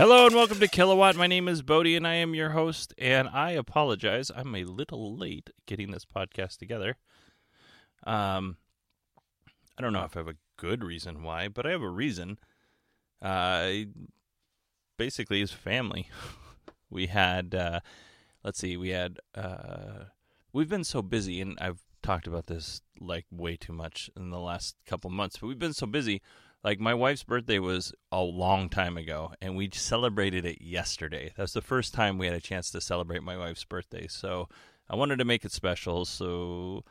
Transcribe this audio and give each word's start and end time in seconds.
Hello 0.00 0.24
and 0.24 0.34
welcome 0.34 0.58
to 0.60 0.66
Kilowatt. 0.66 1.14
My 1.14 1.26
name 1.26 1.46
is 1.46 1.60
Bodie 1.60 1.94
and 1.94 2.06
I 2.06 2.14
am 2.14 2.34
your 2.34 2.52
host. 2.52 2.94
And 2.96 3.28
I 3.28 3.50
apologize, 3.50 4.30
I'm 4.34 4.54
a 4.54 4.64
little 4.64 5.14
late 5.14 5.50
getting 5.66 5.90
this 5.90 6.06
podcast 6.06 6.56
together. 6.56 6.96
Um, 8.04 8.56
I 9.76 9.82
don't 9.82 9.92
know 9.92 10.02
if 10.04 10.16
I 10.16 10.20
have 10.20 10.28
a 10.28 10.38
good 10.56 10.82
reason 10.82 11.22
why, 11.22 11.48
but 11.48 11.66
I 11.66 11.72
have 11.72 11.82
a 11.82 11.90
reason. 11.90 12.38
Uh, 13.20 13.72
basically, 14.96 15.42
is 15.42 15.52
family. 15.52 16.08
we 16.90 17.08
had, 17.08 17.54
uh, 17.54 17.80
let's 18.42 18.58
see, 18.58 18.78
we 18.78 18.88
had, 18.88 19.18
uh, 19.34 20.04
we've 20.50 20.70
been 20.70 20.82
so 20.82 21.02
busy, 21.02 21.42
and 21.42 21.58
I've 21.60 21.82
talked 22.02 22.26
about 22.26 22.46
this 22.46 22.80
like 22.98 23.26
way 23.30 23.54
too 23.54 23.74
much 23.74 24.08
in 24.16 24.30
the 24.30 24.40
last 24.40 24.76
couple 24.86 25.10
months, 25.10 25.36
but 25.36 25.48
we've 25.48 25.58
been 25.58 25.74
so 25.74 25.84
busy. 25.84 26.22
Like 26.62 26.78
my 26.78 26.92
wife's 26.92 27.22
birthday 27.22 27.58
was 27.58 27.94
a 28.12 28.20
long 28.20 28.68
time 28.68 28.98
ago, 28.98 29.32
and 29.40 29.56
we 29.56 29.70
celebrated 29.72 30.44
it 30.44 30.60
yesterday. 30.60 31.32
That's 31.34 31.54
the 31.54 31.62
first 31.62 31.94
time 31.94 32.18
we 32.18 32.26
had 32.26 32.34
a 32.36 32.40
chance 32.40 32.70
to 32.72 32.82
celebrate 32.82 33.22
my 33.22 33.36
wife's 33.36 33.64
birthday. 33.64 34.06
So 34.08 34.48
I 34.88 34.96
wanted 34.96 35.20
to 35.20 35.24
make 35.24 35.46
it 35.46 35.52
special. 35.52 36.04
So, 36.04 36.84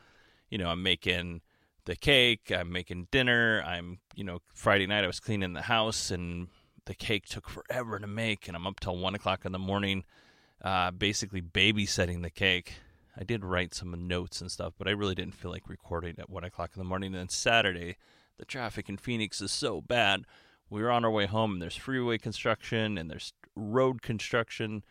you 0.48 0.58
know, 0.58 0.70
I'm 0.70 0.82
making 0.82 1.42
the 1.84 1.94
cake, 1.94 2.50
I'm 2.50 2.72
making 2.72 3.08
dinner. 3.12 3.62
I'm, 3.64 4.00
you 4.16 4.24
know, 4.24 4.40
Friday 4.52 4.88
night 4.88 5.04
I 5.04 5.06
was 5.06 5.20
cleaning 5.20 5.52
the 5.52 5.62
house, 5.62 6.10
and 6.10 6.48
the 6.86 6.94
cake 6.94 7.26
took 7.26 7.48
forever 7.48 8.00
to 8.00 8.06
make, 8.08 8.48
and 8.48 8.56
I'm 8.56 8.66
up 8.66 8.80
till 8.80 8.96
one 8.96 9.14
o'clock 9.14 9.44
in 9.44 9.52
the 9.52 9.58
morning, 9.58 10.02
uh, 10.64 10.90
basically 10.90 11.42
babysitting 11.42 12.22
the 12.22 12.30
cake. 12.30 12.74
I 13.16 13.22
did 13.22 13.44
write 13.44 13.74
some 13.74 14.08
notes 14.08 14.40
and 14.40 14.50
stuff, 14.50 14.72
but 14.78 14.88
I 14.88 14.92
really 14.92 15.14
didn't 15.14 15.34
feel 15.34 15.52
like 15.52 15.68
recording 15.68 16.16
at 16.18 16.28
one 16.28 16.42
o'clock 16.42 16.70
in 16.74 16.80
the 16.80 16.88
morning. 16.88 17.12
And 17.12 17.20
then 17.20 17.28
Saturday 17.28 17.96
the 18.40 18.46
traffic 18.46 18.88
in 18.88 18.96
Phoenix 18.96 19.40
is 19.42 19.52
so 19.52 19.82
bad. 19.82 20.24
We 20.70 20.82
were 20.82 20.90
on 20.90 21.04
our 21.04 21.10
way 21.10 21.26
home, 21.26 21.52
and 21.52 21.62
there's 21.62 21.76
freeway 21.76 22.16
construction 22.16 22.96
and 22.96 23.10
there's 23.10 23.34
road 23.54 24.00
construction. 24.00 24.82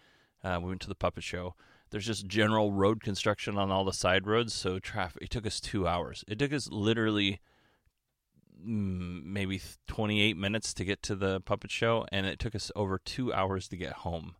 Uh, 0.43 0.59
we 0.61 0.69
went 0.69 0.81
to 0.81 0.87
the 0.87 0.95
puppet 0.95 1.23
show. 1.23 1.55
There's 1.89 2.05
just 2.05 2.27
general 2.27 2.71
road 2.71 3.01
construction 3.01 3.57
on 3.57 3.71
all 3.71 3.83
the 3.83 3.91
side 3.91 4.27
roads, 4.27 4.53
so 4.53 4.77
traffic. 4.77 5.23
It 5.23 5.29
took 5.31 5.47
us 5.47 5.59
two 5.59 5.87
hours. 5.87 6.23
It 6.27 6.37
took 6.37 6.53
us 6.53 6.69
literally 6.69 7.39
mm, 8.63 9.23
maybe 9.23 9.59
28 9.87 10.37
minutes 10.37 10.71
to 10.75 10.85
get 10.85 11.01
to 11.03 11.15
the 11.15 11.41
puppet 11.41 11.71
show, 11.71 12.05
and 12.11 12.27
it 12.27 12.37
took 12.37 12.53
us 12.53 12.71
over 12.75 12.99
two 12.99 13.33
hours 13.33 13.67
to 13.69 13.77
get 13.77 13.93
home. 13.93 14.35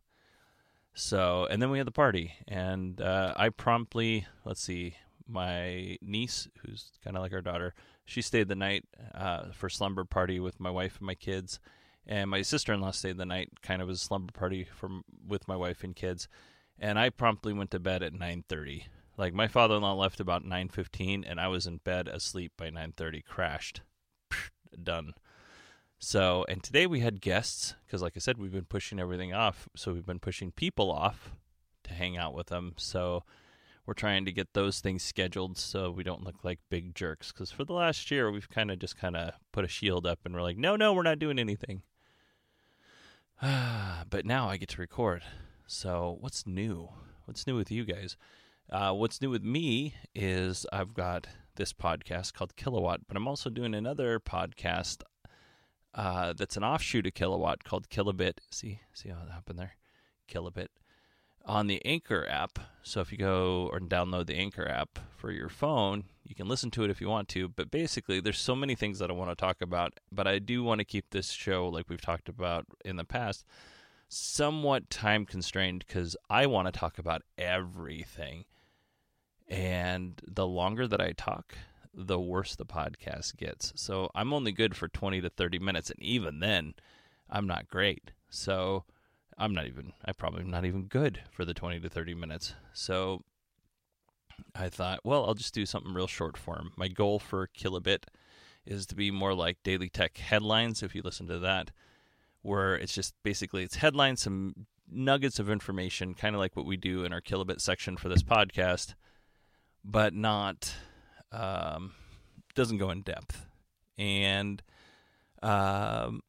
So, 0.94 1.48
and 1.50 1.60
then 1.60 1.70
we 1.70 1.78
had 1.78 1.86
the 1.86 1.92
party, 1.92 2.34
and 2.46 3.00
uh, 3.00 3.34
I 3.36 3.48
promptly, 3.48 4.26
let's 4.44 4.62
see, 4.62 4.94
my 5.26 5.96
niece, 6.00 6.48
who's 6.58 6.92
kind 7.02 7.16
of 7.16 7.22
like 7.22 7.32
our 7.32 7.42
daughter, 7.42 7.74
she 8.04 8.22
stayed 8.22 8.48
the 8.48 8.56
night 8.56 8.84
uh, 9.14 9.50
for 9.52 9.68
slumber 9.68 10.04
party 10.04 10.40
with 10.40 10.60
my 10.60 10.70
wife 10.70 10.98
and 10.98 11.06
my 11.06 11.14
kids, 11.14 11.60
and 12.06 12.30
my 12.30 12.42
sister-in-law 12.42 12.90
stayed 12.90 13.18
the 13.18 13.26
night, 13.26 13.50
kind 13.62 13.80
of 13.80 13.88
as 13.90 14.02
a 14.02 14.04
slumber 14.04 14.32
party 14.32 14.64
from 14.64 15.04
with 15.26 15.46
my 15.46 15.56
wife 15.56 15.84
and 15.84 15.94
kids, 15.94 16.28
and 16.78 16.98
I 16.98 17.10
promptly 17.10 17.52
went 17.52 17.70
to 17.72 17.78
bed 17.78 18.02
at 18.02 18.12
9:30. 18.12 18.84
Like 19.16 19.34
my 19.34 19.48
father-in-law 19.48 19.94
left 19.94 20.20
about 20.20 20.44
9:15, 20.44 21.24
and 21.26 21.40
I 21.40 21.48
was 21.48 21.66
in 21.66 21.78
bed 21.78 22.08
asleep 22.08 22.52
by 22.56 22.70
9:30. 22.70 23.24
Crashed, 23.24 23.82
done. 24.82 25.14
So, 25.98 26.46
and 26.48 26.62
today 26.62 26.86
we 26.86 27.00
had 27.00 27.20
guests 27.20 27.74
because, 27.84 28.00
like 28.00 28.14
I 28.16 28.20
said, 28.20 28.38
we've 28.38 28.50
been 28.50 28.64
pushing 28.64 28.98
everything 28.98 29.34
off. 29.34 29.68
So 29.76 29.92
we've 29.92 30.06
been 30.06 30.18
pushing 30.18 30.50
people 30.50 30.90
off 30.90 31.34
to 31.84 31.92
hang 31.92 32.16
out 32.16 32.34
with 32.34 32.46
them. 32.46 32.72
So 32.78 33.24
we're 33.86 33.94
trying 33.94 34.24
to 34.24 34.32
get 34.32 34.52
those 34.52 34.80
things 34.80 35.02
scheduled 35.02 35.58
so 35.58 35.90
we 35.90 36.04
don't 36.04 36.24
look 36.24 36.44
like 36.44 36.60
big 36.68 36.94
jerks. 36.94 37.32
Because 37.32 37.50
for 37.50 37.64
the 37.64 37.72
last 37.72 38.10
year, 38.10 38.30
we've 38.30 38.48
kind 38.48 38.70
of 38.70 38.78
just 38.78 38.96
kind 38.96 39.16
of 39.16 39.34
put 39.52 39.64
a 39.64 39.68
shield 39.68 40.06
up 40.06 40.20
and 40.24 40.34
we're 40.34 40.42
like, 40.42 40.58
no, 40.58 40.76
no, 40.76 40.92
we're 40.92 41.02
not 41.02 41.18
doing 41.18 41.38
anything. 41.38 41.82
but 43.40 44.24
now 44.24 44.48
I 44.48 44.56
get 44.56 44.68
to 44.70 44.80
record. 44.80 45.22
So 45.66 46.18
what's 46.20 46.46
new? 46.46 46.88
What's 47.24 47.46
new 47.46 47.56
with 47.56 47.70
you 47.70 47.84
guys? 47.84 48.16
Uh, 48.70 48.92
what's 48.92 49.20
new 49.20 49.30
with 49.30 49.42
me 49.42 49.94
is 50.14 50.66
I've 50.72 50.94
got 50.94 51.26
this 51.56 51.72
podcast 51.72 52.34
called 52.34 52.56
Kilowatt, 52.56 53.00
but 53.08 53.16
I'm 53.16 53.26
also 53.26 53.50
doing 53.50 53.74
another 53.74 54.20
podcast 54.20 55.02
uh, 55.94 56.32
that's 56.34 56.56
an 56.56 56.64
offshoot 56.64 57.06
of 57.06 57.14
Kilowatt 57.14 57.64
called 57.64 57.88
Kilobit. 57.88 58.38
See, 58.50 58.80
see 58.92 59.08
how 59.08 59.16
that 59.16 59.32
happened 59.32 59.58
there? 59.58 59.72
Kilobit 60.28 60.68
on 61.44 61.66
the 61.66 61.84
Anchor 61.84 62.26
app. 62.28 62.58
So 62.82 63.00
if 63.00 63.12
you 63.12 63.18
go 63.18 63.68
or 63.72 63.80
download 63.80 64.26
the 64.26 64.36
Anchor 64.36 64.66
app 64.66 64.98
for 65.16 65.30
your 65.30 65.48
phone, 65.48 66.04
you 66.24 66.34
can 66.34 66.48
listen 66.48 66.70
to 66.72 66.84
it 66.84 66.90
if 66.90 67.00
you 67.00 67.08
want 67.08 67.28
to. 67.30 67.48
But 67.48 67.70
basically, 67.70 68.20
there's 68.20 68.38
so 68.38 68.54
many 68.54 68.74
things 68.74 68.98
that 68.98 69.10
I 69.10 69.14
want 69.14 69.30
to 69.30 69.36
talk 69.36 69.60
about. 69.60 69.98
But 70.12 70.26
I 70.26 70.38
do 70.38 70.62
want 70.62 70.78
to 70.78 70.84
keep 70.84 71.10
this 71.10 71.30
show, 71.30 71.68
like 71.68 71.88
we've 71.88 72.00
talked 72.00 72.28
about 72.28 72.66
in 72.84 72.96
the 72.96 73.04
past, 73.04 73.44
somewhat 74.08 74.90
time 74.90 75.24
constrained 75.26 75.84
because 75.86 76.16
I 76.28 76.46
want 76.46 76.66
to 76.66 76.78
talk 76.78 76.98
about 76.98 77.22
everything. 77.36 78.44
And 79.48 80.20
the 80.26 80.46
longer 80.46 80.86
that 80.86 81.00
I 81.00 81.12
talk, 81.12 81.56
the 81.92 82.20
worse 82.20 82.54
the 82.54 82.66
podcast 82.66 83.36
gets. 83.36 83.72
So 83.74 84.10
I'm 84.14 84.32
only 84.32 84.52
good 84.52 84.76
for 84.76 84.88
20 84.88 85.20
to 85.20 85.30
30 85.30 85.58
minutes. 85.58 85.90
And 85.90 86.00
even 86.02 86.40
then, 86.40 86.74
I'm 87.28 87.46
not 87.46 87.68
great. 87.68 88.12
So 88.28 88.84
I'm 89.40 89.54
not 89.54 89.66
even, 89.66 89.94
I 90.04 90.12
probably 90.12 90.44
not 90.44 90.66
even 90.66 90.84
good 90.84 91.22
for 91.32 91.46
the 91.46 91.54
20 91.54 91.80
to 91.80 91.88
30 91.88 92.14
minutes. 92.14 92.54
So 92.74 93.22
I 94.54 94.68
thought, 94.68 95.00
well, 95.02 95.24
I'll 95.24 95.34
just 95.34 95.54
do 95.54 95.64
something 95.64 95.94
real 95.94 96.06
short 96.06 96.36
form. 96.36 96.72
My 96.76 96.88
goal 96.88 97.18
for 97.18 97.48
Kilobit 97.58 98.04
is 98.66 98.84
to 98.86 98.94
be 98.94 99.10
more 99.10 99.32
like 99.32 99.56
Daily 99.64 99.88
Tech 99.88 100.18
headlines, 100.18 100.82
if 100.82 100.94
you 100.94 101.00
listen 101.02 101.26
to 101.28 101.38
that, 101.38 101.70
where 102.42 102.74
it's 102.74 102.94
just 102.94 103.14
basically 103.22 103.62
it's 103.62 103.76
headlines, 103.76 104.20
some 104.20 104.66
nuggets 104.90 105.38
of 105.38 105.48
information, 105.48 106.12
kind 106.12 106.34
of 106.34 106.40
like 106.40 106.54
what 106.54 106.66
we 106.66 106.76
do 106.76 107.04
in 107.04 107.12
our 107.14 107.22
Kilobit 107.22 107.62
section 107.62 107.96
for 107.96 108.10
this 108.10 108.22
podcast, 108.22 108.94
but 109.82 110.12
not 110.12 110.74
um, 111.32 111.92
doesn't 112.54 112.78
go 112.78 112.90
in 112.90 113.00
depth. 113.00 113.46
And 113.96 114.62
um, 115.42 116.20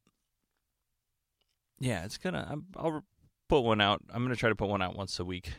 yeah, 1.81 2.05
it's 2.05 2.17
gonna. 2.17 2.57
I'll 2.77 3.03
put 3.49 3.61
one 3.61 3.81
out. 3.81 4.01
I'm 4.13 4.23
gonna 4.23 4.35
try 4.35 4.49
to 4.49 4.55
put 4.55 4.69
one 4.69 4.83
out 4.83 4.95
once 4.95 5.19
a 5.19 5.25
week, 5.25 5.51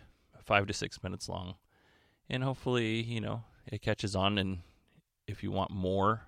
five 0.45 0.67
to 0.69 0.73
six 0.73 1.03
minutes 1.03 1.29
long, 1.29 1.57
and 2.31 2.45
hopefully, 2.45 3.03
you 3.03 3.21
know, 3.21 3.43
it 3.67 3.83
catches 3.83 4.15
on. 4.15 4.39
And 4.39 4.61
if 5.27 5.43
you 5.43 5.51
want 5.51 5.73
more 5.73 6.23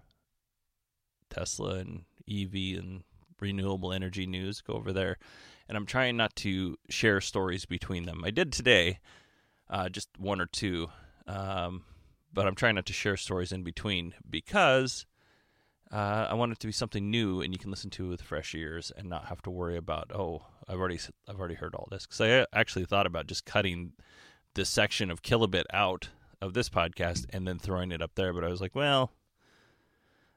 Tesla 1.30 1.76
and 1.76 2.04
EV 2.28 2.78
and 2.78 3.04
renewable 3.40 3.92
energy 3.92 4.26
news, 4.26 4.60
go 4.60 4.74
over 4.74 4.92
there. 4.92 5.16
And 5.68 5.78
I'm 5.78 5.86
trying 5.86 6.16
not 6.16 6.34
to 6.36 6.76
share 6.90 7.20
stories 7.20 7.64
between 7.64 8.04
them. 8.04 8.22
I 8.24 8.30
did 8.30 8.52
today, 8.52 8.98
uh, 9.70 9.88
just 9.88 10.08
one 10.18 10.40
or 10.40 10.46
two, 10.46 10.88
um, 11.28 11.84
but 12.32 12.46
I'm 12.48 12.56
trying 12.56 12.74
not 12.74 12.86
to 12.86 12.92
share 12.92 13.16
stories 13.16 13.52
in 13.52 13.62
between 13.62 14.12
because 14.28 15.06
uh, 15.92 16.26
I 16.30 16.34
want 16.34 16.52
it 16.52 16.58
to 16.60 16.66
be 16.66 16.72
something 16.72 17.10
new 17.10 17.40
and 17.40 17.52
you 17.52 17.58
can 17.58 17.70
listen 17.70 17.90
to 17.90 18.08
with 18.08 18.22
fresh 18.22 18.54
ears 18.54 18.90
and 18.96 19.08
not 19.08 19.26
have 19.26 19.42
to 19.42 19.50
worry 19.50 19.76
about, 19.76 20.10
oh, 20.12 20.42
I've 20.68 20.78
already 20.78 20.98
I've 21.28 21.38
already 21.38 21.54
heard 21.54 21.74
all 21.74 21.88
this 21.90 22.06
because 22.06 22.20
I 22.20 22.46
actually 22.58 22.84
thought 22.84 23.06
about 23.06 23.26
just 23.26 23.44
cutting 23.44 23.92
this 24.54 24.68
section 24.68 25.10
of 25.10 25.22
Kilobit 25.22 25.64
out 25.72 26.08
of 26.40 26.54
this 26.54 26.68
podcast 26.68 27.26
and 27.30 27.46
then 27.46 27.58
throwing 27.58 27.92
it 27.92 28.02
up 28.02 28.14
there, 28.14 28.32
but 28.32 28.44
I 28.44 28.48
was 28.48 28.60
like, 28.60 28.74
well, 28.74 29.12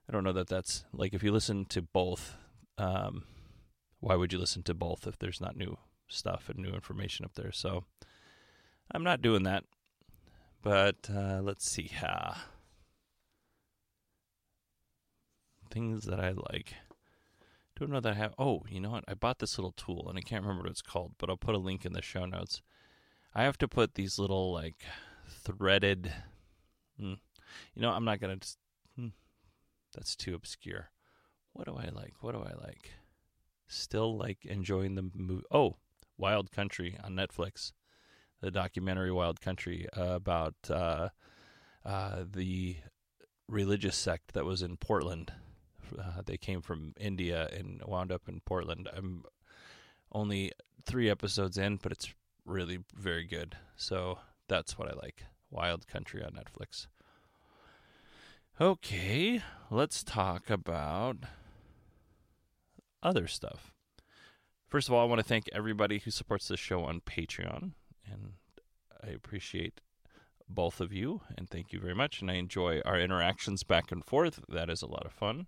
I 0.07 0.13
don't 0.13 0.23
know 0.23 0.33
that 0.33 0.47
that's 0.47 0.85
like 0.93 1.13
if 1.13 1.23
you 1.23 1.31
listen 1.31 1.65
to 1.65 1.81
both, 1.81 2.37
um, 2.77 3.23
why 3.99 4.15
would 4.15 4.31
you 4.31 4.39
listen 4.39 4.63
to 4.63 4.73
both 4.73 5.07
if 5.07 5.17
there's 5.17 5.41
not 5.41 5.57
new 5.57 5.77
stuff 6.07 6.49
and 6.49 6.59
new 6.59 6.71
information 6.71 7.25
up 7.25 7.35
there? 7.35 7.51
So 7.51 7.85
I'm 8.91 9.03
not 9.03 9.21
doing 9.21 9.43
that. 9.43 9.63
But 10.61 11.09
uh, 11.13 11.39
let's 11.41 11.69
see 11.69 11.87
how 11.93 12.35
things 15.69 16.05
that 16.05 16.19
I 16.19 16.31
like. 16.31 16.73
Don't 17.77 17.91
know 17.91 17.99
that 17.99 18.13
I 18.13 18.15
have. 18.15 18.33
Oh, 18.39 18.63
you 18.69 18.79
know 18.79 18.91
what? 18.91 19.03
I 19.07 19.13
bought 19.13 19.39
this 19.39 19.57
little 19.57 19.71
tool 19.71 20.07
and 20.09 20.17
I 20.17 20.21
can't 20.21 20.41
remember 20.41 20.63
what 20.63 20.71
it's 20.71 20.81
called, 20.81 21.13
but 21.17 21.29
I'll 21.29 21.37
put 21.37 21.55
a 21.55 21.59
link 21.59 21.85
in 21.85 21.93
the 21.93 22.01
show 22.01 22.25
notes. 22.25 22.61
I 23.35 23.43
have 23.43 23.57
to 23.59 23.67
put 23.67 23.93
these 23.93 24.17
little 24.17 24.51
like 24.51 24.77
threaded. 25.27 26.11
Hmm, 26.99 27.13
you 27.75 27.81
know, 27.81 27.91
I'm 27.91 28.05
not 28.05 28.19
gonna. 28.19 28.37
Just, 28.37 28.57
hmm, 28.95 29.09
that's 29.93 30.15
too 30.15 30.33
obscure. 30.33 30.89
What 31.53 31.65
do 31.65 31.75
I 31.75 31.89
like? 31.89 32.13
What 32.21 32.33
do 32.33 32.39
I 32.39 32.53
like? 32.59 32.91
Still 33.67 34.17
like 34.17 34.45
enjoying 34.45 34.95
the 34.95 35.11
movie. 35.13 35.45
Oh, 35.51 35.77
Wild 36.17 36.51
Country 36.51 36.97
on 37.03 37.13
Netflix, 37.13 37.73
the 38.41 38.49
documentary 38.49 39.11
Wild 39.11 39.39
Country 39.39 39.87
uh, 39.95 40.15
about 40.15 40.55
uh, 40.69 41.09
uh, 41.85 42.23
the 42.31 42.77
religious 43.47 43.95
sect 43.95 44.33
that 44.33 44.45
was 44.45 44.61
in 44.61 44.77
Portland. 44.77 45.31
Uh, 45.97 46.21
they 46.25 46.37
came 46.37 46.61
from 46.61 46.93
India 46.99 47.49
and 47.55 47.81
wound 47.85 48.11
up 48.11 48.27
in 48.27 48.41
Portland. 48.41 48.89
I'm 48.95 49.23
only 50.11 50.51
three 50.85 51.09
episodes 51.09 51.57
in, 51.57 51.77
but 51.77 51.91
it's 51.91 52.13
really 52.45 52.79
very 52.95 53.25
good. 53.25 53.55
So 53.75 54.19
that's 54.47 54.77
what 54.77 54.89
I 54.89 54.95
like. 54.95 55.23
Wild 55.49 55.87
Country 55.87 56.23
on 56.23 56.31
Netflix. 56.31 56.87
Okay, 58.59 59.41
let's 59.69 60.03
talk 60.03 60.49
about 60.49 61.17
other 63.03 63.27
stuff. 63.27 63.71
First 64.67 64.87
of 64.87 64.93
all, 64.93 65.01
I 65.01 65.07
want 65.07 65.19
to 65.19 65.27
thank 65.27 65.47
everybody 65.53 65.99
who 65.99 66.11
supports 66.11 66.47
this 66.47 66.59
show 66.59 66.83
on 66.83 67.01
Patreon, 67.01 67.71
and 68.11 68.33
I 69.03 69.07
appreciate 69.09 69.79
both 70.49 70.81
of 70.81 70.91
you, 70.91 71.21
and 71.37 71.49
thank 71.49 71.71
you 71.71 71.79
very 71.79 71.93
much. 71.93 72.21
And 72.21 72.31
I 72.31 72.35
enjoy 72.35 72.81
our 72.83 72.99
interactions 72.99 73.63
back 73.63 73.91
and 73.91 74.03
forth. 74.03 74.39
That 74.49 74.69
is 74.69 74.81
a 74.81 74.87
lot 74.87 75.05
of 75.05 75.11
fun. 75.11 75.47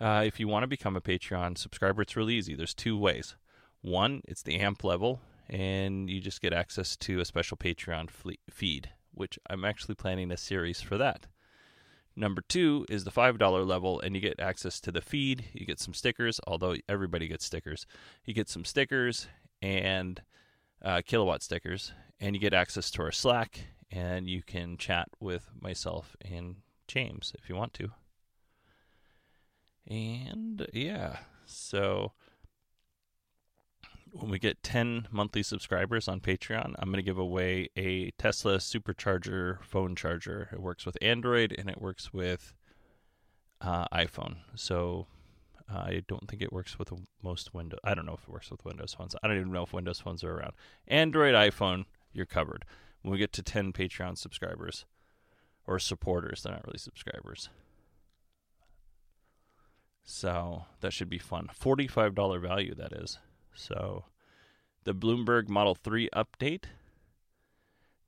Uh, 0.00 0.22
if 0.26 0.38
you 0.38 0.46
want 0.46 0.62
to 0.62 0.68
become 0.68 0.96
a 0.96 1.00
Patreon 1.00 1.56
subscriber, 1.56 2.02
it's 2.02 2.16
really 2.16 2.34
easy. 2.34 2.54
There's 2.54 2.74
two 2.74 2.98
ways. 2.98 3.36
One, 3.80 4.20
it's 4.26 4.42
the 4.42 4.56
AMP 4.56 4.84
level, 4.84 5.20
and 5.48 6.10
you 6.10 6.20
just 6.20 6.42
get 6.42 6.52
access 6.52 6.96
to 6.96 7.20
a 7.20 7.24
special 7.24 7.56
Patreon 7.56 8.10
feed, 8.50 8.90
which 9.12 9.38
I'm 9.48 9.64
actually 9.64 9.94
planning 9.94 10.30
a 10.30 10.36
series 10.36 10.80
for 10.80 10.98
that. 10.98 11.26
Number 12.14 12.42
two 12.48 12.86
is 12.88 13.04
the 13.04 13.10
$5 13.10 13.66
level, 13.66 14.00
and 14.00 14.14
you 14.14 14.20
get 14.20 14.40
access 14.40 14.80
to 14.80 14.92
the 14.92 15.02
feed. 15.02 15.44
You 15.52 15.66
get 15.66 15.80
some 15.80 15.94
stickers, 15.94 16.40
although 16.46 16.76
everybody 16.88 17.28
gets 17.28 17.44
stickers. 17.44 17.86
You 18.24 18.32
get 18.34 18.48
some 18.48 18.64
stickers 18.64 19.28
and 19.60 20.22
uh, 20.82 21.02
kilowatt 21.06 21.42
stickers, 21.42 21.92
and 22.18 22.34
you 22.34 22.40
get 22.40 22.54
access 22.54 22.90
to 22.92 23.02
our 23.02 23.12
Slack, 23.12 23.66
and 23.90 24.28
you 24.28 24.42
can 24.42 24.76
chat 24.78 25.08
with 25.20 25.50
myself 25.60 26.16
and 26.22 26.56
James 26.88 27.32
if 27.38 27.48
you 27.48 27.54
want 27.54 27.74
to. 27.74 27.90
And 29.86 30.66
yeah, 30.72 31.18
so 31.44 32.12
when 34.12 34.30
we 34.30 34.38
get 34.38 34.62
10 34.62 35.08
monthly 35.10 35.42
subscribers 35.42 36.08
on 36.08 36.20
Patreon, 36.20 36.74
I'm 36.78 36.88
going 36.88 36.96
to 36.96 37.02
give 37.02 37.18
away 37.18 37.68
a 37.76 38.10
Tesla 38.12 38.56
supercharger 38.56 39.62
phone 39.62 39.94
charger. 39.94 40.48
It 40.52 40.60
works 40.60 40.86
with 40.86 40.96
Android 41.02 41.54
and 41.56 41.68
it 41.68 41.80
works 41.80 42.12
with 42.12 42.54
uh, 43.60 43.86
iPhone. 43.88 44.36
So 44.54 45.06
uh, 45.72 45.78
I 45.78 46.02
don't 46.08 46.28
think 46.28 46.42
it 46.42 46.52
works 46.52 46.78
with 46.78 46.90
most 47.22 47.54
Windows. 47.54 47.80
I 47.84 47.94
don't 47.94 48.06
know 48.06 48.14
if 48.14 48.22
it 48.22 48.28
works 48.28 48.50
with 48.50 48.64
Windows 48.64 48.94
phones. 48.94 49.14
I 49.22 49.28
don't 49.28 49.36
even 49.36 49.52
know 49.52 49.64
if 49.64 49.72
Windows 49.72 50.00
phones 50.00 50.24
are 50.24 50.32
around. 50.32 50.52
Android, 50.88 51.34
iPhone, 51.34 51.84
you're 52.12 52.26
covered. 52.26 52.64
When 53.02 53.12
we 53.12 53.18
get 53.18 53.32
to 53.34 53.42
10 53.42 53.72
Patreon 53.72 54.18
subscribers 54.18 54.84
or 55.66 55.78
supporters, 55.78 56.42
they're 56.42 56.52
not 56.52 56.66
really 56.66 56.78
subscribers. 56.78 57.50
So 60.06 60.64
that 60.80 60.92
should 60.92 61.10
be 61.10 61.18
fun. 61.18 61.48
$45 61.60 62.40
value, 62.40 62.74
that 62.76 62.92
is. 62.92 63.18
So, 63.54 64.04
the 64.84 64.94
Bloomberg 64.94 65.48
Model 65.48 65.74
3 65.74 66.08
update. 66.14 66.64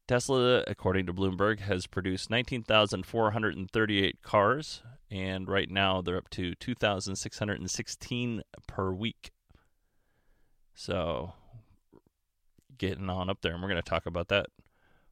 Tesla, 0.06 0.62
according 0.66 1.06
to 1.06 1.12
Bloomberg, 1.12 1.60
has 1.60 1.86
produced 1.86 2.30
19,438 2.30 4.22
cars, 4.22 4.82
and 5.10 5.48
right 5.48 5.68
now 5.70 6.00
they're 6.00 6.16
up 6.16 6.30
to 6.30 6.54
2,616 6.54 8.42
per 8.66 8.92
week. 8.92 9.32
So, 10.74 11.32
getting 12.78 13.10
on 13.10 13.28
up 13.28 13.42
there, 13.42 13.52
and 13.52 13.60
we're 13.60 13.68
going 13.68 13.82
to 13.82 13.90
talk 13.90 14.06
about 14.06 14.28
that 14.28 14.46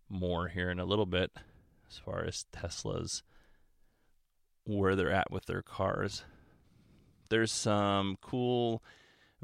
more 0.09 0.47
here 0.49 0.71
in 0.71 0.79
a 0.79 0.85
little 0.85 1.05
bit 1.05 1.33
as 1.91 1.99
far 1.99 2.25
as 2.25 2.47
Tesla's 2.53 3.25
where 4.65 4.95
they're 4.95 5.11
at 5.11 5.33
with 5.33 5.47
their 5.47 5.63
cars. 5.63 6.25
There's 7.29 7.53
some 7.53 8.17
cool 8.21 8.83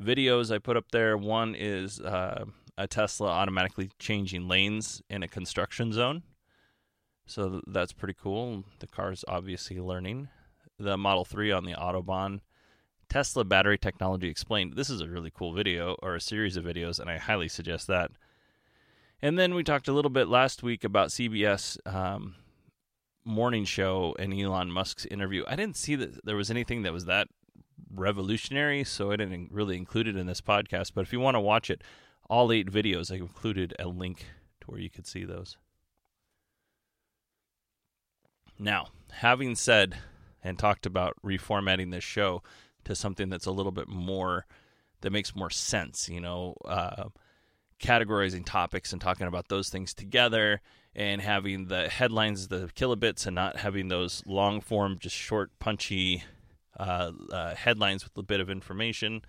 videos 0.00 0.55
I 0.55 0.58
put 0.58 0.76
up 0.76 0.90
there. 0.90 1.17
One 1.17 1.55
is 1.55 2.00
uh, 2.00 2.44
a 2.76 2.87
Tesla 2.87 3.29
automatically 3.29 3.90
changing 3.99 4.49
lanes 4.49 5.02
in 5.08 5.23
a 5.23 5.29
construction 5.29 5.93
zone. 5.93 6.23
So 7.26 7.61
that's 7.67 7.93
pretty 7.93 8.17
cool. 8.20 8.64
The 8.81 8.87
car's 8.87 9.25
obviously 9.29 9.81
learning. 9.81 10.29
The 10.79 10.96
Model 10.96 11.25
3 11.25 11.52
on 11.52 11.64
the 11.64 11.75
Autobahn. 11.75 12.40
Tesla 13.08 13.44
battery 13.44 13.79
technology 13.79 14.29
explained. 14.29 14.75
This 14.75 14.90
is 14.90 15.00
a 15.00 15.06
really 15.06 15.31
cool 15.31 15.52
video 15.52 15.96
or 16.02 16.14
a 16.14 16.20
series 16.20 16.56
of 16.56 16.64
videos, 16.64 16.99
and 16.99 17.11
I 17.11 17.19
highly 17.19 17.49
suggest 17.49 17.87
that. 17.88 18.11
And 19.20 19.38
then 19.38 19.55
we 19.55 19.62
talked 19.62 19.87
a 19.87 19.93
little 19.93 20.11
bit 20.11 20.29
last 20.29 20.62
week 20.62 20.82
about 20.82 21.11
CBS 21.11 21.79
um, 21.87 22.34
morning 23.25 23.64
show 23.64 24.17
and 24.19 24.34
Elon 24.34 24.70
Musk's 24.70 25.06
interview. 25.06 25.44
I 25.46 25.56
didn't 25.56 25.76
see 25.76 25.94
that 25.96 26.25
there 26.25 26.37
was 26.37 26.50
anything 26.50 26.82
that 26.82 26.93
was 26.93 27.05
that 27.05 27.29
revolutionary, 27.94 28.84
so 28.84 29.11
I 29.11 29.17
didn't 29.17 29.50
really 29.52 29.76
include 29.76 30.08
it 30.08 30.17
in 30.17 30.26
this 30.26 30.40
podcast. 30.40 30.93
But 30.94 31.02
if 31.02 31.12
you 31.12 31.20
want 31.20 31.34
to 31.37 31.40
watch 31.40 31.70
it, 31.70 31.82
all 32.29 32.52
eight 32.52 32.70
videos, 32.70 33.12
I 33.12 33.17
included 33.17 33.75
a 33.79 33.88
link 33.88 34.26
to 34.61 34.67
where 34.67 34.81
you 34.81 34.91
could 34.91 35.06
see 35.06 35.24
those. 35.24 35.56
Now, 38.58 38.89
having 39.10 39.55
said 39.55 39.96
and 40.43 40.58
talked 40.58 40.86
about 40.86 41.15
reformatting 41.24 41.91
this 41.91 42.05
show 42.05 42.43
to 42.84 42.94
something 42.94 43.29
that's 43.29 43.46
a 43.46 43.53
little 43.53 43.72
bit 43.72 43.89
more 43.89 44.46
that 45.01 45.10
makes 45.10 45.34
more 45.34 45.51
sense, 45.51 46.08
you 46.08 46.20
know, 46.20 46.55
uh, 46.65 47.05
categorizing 47.81 48.44
topics 48.44 48.93
and 48.93 49.01
talking 49.03 49.27
about 49.27 49.48
those 49.48 49.69
things 49.69 49.93
together 49.93 50.60
and 50.94 51.20
having 51.22 51.67
the 51.67 51.89
headlines, 51.89 52.48
the 52.48 52.70
kilobits, 52.77 53.27
and 53.27 53.34
not 53.34 53.56
having 53.56 53.89
those 53.89 54.22
long 54.27 54.60
form, 54.60 54.98
just 54.98 55.17
short, 55.17 55.51
punchy 55.58 56.24
uh, 56.79 57.12
uh, 57.31 57.55
headlines 57.55 58.05
with 58.05 58.17
a 58.17 58.22
bit 58.22 58.41
of 58.41 58.50
information. 58.50 59.22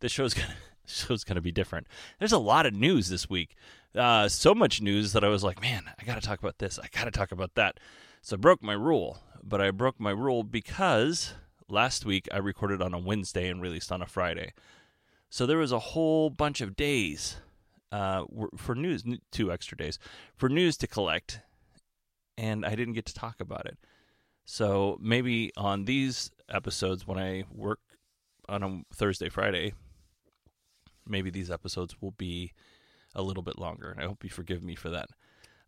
This 0.00 0.12
show's 0.12 0.34
gonna 0.34 0.54
show's 0.86 1.24
gonna 1.24 1.40
be 1.40 1.52
different. 1.52 1.86
There's 2.18 2.32
a 2.32 2.38
lot 2.38 2.66
of 2.66 2.74
news 2.74 3.08
this 3.08 3.28
week. 3.28 3.56
Uh, 3.94 4.28
so 4.28 4.54
much 4.54 4.82
news 4.82 5.12
that 5.12 5.24
I 5.24 5.28
was 5.28 5.42
like, 5.42 5.60
man, 5.60 5.84
I 5.98 6.04
got 6.04 6.16
to 6.16 6.26
talk 6.26 6.38
about 6.38 6.58
this. 6.58 6.78
I 6.78 6.88
got 6.92 7.04
to 7.04 7.10
talk 7.10 7.32
about 7.32 7.54
that. 7.54 7.80
So 8.20 8.36
I 8.36 8.38
broke 8.38 8.62
my 8.62 8.74
rule, 8.74 9.18
but 9.42 9.60
I 9.60 9.70
broke 9.70 9.98
my 9.98 10.10
rule 10.10 10.42
because 10.42 11.32
last 11.68 12.04
week 12.04 12.28
I 12.32 12.38
recorded 12.38 12.82
on 12.82 12.92
a 12.92 12.98
Wednesday 12.98 13.48
and 13.48 13.62
released 13.62 13.90
on 13.90 14.02
a 14.02 14.06
Friday. 14.06 14.52
So 15.30 15.46
there 15.46 15.58
was 15.58 15.72
a 15.72 15.78
whole 15.78 16.28
bunch 16.28 16.60
of 16.60 16.76
days 16.76 17.36
uh, 17.90 18.24
for 18.56 18.74
news, 18.74 19.04
two 19.30 19.50
extra 19.50 19.76
days 19.76 19.98
for 20.36 20.48
news 20.48 20.76
to 20.78 20.86
collect, 20.86 21.40
and 22.36 22.66
I 22.66 22.74
didn't 22.74 22.94
get 22.94 23.06
to 23.06 23.14
talk 23.14 23.40
about 23.40 23.66
it. 23.66 23.78
So 24.44 24.98
maybe 25.00 25.52
on 25.56 25.84
these 25.84 26.30
episodes 26.50 27.06
when 27.06 27.18
I 27.18 27.44
work 27.52 27.80
on 28.48 28.62
a 28.62 28.94
Thursday, 28.94 29.28
Friday, 29.28 29.74
maybe 31.06 31.30
these 31.30 31.50
episodes 31.50 31.96
will 32.00 32.12
be 32.12 32.52
a 33.14 33.22
little 33.22 33.42
bit 33.42 33.58
longer. 33.58 33.90
And 33.90 34.00
I 34.00 34.06
hope 34.06 34.24
you 34.24 34.30
forgive 34.30 34.62
me 34.62 34.74
for 34.74 34.90
that. 34.90 35.08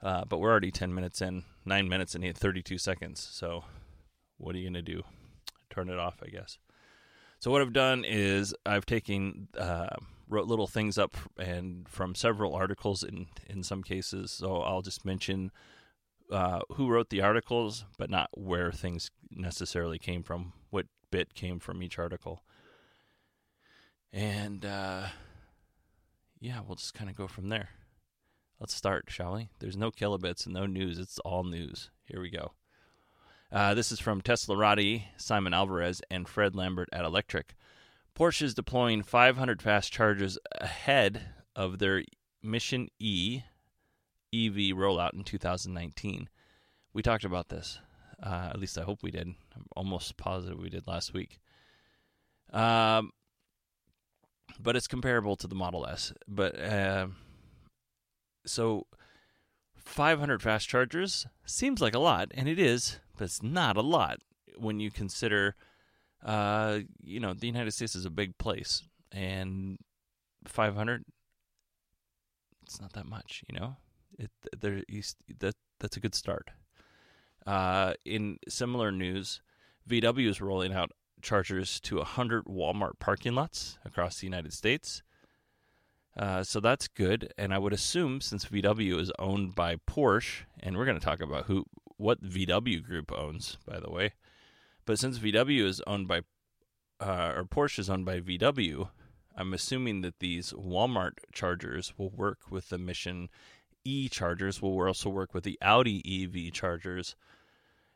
Uh, 0.03 0.25
but 0.25 0.39
we're 0.39 0.51
already 0.51 0.71
10 0.71 0.95
minutes 0.95 1.21
in, 1.21 1.45
9 1.65 1.89
minutes 1.89 2.15
and 2.15 2.37
32 2.37 2.79
seconds. 2.79 3.27
So 3.33 3.65
what 4.37 4.55
are 4.55 4.59
you 4.59 4.65
going 4.71 4.75
to 4.75 4.83
do? 4.83 5.03
Turn 5.71 5.91
it 5.91 5.99
off, 5.99 6.23
I 6.25 6.29
guess. 6.29 6.59
So 7.41 7.51
what 7.51 7.63
I've 7.63 7.73
done 7.73 8.05
is 8.05 8.55
I've 8.67 8.87
taken 8.87 9.49
uh, 9.57 9.97
wrote 10.29 10.47
little 10.47 10.67
things 10.67 10.99
up 10.99 11.17
and 11.39 11.89
from 11.89 12.15
several 12.15 12.55
articles 12.55 13.03
in 13.03 13.27
in 13.49 13.63
some 13.63 13.83
cases. 13.83 14.31
So 14.33 14.57
I'll 14.57 14.83
just 14.83 15.05
mention 15.05 15.53
uh, 16.31 16.61
who 16.71 16.89
wrote 16.89 17.11
the 17.11 17.23
articles, 17.23 17.85
but 17.97 18.11
not 18.11 18.29
where 18.35 18.73
things 18.73 19.11
necessarily 19.31 19.99
came 19.99 20.23
from, 20.23 20.53
bit 21.11 21.35
came 21.35 21.59
from 21.59 21.83
each 21.83 21.99
article. 21.99 22.43
And 24.13 24.65
uh, 24.65 25.09
yeah, 26.41 26.61
we'll 26.67 26.77
just 26.77 26.95
kind 26.95 27.11
of 27.11 27.17
go 27.17 27.27
from 27.27 27.49
there. 27.49 27.71
Let's 28.61 28.75
start, 28.75 29.05
shall 29.09 29.35
we? 29.35 29.51
There's 29.61 29.77
no 29.77 29.91
kilobits 29.91 30.45
and 30.45 30.55
no 30.55 30.67
news. 30.67 30.99
It's 30.99 31.19
all 31.21 31.45
news. 31.45 31.91
Here 32.05 32.21
we 32.21 32.31
go. 32.31 32.53
Uh, 33.53 33.75
this 33.75 33.93
is 33.93 34.01
from 34.01 34.21
Tesla 34.21 34.57
Teslarati, 34.57 35.05
Simon 35.17 35.55
Alvarez, 35.55 36.03
and 36.11 36.29
Fred 36.29 36.55
Lambert 36.55 36.89
at 36.93 37.05
Electrek. 37.05 37.55
Porsche 38.19 38.43
is 38.43 38.55
deploying 38.55 39.03
500 39.03 39.63
fast 39.63 39.93
chargers 39.93 40.39
ahead 40.61 41.23
of 41.55 41.79
their 41.79 42.03
Mission 42.43 42.89
E 42.99 43.43
EV 44.35 44.75
rollout 44.77 45.15
in 45.15 45.25
2019. 45.25 46.29
We 46.93 47.03
talked 47.03 47.25
about 47.25 47.49
this. 47.49 47.79
Uh, 48.23 48.51
at 48.51 48.59
least 48.59 48.79
I 48.79 48.83
hope 48.83 49.03
we 49.03 49.11
did. 49.11 49.29
I'm 49.55 49.67
almost 49.77 50.17
positive 50.17 50.59
we 50.59 50.71
did 50.71 50.87
last 50.87 51.15
week. 51.15 51.39
Um, 52.53 53.13
but 54.61 54.77
it's 54.77 54.89
comparable 54.89 55.37
to 55.37 55.47
the 55.47 55.55
Model 55.55 55.87
S. 55.87 56.13
But 56.27 56.59
uh, 56.59 57.09
so 58.45 58.87
500 59.77 60.43
fast 60.43 60.69
chargers 60.69 61.27
seems 61.47 61.81
like 61.81 61.95
a 61.95 61.99
lot, 61.99 62.33
and 62.35 62.49
it 62.49 62.59
is, 62.59 62.99
but 63.17 63.25
it's 63.25 63.43
not 63.43 63.77
a 63.77 63.83
lot 63.83 64.19
when 64.57 64.81
you 64.81 64.91
consider, 64.91 65.55
uh, 66.25 66.81
you 67.03 67.21
know, 67.21 67.35
the 67.35 67.47
United 67.47 67.73
States 67.73 67.95
is 67.95 68.05
a 68.05 68.11
big 68.11 68.37
place, 68.39 68.83
and 69.13 69.79
500, 70.47 71.05
it's 72.63 72.81
not 72.81 72.93
that 72.95 73.07
much, 73.07 73.45
you 73.49 73.59
know. 73.59 73.77
It 74.19 74.31
there 74.59 74.83
you, 74.89 75.03
that 75.39 75.55
that's 75.79 75.97
a 75.97 76.01
good 76.01 76.15
start. 76.15 76.51
Uh, 77.49 77.95
in 78.05 78.39
similar 78.47 78.93
news, 78.93 79.41
VW 79.89 80.29
is 80.29 80.39
rolling 80.39 80.75
out 80.75 80.91
chargers 81.23 81.81
to 81.81 81.97
100 81.97 82.45
Walmart 82.45 82.99
parking 82.99 83.35
lots 83.35 83.79
across 83.87 84.21
the 84.21 84.27
United 84.27 84.53
States. 84.53 85.03
Uh, 86.15 86.45
so 86.45 86.61
that's 86.61 86.89
good, 86.89 87.33
and 87.39 87.55
I 87.55 87.59
would 87.59 87.73
assume 87.73 88.21
since 88.21 88.45
VW 88.45 89.01
is 89.01 89.11
owned 89.19 89.55
by 89.55 89.77
Porsche, 89.77 90.43
and 90.61 90.77
we're 90.77 90.85
going 90.85 90.99
to 90.99 91.05
talk 91.05 91.23
about 91.23 91.47
who 91.47 91.65
what 91.97 92.23
VW 92.23 92.85
Group 92.85 93.11
owns, 93.17 93.57
by 93.67 93.81
the 93.81 93.91
way. 93.91 94.13
But 94.85 94.99
since 94.99 95.19
VW 95.19 95.65
is 95.65 95.81
owned 95.87 96.07
by 96.07 96.21
uh, 97.01 97.33
or 97.35 97.45
Porsche 97.45 97.79
is 97.79 97.89
owned 97.89 98.05
by 98.05 98.21
VW, 98.21 98.91
I'm 99.35 99.55
assuming 99.55 100.03
that 100.03 100.19
these 100.19 100.53
Walmart 100.53 101.13
chargers 101.33 101.95
will 101.97 102.11
work 102.11 102.51
with 102.51 102.69
the 102.69 102.77
Mission 102.77 103.31
E 103.87 104.11
chargers. 104.11 104.61
Will 104.61 104.87
also 104.87 105.09
work 105.09 105.33
with 105.33 105.45
the 105.45 105.59
Audi 105.63 106.03
EV 106.05 106.53
chargers, 106.53 107.17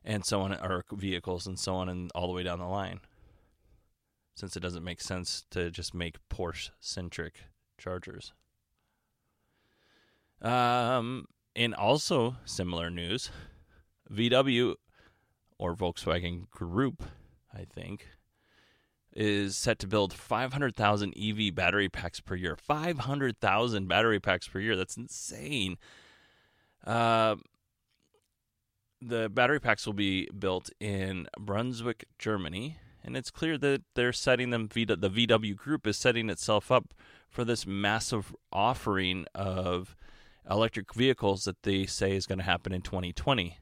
and 0.04 0.24
so 0.24 0.40
on, 0.40 0.52
or 0.54 0.84
vehicles, 0.92 1.46
and 1.46 1.58
so 1.58 1.74
on, 1.74 1.88
and 1.88 2.10
all 2.14 2.26
the 2.26 2.32
way 2.32 2.42
down 2.42 2.58
the 2.58 2.66
line. 2.66 3.00
Since 4.34 4.56
it 4.56 4.60
doesn't 4.60 4.84
make 4.84 5.00
sense 5.00 5.44
to 5.50 5.70
just 5.70 5.94
make 5.94 6.16
Porsche 6.28 6.70
centric 6.80 7.34
Chargers. 7.78 8.32
Um, 10.40 11.26
in 11.54 11.74
also 11.74 12.36
similar 12.44 12.90
news, 12.90 13.30
VW 14.10 14.74
or 15.58 15.74
Volkswagen 15.74 16.50
Group, 16.50 17.04
I 17.54 17.64
think, 17.64 18.08
is 19.14 19.56
set 19.56 19.78
to 19.80 19.86
build 19.86 20.12
500,000 20.12 21.14
EV 21.16 21.54
battery 21.54 21.88
packs 21.88 22.20
per 22.20 22.34
year. 22.34 22.56
500,000 22.56 23.88
battery 23.88 24.20
packs 24.20 24.48
per 24.48 24.58
year. 24.58 24.76
That's 24.76 24.96
insane. 24.96 25.76
Uh, 26.84 27.36
the 29.02 29.28
battery 29.28 29.60
packs 29.60 29.86
will 29.86 29.92
be 29.92 30.28
built 30.30 30.70
in 30.80 31.26
Brunswick, 31.38 32.04
Germany, 32.18 32.78
and 33.04 33.16
it's 33.16 33.30
clear 33.30 33.58
that 33.58 33.82
they're 33.94 34.12
setting 34.12 34.50
them. 34.50 34.68
The 34.72 34.86
VW 34.86 35.56
Group 35.56 35.86
is 35.86 35.96
setting 35.96 36.30
itself 36.30 36.70
up 36.70 36.94
for 37.28 37.44
this 37.44 37.66
massive 37.66 38.34
offering 38.52 39.26
of 39.34 39.96
electric 40.48 40.94
vehicles 40.94 41.44
that 41.44 41.62
they 41.62 41.86
say 41.86 42.14
is 42.14 42.26
going 42.26 42.38
to 42.38 42.44
happen 42.44 42.72
in 42.72 42.82
2020. 42.82 43.58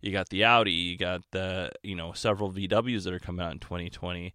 You 0.00 0.12
got 0.12 0.30
the 0.30 0.44
Audi, 0.44 0.72
you 0.72 0.96
got 0.96 1.22
the 1.30 1.70
you 1.82 1.94
know 1.94 2.12
several 2.12 2.50
VWs 2.50 3.04
that 3.04 3.14
are 3.14 3.18
coming 3.20 3.44
out 3.44 3.52
in 3.52 3.58
2020. 3.58 4.34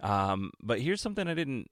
Um, 0.00 0.50
but 0.62 0.80
here's 0.80 1.00
something 1.00 1.26
I 1.26 1.34
didn't 1.34 1.68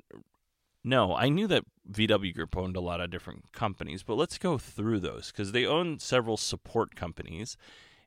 know. 0.82 1.14
I 1.14 1.28
knew 1.28 1.46
that 1.48 1.64
VW 1.90 2.34
Group 2.34 2.56
owned 2.56 2.76
a 2.76 2.80
lot 2.80 3.00
of 3.00 3.10
different 3.10 3.52
companies, 3.52 4.02
but 4.02 4.16
let's 4.16 4.38
go 4.38 4.58
through 4.58 5.00
those 5.00 5.30
because 5.30 5.52
they 5.52 5.66
own 5.66 5.98
several 5.98 6.36
support 6.36 6.96
companies 6.96 7.56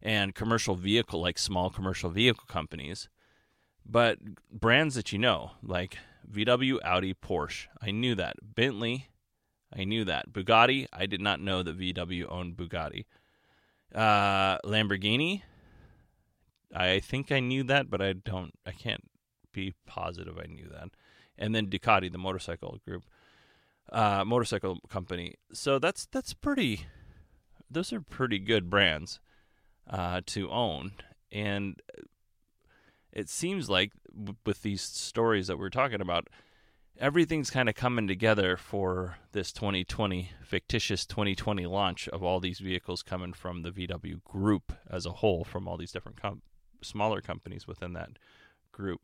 and 0.01 0.35
commercial 0.35 0.75
vehicle, 0.75 1.21
like 1.21 1.37
small 1.37 1.69
commercial 1.69 2.09
vehicle 2.09 2.45
companies. 2.47 3.09
But 3.85 4.19
brands 4.51 4.95
that 4.95 5.11
you 5.11 5.19
know, 5.19 5.51
like 5.61 5.97
VW, 6.31 6.79
Audi, 6.83 7.13
Porsche. 7.13 7.67
I 7.81 7.91
knew 7.91 8.15
that. 8.15 8.35
Bentley, 8.41 9.09
I 9.75 9.83
knew 9.83 10.05
that. 10.05 10.31
Bugatti, 10.31 10.87
I 10.91 11.05
did 11.05 11.21
not 11.21 11.39
know 11.39 11.61
that 11.63 11.77
VW 11.77 12.25
owned 12.29 12.57
Bugatti. 12.57 13.05
Uh, 13.93 14.57
Lamborghini, 14.59 15.43
I 16.73 16.99
think 16.99 17.31
I 17.31 17.39
knew 17.39 17.63
that, 17.63 17.89
but 17.89 18.01
I 18.01 18.13
don't, 18.13 18.53
I 18.65 18.71
can't 18.71 19.03
be 19.53 19.73
positive 19.85 20.37
I 20.37 20.47
knew 20.47 20.67
that. 20.69 20.89
And 21.37 21.55
then 21.55 21.67
Ducati, 21.67 22.11
the 22.11 22.17
motorcycle 22.17 22.79
group, 22.85 23.03
uh, 23.91 24.23
motorcycle 24.25 24.79
company. 24.89 25.35
So 25.53 25.79
that's 25.79 26.05
that's 26.07 26.33
pretty. 26.33 26.87
Those 27.69 27.91
are 27.91 28.01
pretty 28.01 28.39
good 28.39 28.69
brands 28.69 29.19
uh, 29.89 30.21
to 30.27 30.49
own, 30.49 30.93
and 31.31 31.81
it 33.11 33.29
seems 33.29 33.69
like 33.69 33.93
with 34.45 34.61
these 34.61 34.81
stories 34.81 35.47
that 35.47 35.57
we're 35.57 35.69
talking 35.69 36.01
about, 36.01 36.27
everything's 36.99 37.49
kind 37.49 37.69
of 37.69 37.75
coming 37.75 38.07
together 38.07 38.57
for 38.57 39.17
this 39.31 39.51
2020 39.51 40.31
fictitious 40.43 41.05
2020 41.05 41.65
launch 41.65 42.07
of 42.09 42.23
all 42.23 42.39
these 42.39 42.59
vehicles 42.59 43.03
coming 43.03 43.33
from 43.33 43.61
the 43.61 43.71
VW 43.71 44.23
group 44.23 44.73
as 44.89 45.05
a 45.05 45.11
whole 45.11 45.43
from 45.43 45.67
all 45.67 45.77
these 45.77 45.91
different 45.91 46.21
com- 46.21 46.41
smaller 46.81 47.21
companies 47.21 47.67
within 47.67 47.93
that 47.93 48.11
group. 48.71 49.01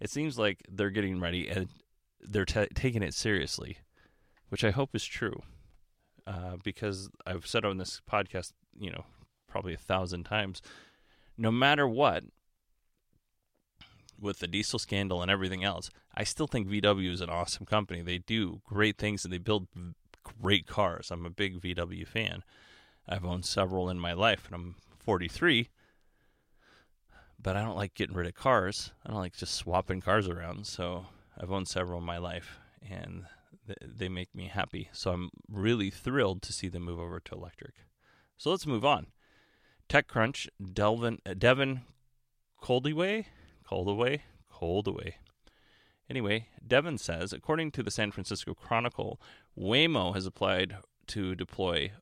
It 0.00 0.10
seems 0.10 0.38
like 0.38 0.62
they're 0.70 0.90
getting 0.90 1.20
ready 1.20 1.48
and 1.48 1.68
they're 2.20 2.44
t- 2.44 2.66
taking 2.74 3.02
it 3.02 3.14
seriously, 3.14 3.78
which 4.48 4.64
I 4.64 4.70
hope 4.70 4.94
is 4.94 5.04
true. 5.04 5.42
Uh, 6.26 6.56
because 6.62 7.10
I've 7.26 7.46
said 7.46 7.66
on 7.66 7.76
this 7.76 8.00
podcast, 8.10 8.52
you 8.78 8.90
know, 8.90 9.04
probably 9.54 9.72
a 9.72 9.76
thousand 9.76 10.24
times, 10.24 10.60
no 11.38 11.52
matter 11.52 11.86
what, 11.86 12.24
with 14.20 14.40
the 14.40 14.48
diesel 14.48 14.80
scandal 14.80 15.22
and 15.22 15.30
everything 15.30 15.62
else, 15.62 15.90
I 16.12 16.24
still 16.24 16.48
think 16.48 16.66
VW 16.66 17.12
is 17.12 17.20
an 17.20 17.30
awesome 17.30 17.64
company. 17.64 18.02
They 18.02 18.18
do 18.18 18.62
great 18.64 18.98
things 18.98 19.24
and 19.24 19.32
they 19.32 19.38
build 19.38 19.68
great 20.42 20.66
cars. 20.66 21.12
I'm 21.12 21.24
a 21.24 21.30
big 21.30 21.60
VW 21.60 22.04
fan. 22.04 22.42
I've 23.08 23.24
owned 23.24 23.44
several 23.44 23.88
in 23.88 24.00
my 24.00 24.12
life, 24.12 24.46
and 24.46 24.56
I'm 24.56 24.74
43. 24.98 25.68
But 27.40 27.56
I 27.56 27.62
don't 27.62 27.76
like 27.76 27.94
getting 27.94 28.16
rid 28.16 28.26
of 28.26 28.34
cars. 28.34 28.90
I 29.06 29.10
don't 29.10 29.20
like 29.20 29.36
just 29.36 29.54
swapping 29.54 30.00
cars 30.00 30.26
around. 30.26 30.66
So 30.66 31.06
I've 31.40 31.52
owned 31.52 31.68
several 31.68 32.00
in 32.00 32.04
my 32.04 32.18
life, 32.18 32.58
and 32.82 33.26
they 33.80 34.08
make 34.08 34.34
me 34.34 34.48
happy. 34.48 34.88
So 34.90 35.12
I'm 35.12 35.30
really 35.48 35.90
thrilled 35.90 36.42
to 36.42 36.52
see 36.52 36.66
them 36.66 36.82
move 36.82 36.98
over 36.98 37.20
to 37.20 37.34
electric. 37.36 37.74
So 38.36 38.50
let's 38.50 38.66
move 38.66 38.84
on. 38.84 39.06
TechCrunch, 39.88 40.48
Delvin, 40.72 41.18
Devin 41.38 41.82
Coldewey 42.62 43.26
Cold 43.66 43.88
away, 43.88 44.22
cold 44.50 44.86
away. 44.86 45.16
Anyway, 46.10 46.48
Devin 46.66 46.98
says, 46.98 47.32
according 47.32 47.70
to 47.72 47.82
the 47.82 47.90
San 47.90 48.12
Francisco 48.12 48.52
Chronicle, 48.52 49.20
Waymo 49.58 50.14
has 50.14 50.26
applied 50.26 50.76
to 51.08 51.34
deploy 51.34 51.92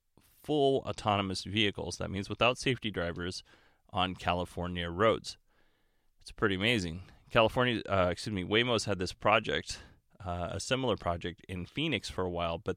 full 0.42 0.78
autonomous 0.78 1.44
vehicles. 1.44 1.98
That 1.98 2.10
means 2.10 2.28
without 2.28 2.58
safety 2.58 2.90
drivers 2.90 3.44
on 3.92 4.16
California 4.16 4.90
roads. 4.90 5.38
It's 6.20 6.32
pretty 6.32 6.56
amazing. 6.56 7.02
California, 7.30 7.80
uh, 7.88 8.08
excuse 8.10 8.34
me, 8.34 8.44
Waymo's 8.44 8.86
had 8.86 8.98
this 8.98 9.12
project, 9.12 9.78
uh, 10.24 10.48
a 10.50 10.60
similar 10.60 10.96
project 10.96 11.44
in 11.48 11.64
Phoenix 11.64 12.10
for 12.10 12.22
a 12.24 12.30
while, 12.30 12.58
but 12.58 12.76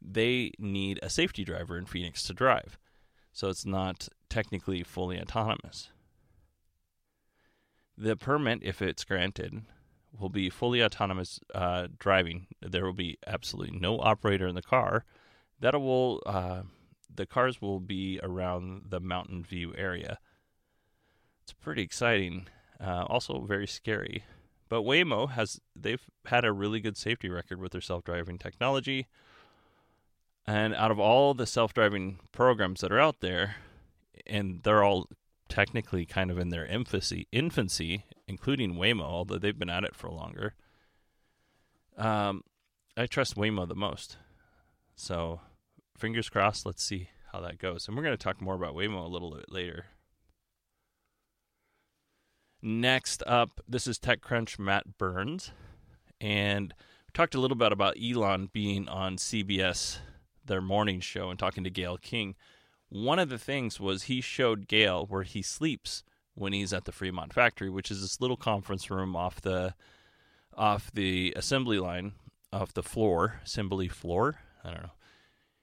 they 0.00 0.52
need 0.58 1.00
a 1.02 1.10
safety 1.10 1.44
driver 1.44 1.76
in 1.76 1.86
Phoenix 1.86 2.22
to 2.24 2.34
drive. 2.34 2.78
So 3.32 3.48
it's 3.48 3.64
not 3.64 4.08
technically 4.28 4.82
fully 4.82 5.20
autonomous. 5.20 5.90
The 7.96 8.16
permit, 8.16 8.60
if 8.62 8.82
it's 8.82 9.04
granted, 9.04 9.62
will 10.18 10.28
be 10.28 10.50
fully 10.50 10.82
autonomous 10.82 11.40
uh, 11.54 11.88
driving. 11.98 12.46
There 12.60 12.84
will 12.84 12.92
be 12.92 13.18
absolutely 13.26 13.78
no 13.78 13.98
operator 13.98 14.46
in 14.46 14.54
the 14.54 14.62
car. 14.62 15.04
That 15.60 15.80
will 15.80 16.22
uh, 16.26 16.62
the 17.14 17.26
cars 17.26 17.60
will 17.60 17.80
be 17.80 18.18
around 18.22 18.86
the 18.88 19.00
Mountain 19.00 19.44
View 19.44 19.74
area. 19.76 20.18
It's 21.42 21.52
pretty 21.52 21.82
exciting, 21.82 22.48
uh, 22.80 23.04
also 23.08 23.40
very 23.40 23.66
scary. 23.66 24.24
But 24.68 24.82
Waymo 24.82 25.30
has 25.30 25.60
they've 25.76 26.04
had 26.26 26.44
a 26.44 26.52
really 26.52 26.80
good 26.80 26.96
safety 26.96 27.28
record 27.28 27.60
with 27.60 27.72
their 27.72 27.80
self-driving 27.80 28.38
technology. 28.38 29.08
And 30.46 30.74
out 30.74 30.90
of 30.90 30.98
all 30.98 31.34
the 31.34 31.46
self-driving 31.46 32.18
programs 32.32 32.80
that 32.80 32.92
are 32.92 33.00
out 33.00 33.20
there, 33.20 33.56
and 34.26 34.60
they're 34.62 34.82
all 34.82 35.08
technically 35.48 36.04
kind 36.04 36.30
of 36.30 36.38
in 36.38 36.48
their 36.48 36.66
infancy, 36.66 37.28
infancy, 37.30 38.04
including 38.26 38.74
Waymo, 38.74 39.02
although 39.02 39.38
they've 39.38 39.58
been 39.58 39.70
at 39.70 39.84
it 39.84 39.94
for 39.94 40.10
longer. 40.10 40.54
Um, 41.96 42.42
I 42.96 43.06
trust 43.06 43.36
Waymo 43.36 43.68
the 43.68 43.74
most. 43.74 44.16
So, 44.96 45.40
fingers 45.96 46.28
crossed. 46.28 46.66
Let's 46.66 46.82
see 46.82 47.10
how 47.32 47.40
that 47.40 47.58
goes. 47.58 47.86
And 47.86 47.96
we're 47.96 48.02
going 48.02 48.16
to 48.16 48.22
talk 48.22 48.40
more 48.40 48.54
about 48.54 48.74
Waymo 48.74 49.04
a 49.04 49.08
little 49.08 49.30
bit 49.30 49.50
later. 49.50 49.86
Next 52.60 53.22
up, 53.26 53.60
this 53.68 53.86
is 53.86 53.98
TechCrunch 53.98 54.58
Matt 54.58 54.96
Burns. 54.98 55.50
And 56.20 56.72
we 56.78 57.10
talked 57.12 57.34
a 57.34 57.40
little 57.40 57.56
bit 57.56 57.72
about 57.72 57.96
Elon 58.00 58.50
being 58.52 58.88
on 58.88 59.16
CBS, 59.16 59.98
their 60.44 60.60
morning 60.60 61.00
show, 61.00 61.30
and 61.30 61.38
talking 61.38 61.64
to 61.64 61.70
Gayle 61.70 61.98
King. 61.98 62.34
One 62.88 63.18
of 63.18 63.28
the 63.28 63.38
things 63.38 63.80
was 63.80 64.04
he 64.04 64.20
showed 64.20 64.68
Gayle 64.68 65.06
where 65.06 65.22
he 65.22 65.42
sleeps 65.42 66.02
when 66.34 66.52
he's 66.52 66.72
at 66.72 66.84
the 66.84 66.92
Fremont 66.92 67.32
factory, 67.32 67.70
which 67.70 67.90
is 67.90 68.02
this 68.02 68.20
little 68.20 68.36
conference 68.36 68.90
room 68.90 69.16
off 69.16 69.40
the 69.40 69.74
off 70.56 70.90
the 70.92 71.32
assembly 71.36 71.78
line, 71.78 72.12
off 72.52 72.74
the 72.74 72.82
floor, 72.82 73.40
assembly 73.44 73.88
floor. 73.88 74.40
I 74.64 74.70
don't 74.70 74.82
know. 74.82 74.90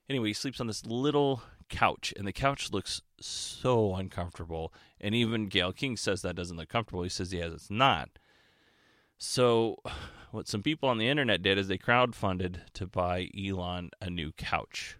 Anyway, 0.09 0.29
he 0.29 0.33
sleeps 0.33 0.59
on 0.59 0.67
this 0.67 0.85
little 0.85 1.43
couch, 1.69 2.13
and 2.17 2.27
the 2.27 2.33
couch 2.33 2.71
looks 2.71 3.01
so 3.21 3.95
uncomfortable. 3.95 4.73
And 4.99 5.13
even 5.13 5.47
Gayle 5.47 5.71
King 5.71 5.95
says 5.97 6.21
that 6.21 6.35
doesn't 6.35 6.57
look 6.57 6.69
comfortable. 6.69 7.03
He 7.03 7.09
says, 7.09 7.31
yes, 7.31 7.51
it's 7.53 7.69
not. 7.69 8.09
So, 9.17 9.77
what 10.31 10.47
some 10.47 10.63
people 10.63 10.89
on 10.89 10.97
the 10.97 11.07
internet 11.07 11.41
did 11.41 11.57
is 11.57 11.67
they 11.67 11.77
crowdfunded 11.77 12.59
to 12.73 12.87
buy 12.87 13.29
Elon 13.37 13.91
a 14.01 14.09
new 14.09 14.31
couch 14.31 14.97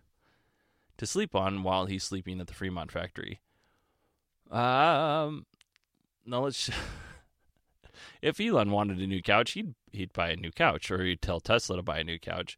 to 0.97 1.05
sleep 1.05 1.35
on 1.35 1.63
while 1.63 1.85
he's 1.85 2.03
sleeping 2.03 2.39
at 2.39 2.47
the 2.47 2.53
Fremont 2.53 2.91
factory. 2.91 3.39
Um, 4.51 5.45
now 6.25 6.43
let's. 6.43 6.69
if 8.21 8.39
Elon 8.39 8.71
wanted 8.71 8.99
a 8.99 9.07
new 9.07 9.21
couch, 9.21 9.51
he'd 9.51 9.73
he'd 9.91 10.13
buy 10.13 10.29
a 10.29 10.35
new 10.35 10.51
couch, 10.51 10.91
or 10.91 11.03
he'd 11.03 11.21
tell 11.21 11.39
Tesla 11.39 11.77
to 11.77 11.83
buy 11.83 11.99
a 11.99 12.03
new 12.03 12.19
couch. 12.19 12.57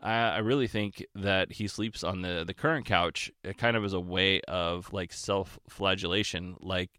I, 0.00 0.12
I 0.12 0.38
really 0.38 0.68
think 0.68 1.04
that 1.14 1.52
he 1.52 1.66
sleeps 1.66 2.04
on 2.04 2.22
the 2.22 2.44
the 2.46 2.54
current 2.54 2.86
couch, 2.86 3.30
it 3.42 3.58
kind 3.58 3.76
of 3.76 3.84
as 3.84 3.92
a 3.92 4.00
way 4.00 4.40
of 4.42 4.92
like 4.92 5.12
self 5.12 5.58
flagellation, 5.68 6.56
like, 6.60 6.90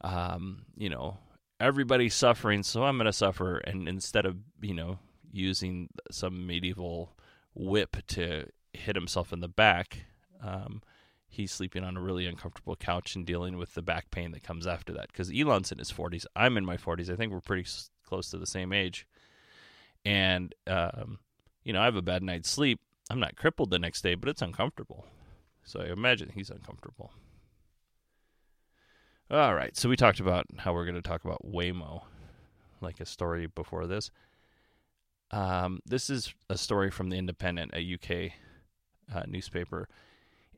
um, 0.00 0.62
you 0.76 0.88
know, 0.88 1.18
everybody's 1.60 2.14
suffering, 2.14 2.62
so 2.62 2.84
I'm 2.84 2.96
going 2.96 3.06
to 3.06 3.12
suffer, 3.12 3.58
and 3.58 3.88
instead 3.88 4.26
of 4.26 4.36
you 4.60 4.74
know 4.74 4.98
using 5.32 5.88
some 6.10 6.46
medieval 6.46 7.16
whip 7.54 7.96
to 8.08 8.46
hit 8.72 8.96
himself 8.96 9.32
in 9.32 9.40
the 9.40 9.48
back. 9.48 10.04
Um, 10.42 10.82
he's 11.28 11.52
sleeping 11.52 11.84
on 11.84 11.96
a 11.96 12.00
really 12.00 12.26
uncomfortable 12.26 12.76
couch 12.76 13.14
and 13.14 13.26
dealing 13.26 13.56
with 13.58 13.74
the 13.74 13.82
back 13.82 14.10
pain 14.10 14.30
that 14.32 14.42
comes 14.42 14.66
after 14.66 14.92
that. 14.94 15.08
Because 15.08 15.30
Elon's 15.30 15.72
in 15.72 15.78
his 15.78 15.92
40s, 15.92 16.24
I'm 16.34 16.56
in 16.56 16.64
my 16.64 16.76
40s. 16.76 17.10
I 17.10 17.16
think 17.16 17.32
we're 17.32 17.40
pretty 17.40 17.64
s- 17.64 17.90
close 18.06 18.30
to 18.30 18.38
the 18.38 18.46
same 18.46 18.72
age. 18.72 19.06
And, 20.04 20.54
um, 20.66 21.18
you 21.64 21.72
know, 21.72 21.80
I 21.80 21.84
have 21.84 21.96
a 21.96 22.02
bad 22.02 22.22
night's 22.22 22.48
sleep. 22.48 22.80
I'm 23.10 23.20
not 23.20 23.36
crippled 23.36 23.70
the 23.70 23.78
next 23.78 24.02
day, 24.02 24.14
but 24.14 24.28
it's 24.28 24.42
uncomfortable. 24.42 25.06
So 25.64 25.80
I 25.80 25.92
imagine 25.92 26.30
he's 26.34 26.50
uncomfortable. 26.50 27.12
All 29.30 29.54
right. 29.54 29.76
So 29.76 29.90
we 29.90 29.96
talked 29.96 30.20
about 30.20 30.46
how 30.56 30.72
we're 30.72 30.86
going 30.86 30.94
to 30.94 31.02
talk 31.02 31.22
about 31.22 31.44
Waymo, 31.44 32.00
like 32.80 32.98
a 32.98 33.04
story 33.04 33.46
before 33.46 33.86
this. 33.86 34.10
Um, 35.30 35.80
this 35.84 36.08
is 36.08 36.32
a 36.48 36.56
story 36.56 36.90
from 36.90 37.10
the 37.10 37.16
Independent, 37.16 37.72
a 37.74 37.94
UK 37.94 38.32
uh, 39.14 39.24
newspaper, 39.26 39.86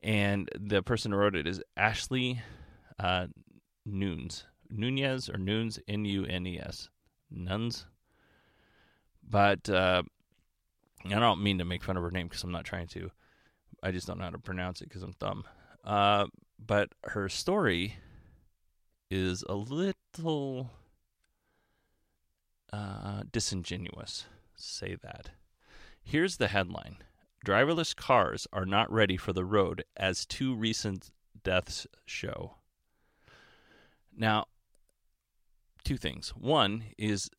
and 0.04 0.48
the 0.56 0.84
person 0.84 1.10
who 1.10 1.18
wrote 1.18 1.34
it 1.34 1.48
is 1.48 1.60
Ashley 1.76 2.40
uh, 3.00 3.26
Nunes, 3.84 4.44
Nunez 4.70 5.28
or 5.28 5.36
Nunes, 5.36 5.80
N 5.88 6.04
U 6.04 6.24
N 6.24 6.46
E 6.46 6.60
S, 6.60 6.90
Nuns. 7.28 7.86
But 9.28 9.68
uh, 9.68 10.04
I 11.06 11.18
don't 11.18 11.42
mean 11.42 11.58
to 11.58 11.64
make 11.64 11.82
fun 11.82 11.96
of 11.96 12.04
her 12.04 12.10
name 12.12 12.28
because 12.28 12.44
I'm 12.44 12.52
not 12.52 12.64
trying 12.64 12.86
to. 12.88 13.10
I 13.82 13.90
just 13.90 14.06
don't 14.06 14.18
know 14.18 14.24
how 14.24 14.30
to 14.30 14.38
pronounce 14.38 14.80
it 14.80 14.88
because 14.88 15.02
I'm 15.02 15.14
dumb. 15.18 15.42
Uh, 15.82 16.26
but 16.64 16.90
her 17.02 17.28
story 17.28 17.96
is 19.10 19.44
a 19.48 19.54
little 19.54 20.70
uh, 22.72 23.22
disingenuous. 23.30 24.26
Say 24.56 24.96
that. 25.02 25.30
Here's 26.02 26.36
the 26.36 26.48
headline 26.48 26.98
Driverless 27.44 27.96
cars 27.96 28.46
are 28.52 28.66
not 28.66 28.92
ready 28.92 29.16
for 29.16 29.32
the 29.32 29.44
road, 29.44 29.84
as 29.96 30.26
two 30.26 30.54
recent 30.54 31.10
deaths 31.42 31.86
show. 32.04 32.56
Now, 34.14 34.46
two 35.84 35.96
things. 35.96 36.30
One 36.30 36.84
is 36.98 37.30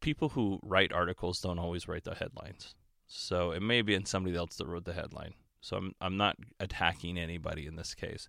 people 0.00 0.30
who 0.30 0.58
write 0.62 0.92
articles 0.92 1.40
don't 1.40 1.58
always 1.58 1.86
write 1.86 2.04
the 2.04 2.14
headlines. 2.14 2.74
So 3.06 3.52
it 3.52 3.62
may 3.62 3.82
be 3.82 3.94
in 3.94 4.06
somebody 4.06 4.36
else 4.36 4.56
that 4.56 4.66
wrote 4.66 4.84
the 4.84 4.92
headline. 4.92 5.34
So 5.60 5.76
I'm 5.76 5.94
I'm 6.00 6.16
not 6.16 6.36
attacking 6.58 7.16
anybody 7.16 7.66
in 7.66 7.76
this 7.76 7.94
case. 7.94 8.28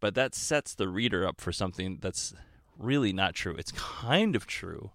But 0.00 0.14
that 0.14 0.34
sets 0.34 0.74
the 0.74 0.88
reader 0.88 1.26
up 1.26 1.40
for 1.40 1.52
something 1.52 1.98
that's 2.00 2.34
really 2.78 3.12
not 3.12 3.34
true. 3.34 3.54
It's 3.58 3.72
kind 3.72 4.34
of 4.34 4.46
true, 4.46 4.92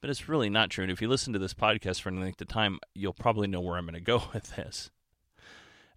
but 0.00 0.10
it's 0.10 0.28
really 0.28 0.48
not 0.48 0.70
true. 0.70 0.84
And 0.84 0.92
if 0.92 1.02
you 1.02 1.08
listen 1.08 1.32
to 1.32 1.38
this 1.38 1.54
podcast 1.54 2.00
for 2.00 2.08
any 2.08 2.20
length 2.20 2.40
of 2.40 2.48
time, 2.48 2.78
you'll 2.94 3.12
probably 3.12 3.48
know 3.48 3.60
where 3.60 3.76
I'm 3.76 3.84
going 3.84 3.94
to 3.94 4.00
go 4.00 4.22
with 4.32 4.54
this. 4.56 4.90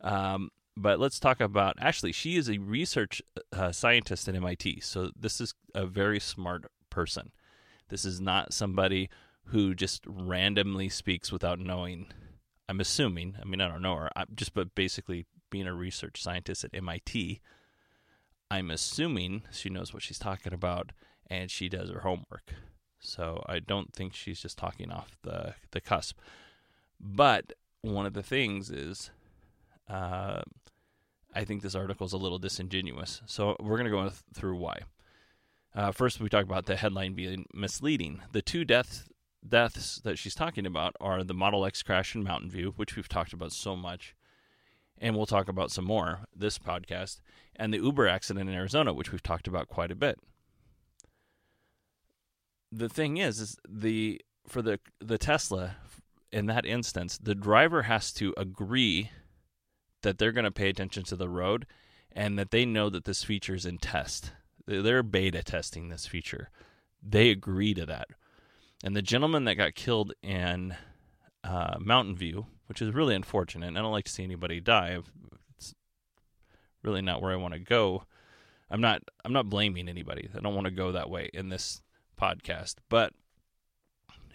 Um, 0.01 0.49
but 0.75 0.99
let's 0.99 1.19
talk 1.19 1.41
about 1.41 1.75
Ashley. 1.79 2.11
She 2.11 2.35
is 2.37 2.49
a 2.49 2.59
research 2.59 3.21
uh, 3.51 3.71
scientist 3.71 4.27
at 4.27 4.35
MIT, 4.35 4.81
so 4.81 5.11
this 5.19 5.41
is 5.41 5.53
a 5.73 5.85
very 5.85 6.19
smart 6.19 6.65
person. 6.89 7.31
This 7.89 8.05
is 8.05 8.21
not 8.21 8.53
somebody 8.53 9.09
who 9.45 9.73
just 9.73 10.03
randomly 10.05 10.89
speaks 10.89 11.31
without 11.31 11.59
knowing. 11.59 12.07
I'm 12.69 12.79
assuming. 12.79 13.37
I 13.41 13.45
mean, 13.45 13.61
I 13.61 13.67
don't 13.67 13.81
know 13.81 13.95
her. 13.95 14.09
I'm 14.15 14.27
just 14.35 14.53
but 14.53 14.75
basically 14.75 15.25
being 15.49 15.67
a 15.67 15.73
research 15.73 16.21
scientist 16.21 16.63
at 16.63 16.75
MIT. 16.75 17.41
I'm 18.49 18.71
assuming 18.71 19.43
she 19.51 19.69
knows 19.69 19.93
what 19.93 20.03
she's 20.03 20.19
talking 20.19 20.53
about 20.53 20.91
and 21.29 21.51
she 21.51 21.69
does 21.69 21.89
her 21.89 22.01
homework. 22.01 22.53
So 22.99 23.43
I 23.47 23.59
don't 23.59 23.93
think 23.93 24.13
she's 24.13 24.41
just 24.41 24.57
talking 24.57 24.91
off 24.91 25.17
the 25.23 25.55
the 25.71 25.81
cusp. 25.81 26.19
But 26.99 27.53
one 27.81 28.05
of 28.05 28.13
the 28.13 28.23
things 28.23 28.69
is, 28.69 29.11
uh, 29.89 30.41
I 31.35 31.43
think 31.43 31.61
this 31.61 31.75
article 31.75 32.07
is 32.07 32.13
a 32.13 32.17
little 32.17 32.39
disingenuous. 32.39 33.21
So 33.27 33.55
we're 33.59 33.77
going 33.77 33.85
to 33.85 33.91
go 33.91 34.11
through 34.33 34.55
why. 34.55 34.79
Uh, 35.75 35.91
first, 35.91 36.19
we 36.19 36.29
talk 36.29 36.43
about 36.43 36.65
the 36.65 36.75
headline 36.75 37.13
being 37.13 37.45
misleading. 37.53 38.21
The 38.31 38.41
two 38.41 38.65
deaths 38.65 39.07
deaths 39.47 40.01
that 40.03 40.17
she's 40.17 40.35
talking 40.35 40.65
about 40.65 40.95
are 40.99 41.23
the 41.23 41.33
Model 41.33 41.65
X 41.65 41.83
crash 41.83 42.15
in 42.15 42.23
Mountain 42.23 42.49
View, 42.49 42.73
which 42.75 42.95
we've 42.95 43.07
talked 43.07 43.33
about 43.33 43.51
so 43.51 43.75
much, 43.75 44.15
and 44.99 45.15
we'll 45.15 45.25
talk 45.25 45.47
about 45.47 45.71
some 45.71 45.85
more 45.85 46.21
this 46.35 46.57
podcast, 46.57 47.21
and 47.55 47.73
the 47.73 47.79
Uber 47.79 48.07
accident 48.07 48.49
in 48.49 48.55
Arizona, 48.55 48.93
which 48.93 49.11
we've 49.11 49.23
talked 49.23 49.47
about 49.47 49.67
quite 49.67 49.91
a 49.91 49.95
bit. 49.95 50.19
The 52.71 52.89
thing 52.89 53.17
is, 53.17 53.39
is 53.39 53.57
the 53.67 54.21
for 54.47 54.61
the 54.61 54.79
the 54.99 55.17
Tesla 55.17 55.77
in 56.31 56.47
that 56.47 56.65
instance, 56.65 57.17
the 57.17 57.35
driver 57.35 57.83
has 57.83 58.11
to 58.13 58.33
agree 58.37 59.11
that 60.01 60.17
they're 60.17 60.31
going 60.31 60.45
to 60.45 60.51
pay 60.51 60.69
attention 60.69 61.03
to 61.03 61.15
the 61.15 61.29
road 61.29 61.65
and 62.11 62.37
that 62.37 62.51
they 62.51 62.65
know 62.65 62.89
that 62.89 63.05
this 63.05 63.23
feature 63.23 63.55
is 63.55 63.65
in 63.65 63.77
test. 63.77 64.31
They're 64.65 65.03
beta 65.03 65.43
testing 65.43 65.89
this 65.89 66.05
feature. 66.05 66.49
They 67.01 67.29
agree 67.29 67.73
to 67.73 67.85
that. 67.85 68.09
And 68.83 68.95
the 68.95 69.01
gentleman 69.01 69.45
that 69.45 69.55
got 69.55 69.75
killed 69.75 70.13
in 70.21 70.75
uh, 71.43 71.77
Mountain 71.79 72.17
View, 72.17 72.47
which 72.67 72.81
is 72.81 72.93
really 72.93 73.15
unfortunate, 73.15 73.75
I 73.75 73.81
don't 73.81 73.91
like 73.91 74.05
to 74.05 74.11
see 74.11 74.23
anybody 74.23 74.59
die. 74.59 74.99
It's 75.57 75.73
really 76.83 77.01
not 77.01 77.21
where 77.21 77.31
I 77.31 77.37
want 77.37 77.53
to 77.53 77.59
go. 77.59 78.03
I'm 78.69 78.81
not. 78.81 79.01
I'm 79.23 79.33
not 79.33 79.49
blaming 79.49 79.87
anybody. 79.87 80.29
I 80.35 80.39
don't 80.39 80.55
want 80.55 80.65
to 80.65 80.71
go 80.71 80.91
that 80.91 81.09
way 81.09 81.29
in 81.33 81.49
this 81.49 81.81
podcast, 82.19 82.75
but 82.89 83.13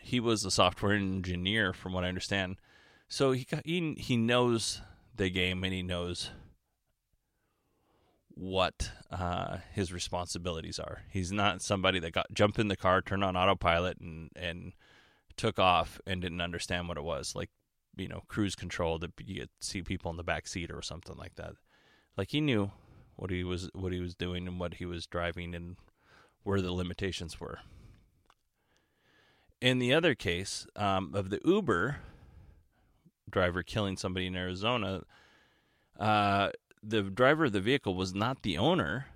he 0.01 0.21
was 0.21 0.45
a 0.45 0.51
software 0.51 0.95
engineer, 0.95 1.73
from 1.73 1.93
what 1.93 2.05
I 2.05 2.09
understand. 2.09 2.57
So 3.09 3.33
he 3.33 3.47
he 3.65 3.95
he 3.99 4.17
knows 4.17 4.81
the 5.15 5.29
game 5.29 5.63
and 5.65 5.73
he 5.73 5.83
knows 5.83 6.31
what 8.35 8.91
uh, 9.11 9.59
his 9.73 9.93
responsibilities 9.93 10.79
are. 10.79 11.03
He's 11.11 11.31
not 11.31 11.61
somebody 11.61 11.99
that 12.01 12.13
got 12.13 12.33
jumped 12.33 12.59
in 12.59 12.69
the 12.69 12.77
car, 12.77 13.03
turned 13.03 13.25
on 13.25 13.37
autopilot, 13.37 14.01
and 14.01 14.31
and 14.35 14.73
took 15.37 15.59
off 15.59 16.01
and 16.07 16.21
didn't 16.23 16.41
understand 16.41 16.89
what 16.89 16.97
it 16.97 17.05
was. 17.05 17.35
Like 17.35 17.51
you 17.97 18.09
know, 18.09 18.23
cruise 18.29 18.55
control 18.55 18.99
that 18.99 19.13
you 19.25 19.47
see 19.61 19.83
people 19.83 20.11
in 20.11 20.17
the 20.17 20.23
back 20.23 20.47
seat 20.47 20.71
or 20.71 20.83
something 20.83 21.17
like 21.17 21.35
that. 21.37 21.55
Like 22.17 22.31
he 22.31 22.41
knew 22.41 22.71
what 23.17 23.31
he 23.31 23.45
was 23.45 23.71
what 23.75 23.93
he 23.93 24.01
was 24.01 24.15
doing 24.15 24.47
and 24.47 24.59
what 24.59 24.75
he 24.75 24.87
was 24.87 25.07
driving 25.07 25.55
and 25.55 25.77
where 26.43 26.61
the 26.61 26.73
limitations 26.73 27.41
were. 27.41 27.61
In 29.61 29.79
the 29.79 29.95
other 29.95 30.15
case 30.15 30.67
um, 30.75 31.13
of 31.15 31.31
the 31.31 31.41
Uber 31.45 31.99
driver 33.31 33.63
killing 33.63 33.97
somebody 33.97 34.27
in 34.27 34.37
Arizona, 34.37 35.03
uh, 35.99 36.51
the 36.83 37.03
driver 37.03 37.45
of 37.45 37.53
the 37.53 37.61
vehicle 37.61 37.95
was 37.95 38.15
not 38.15 38.43
the 38.43 38.59
owner, 38.59 39.07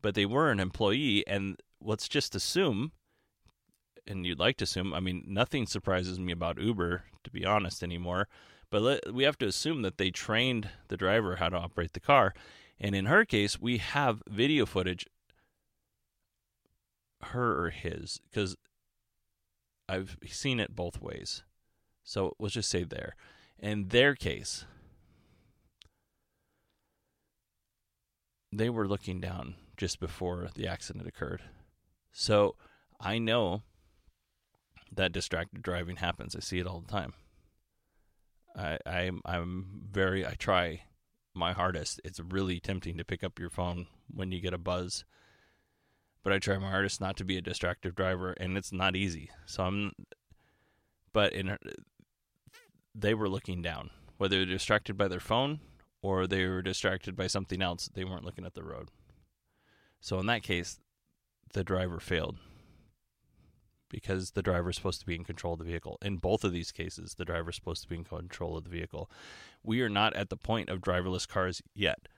but 0.00 0.14
they 0.14 0.26
were 0.26 0.50
an 0.50 0.60
employee. 0.60 1.26
And 1.26 1.60
let's 1.80 2.08
just 2.08 2.34
assume 2.34 2.92
and 4.08 4.26
you'd 4.26 4.38
like 4.38 4.56
to 4.56 4.64
assume, 4.64 4.94
I 4.94 5.00
mean, 5.00 5.24
nothing 5.26 5.66
surprises 5.66 6.18
me 6.18 6.32
about 6.32 6.60
Uber, 6.60 7.04
to 7.24 7.30
be 7.30 7.44
honest, 7.44 7.82
anymore. 7.82 8.28
But 8.70 8.82
let, 8.82 9.14
we 9.14 9.24
have 9.24 9.38
to 9.38 9.46
assume 9.46 9.82
that 9.82 9.98
they 9.98 10.10
trained 10.10 10.70
the 10.88 10.96
driver 10.96 11.36
how 11.36 11.48
to 11.48 11.56
operate 11.56 11.92
the 11.92 12.00
car. 12.00 12.34
And 12.80 12.94
in 12.94 13.06
her 13.06 13.24
case, 13.24 13.60
we 13.60 13.78
have 13.78 14.22
video 14.28 14.66
footage, 14.66 15.06
her 17.22 17.64
or 17.64 17.70
his, 17.70 18.20
because 18.30 18.56
I've 19.88 20.16
seen 20.26 20.60
it 20.60 20.76
both 20.76 21.00
ways. 21.00 21.42
So 22.04 22.34
let's 22.38 22.54
just 22.54 22.70
say 22.70 22.84
there. 22.84 23.16
In 23.58 23.88
their 23.88 24.14
case, 24.14 24.64
they 28.52 28.70
were 28.70 28.88
looking 28.88 29.20
down 29.20 29.56
just 29.76 30.00
before 30.00 30.48
the 30.54 30.66
accident 30.66 31.06
occurred. 31.06 31.42
So 32.12 32.54
I 33.00 33.18
know 33.18 33.62
that 34.94 35.12
distracted 35.12 35.62
driving 35.62 35.96
happens. 35.96 36.34
I 36.34 36.40
see 36.40 36.58
it 36.58 36.66
all 36.66 36.80
the 36.80 36.90
time. 36.90 37.14
I, 38.56 38.78
I'm 38.86 39.20
I'm 39.24 39.82
very 39.90 40.26
I 40.26 40.34
try 40.34 40.82
my 41.34 41.52
hardest. 41.52 42.00
It's 42.04 42.20
really 42.20 42.60
tempting 42.60 42.98
to 42.98 43.04
pick 43.04 43.22
up 43.22 43.38
your 43.38 43.50
phone 43.50 43.86
when 44.12 44.32
you 44.32 44.40
get 44.40 44.54
a 44.54 44.58
buzz, 44.58 45.04
but 46.22 46.32
I 46.32 46.38
try 46.38 46.58
my 46.58 46.70
hardest 46.70 47.00
not 47.00 47.16
to 47.18 47.24
be 47.24 47.36
a 47.36 47.42
distracted 47.42 47.94
driver, 47.94 48.32
and 48.32 48.56
it's 48.56 48.72
not 48.72 48.96
easy. 48.96 49.30
So 49.46 49.64
I'm, 49.64 49.92
but 51.12 51.32
in 51.32 51.56
they 52.94 53.14
were 53.14 53.28
looking 53.28 53.62
down, 53.62 53.90
whether 54.16 54.36
they're 54.36 54.46
distracted 54.46 54.96
by 54.96 55.08
their 55.08 55.20
phone 55.20 55.60
or 56.02 56.26
they 56.26 56.46
were 56.46 56.62
distracted 56.62 57.16
by 57.16 57.26
something 57.26 57.62
else. 57.62 57.88
They 57.92 58.04
weren't 58.04 58.24
looking 58.24 58.44
at 58.44 58.54
the 58.54 58.64
road. 58.64 58.88
So 60.00 60.18
in 60.18 60.26
that 60.26 60.42
case, 60.42 60.80
the 61.52 61.64
driver 61.64 62.00
failed 62.00 62.38
because 63.88 64.32
the 64.32 64.42
driver 64.42 64.70
is 64.70 64.76
supposed 64.76 65.00
to 65.00 65.06
be 65.06 65.14
in 65.14 65.24
control 65.24 65.54
of 65.54 65.60
the 65.60 65.64
vehicle. 65.64 65.98
In 66.02 66.16
both 66.16 66.44
of 66.44 66.52
these 66.52 66.72
cases, 66.72 67.14
the 67.14 67.24
driver 67.24 67.50
is 67.50 67.56
supposed 67.56 67.82
to 67.82 67.88
be 67.88 67.96
in 67.96 68.04
control 68.04 68.56
of 68.56 68.64
the 68.64 68.70
vehicle. 68.70 69.10
We 69.62 69.80
are 69.82 69.88
not 69.88 70.14
at 70.14 70.30
the 70.30 70.36
point 70.36 70.68
of 70.68 70.80
driverless 70.80 71.26
cars 71.26 71.62
yet. 71.74 72.08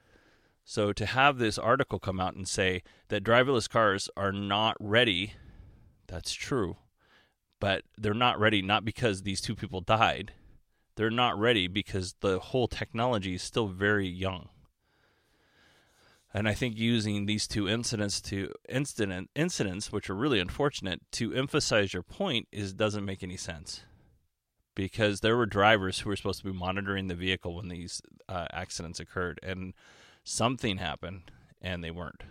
So 0.65 0.93
to 0.93 1.07
have 1.07 1.39
this 1.39 1.59
article 1.59 1.99
come 1.99 2.21
out 2.21 2.35
and 2.35 2.47
say 2.47 2.83
that 3.09 3.25
driverless 3.25 3.69
cars 3.69 4.09
are 4.17 4.33
not 4.33 4.77
ready, 4.79 5.35
that's 6.07 6.33
true. 6.33 6.77
But 7.61 7.83
they're 7.99 8.15
not 8.15 8.39
ready 8.39 8.63
not 8.63 8.85
because 8.85 9.23
these 9.23 9.41
two 9.41 9.55
people 9.55 9.81
died. 9.81 10.33
They're 10.97 11.11
not 11.11 11.39
ready 11.39 11.69
because 11.69 12.15
the 12.21 12.39
whole 12.39 12.69
technology 12.69 13.35
is 13.35 13.43
still 13.43 13.69
very 13.69 14.09
young. 14.09 14.49
And 16.33 16.49
I 16.49 16.55
think 16.55 16.77
using 16.77 17.27
these 17.27 17.49
two 17.49 17.69
incidents 17.69 18.21
to 18.23 18.53
incident 18.69 19.31
incidents, 19.35 19.91
which 19.91 20.09
are 20.09 20.15
really 20.15 20.39
unfortunate, 20.39 21.01
to 21.13 21.35
emphasize 21.35 21.93
your 21.93 22.05
point 22.05 22.47
is 22.53 22.73
doesn't 22.73 23.05
make 23.05 23.23
any 23.23 23.37
sense. 23.37 23.83
Because 24.77 25.21
there 25.21 25.37
were 25.37 25.47
drivers 25.47 25.99
who 25.99 26.09
were 26.09 26.17
supposed 26.17 26.41
to 26.41 26.53
be 26.53 26.57
monitoring 26.57 27.09
the 27.09 27.17
vehicle 27.17 27.57
when 27.57 27.69
these 27.69 28.01
uh, 28.29 28.47
accidents 28.53 29.01
occurred, 29.01 29.41
and 29.43 29.75
something 30.23 30.79
happened, 30.79 31.33
and 31.61 31.83
they 31.83 31.91
weren't. 31.91 32.23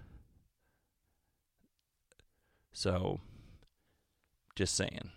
So, 2.71 3.19
just 4.55 4.75
saying, 4.75 5.11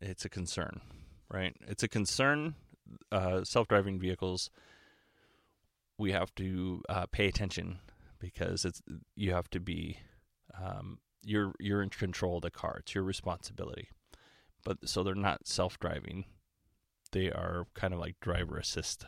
it's 0.00 0.24
a 0.24 0.28
concern, 0.28 0.80
right? 1.28 1.56
It's 1.66 1.82
a 1.82 1.88
concern. 1.88 2.54
Uh, 3.10 3.42
self-driving 3.42 3.98
vehicles 3.98 4.50
we 6.02 6.12
have 6.12 6.34
to 6.34 6.82
uh, 6.88 7.06
pay 7.06 7.28
attention 7.28 7.78
because 8.18 8.64
it's 8.64 8.82
you 9.14 9.32
have 9.32 9.48
to 9.50 9.60
be 9.60 9.98
um, 10.60 10.98
you're 11.22 11.54
you're 11.60 11.80
in 11.80 11.90
control 11.90 12.36
of 12.36 12.42
the 12.42 12.50
car. 12.50 12.78
It's 12.80 12.94
your 12.94 13.04
responsibility. 13.04 13.88
But 14.64 14.88
so 14.88 15.02
they're 15.02 15.14
not 15.14 15.46
self-driving. 15.46 16.24
They 17.12 17.30
are 17.30 17.66
kind 17.74 17.94
of 17.94 18.00
like 18.00 18.20
driver 18.20 18.58
assist 18.58 19.06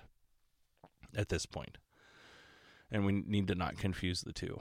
at 1.17 1.29
this 1.29 1.47
point. 1.47 1.79
And 2.91 3.05
we 3.05 3.13
need 3.13 3.49
to 3.49 3.55
not 3.55 3.77
confuse 3.77 4.23
the 4.23 4.33
two. 4.33 4.61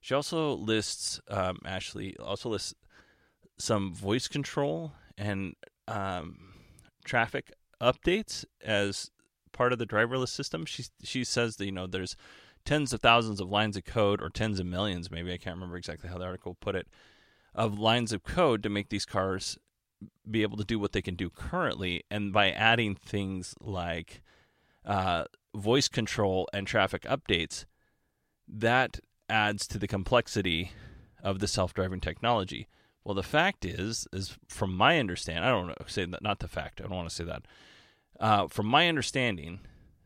She 0.00 0.14
also 0.14 0.52
lists 0.52 1.18
um, 1.28 1.58
Ashley 1.64 2.14
also 2.18 2.50
lists 2.50 2.74
some 3.58 3.94
voice 3.94 4.28
control 4.28 4.92
and 5.16 5.54
um, 5.88 6.54
traffic 7.04 7.52
updates 7.80 8.44
as 8.62 9.10
part 9.58 9.72
of 9.72 9.78
the 9.78 9.86
driverless 9.86 10.28
system. 10.28 10.64
She 10.64 10.84
she 11.02 11.24
says 11.24 11.56
that 11.56 11.66
you 11.66 11.72
know 11.72 11.88
there's 11.88 12.16
tens 12.64 12.92
of 12.92 13.00
thousands 13.00 13.40
of 13.40 13.50
lines 13.50 13.76
of 13.76 13.84
code 13.84 14.22
or 14.22 14.30
tens 14.30 14.60
of 14.60 14.66
millions, 14.66 15.10
maybe 15.10 15.32
I 15.32 15.36
can't 15.36 15.56
remember 15.56 15.76
exactly 15.76 16.08
how 16.08 16.18
the 16.18 16.24
article 16.24 16.54
put 16.54 16.76
it, 16.76 16.86
of 17.54 17.78
lines 17.78 18.12
of 18.12 18.22
code 18.22 18.62
to 18.62 18.68
make 18.68 18.88
these 18.88 19.06
cars 19.06 19.58
be 20.30 20.42
able 20.42 20.56
to 20.58 20.64
do 20.64 20.78
what 20.78 20.92
they 20.92 21.02
can 21.02 21.16
do 21.16 21.28
currently, 21.28 22.04
and 22.10 22.32
by 22.32 22.50
adding 22.50 22.94
things 22.94 23.54
like 23.60 24.22
uh, 24.84 25.24
voice 25.56 25.88
control 25.88 26.48
and 26.52 26.66
traffic 26.66 27.02
updates, 27.02 27.64
that 28.46 29.00
adds 29.28 29.66
to 29.66 29.78
the 29.78 29.88
complexity 29.88 30.70
of 31.22 31.40
the 31.40 31.48
self-driving 31.48 32.00
technology. 32.00 32.68
Well, 33.02 33.14
the 33.14 33.22
fact 33.22 33.64
is, 33.64 34.06
is 34.12 34.36
from 34.46 34.76
my 34.76 34.98
understanding, 34.98 35.44
I 35.44 35.50
don't 35.50 35.90
say 35.90 36.04
that, 36.04 36.22
not 36.22 36.38
the 36.38 36.48
fact. 36.48 36.80
I 36.80 36.84
don't 36.84 36.96
want 36.96 37.08
to 37.08 37.14
say 37.14 37.24
that. 37.24 37.42
Uh, 38.20 38.48
from 38.48 38.66
my 38.66 38.88
understanding, 38.88 39.60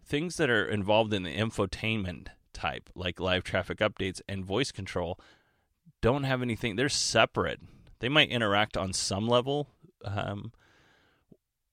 things 0.04 0.36
that 0.36 0.50
are 0.50 0.66
involved 0.66 1.14
in 1.14 1.22
the 1.22 1.34
infotainment 1.34 2.28
type, 2.52 2.90
like 2.94 3.18
live 3.18 3.44
traffic 3.44 3.78
updates 3.78 4.20
and 4.28 4.44
voice 4.44 4.70
control, 4.70 5.18
don't 6.02 6.24
have 6.24 6.42
anything. 6.42 6.76
They're 6.76 6.88
separate. 6.88 7.60
They 8.00 8.08
might 8.08 8.28
interact 8.28 8.76
on 8.76 8.92
some 8.92 9.28
level, 9.28 9.68
um, 10.04 10.52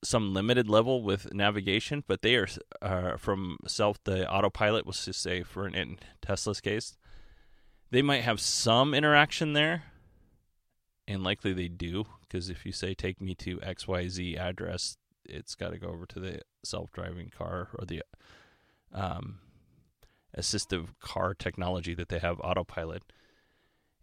some 0.03 0.33
limited 0.33 0.69
level 0.69 1.03
with 1.03 1.33
navigation, 1.33 2.03
but 2.07 2.21
they 2.21 2.35
are 2.35 2.47
uh, 2.81 3.17
from 3.17 3.57
self 3.67 4.01
the 4.03 4.29
autopilot. 4.31 4.85
Let's 4.85 5.05
just 5.05 5.21
say 5.21 5.43
for 5.43 5.67
in 5.67 5.97
Tesla's 6.21 6.61
case, 6.61 6.95
they 7.91 8.01
might 8.01 8.23
have 8.23 8.39
some 8.39 8.93
interaction 8.93 9.53
there, 9.53 9.83
and 11.07 11.23
likely 11.23 11.51
they 11.53 11.67
do 11.67 12.05
because 12.21 12.49
if 12.49 12.65
you 12.65 12.71
say 12.71 12.93
take 12.93 13.19
me 13.19 13.33
to 13.35 13.59
X 13.61 13.87
Y 13.87 14.07
Z 14.07 14.37
address, 14.37 14.95
it's 15.29 15.55
got 15.55 15.71
to 15.71 15.77
go 15.77 15.87
over 15.87 16.05
to 16.07 16.19
the 16.19 16.41
self-driving 16.63 17.31
car 17.35 17.69
or 17.77 17.85
the 17.85 18.01
um, 18.93 19.39
assistive 20.37 20.87
car 20.99 21.33
technology 21.33 21.93
that 21.93 22.09
they 22.09 22.19
have 22.19 22.39
autopilot 22.41 23.03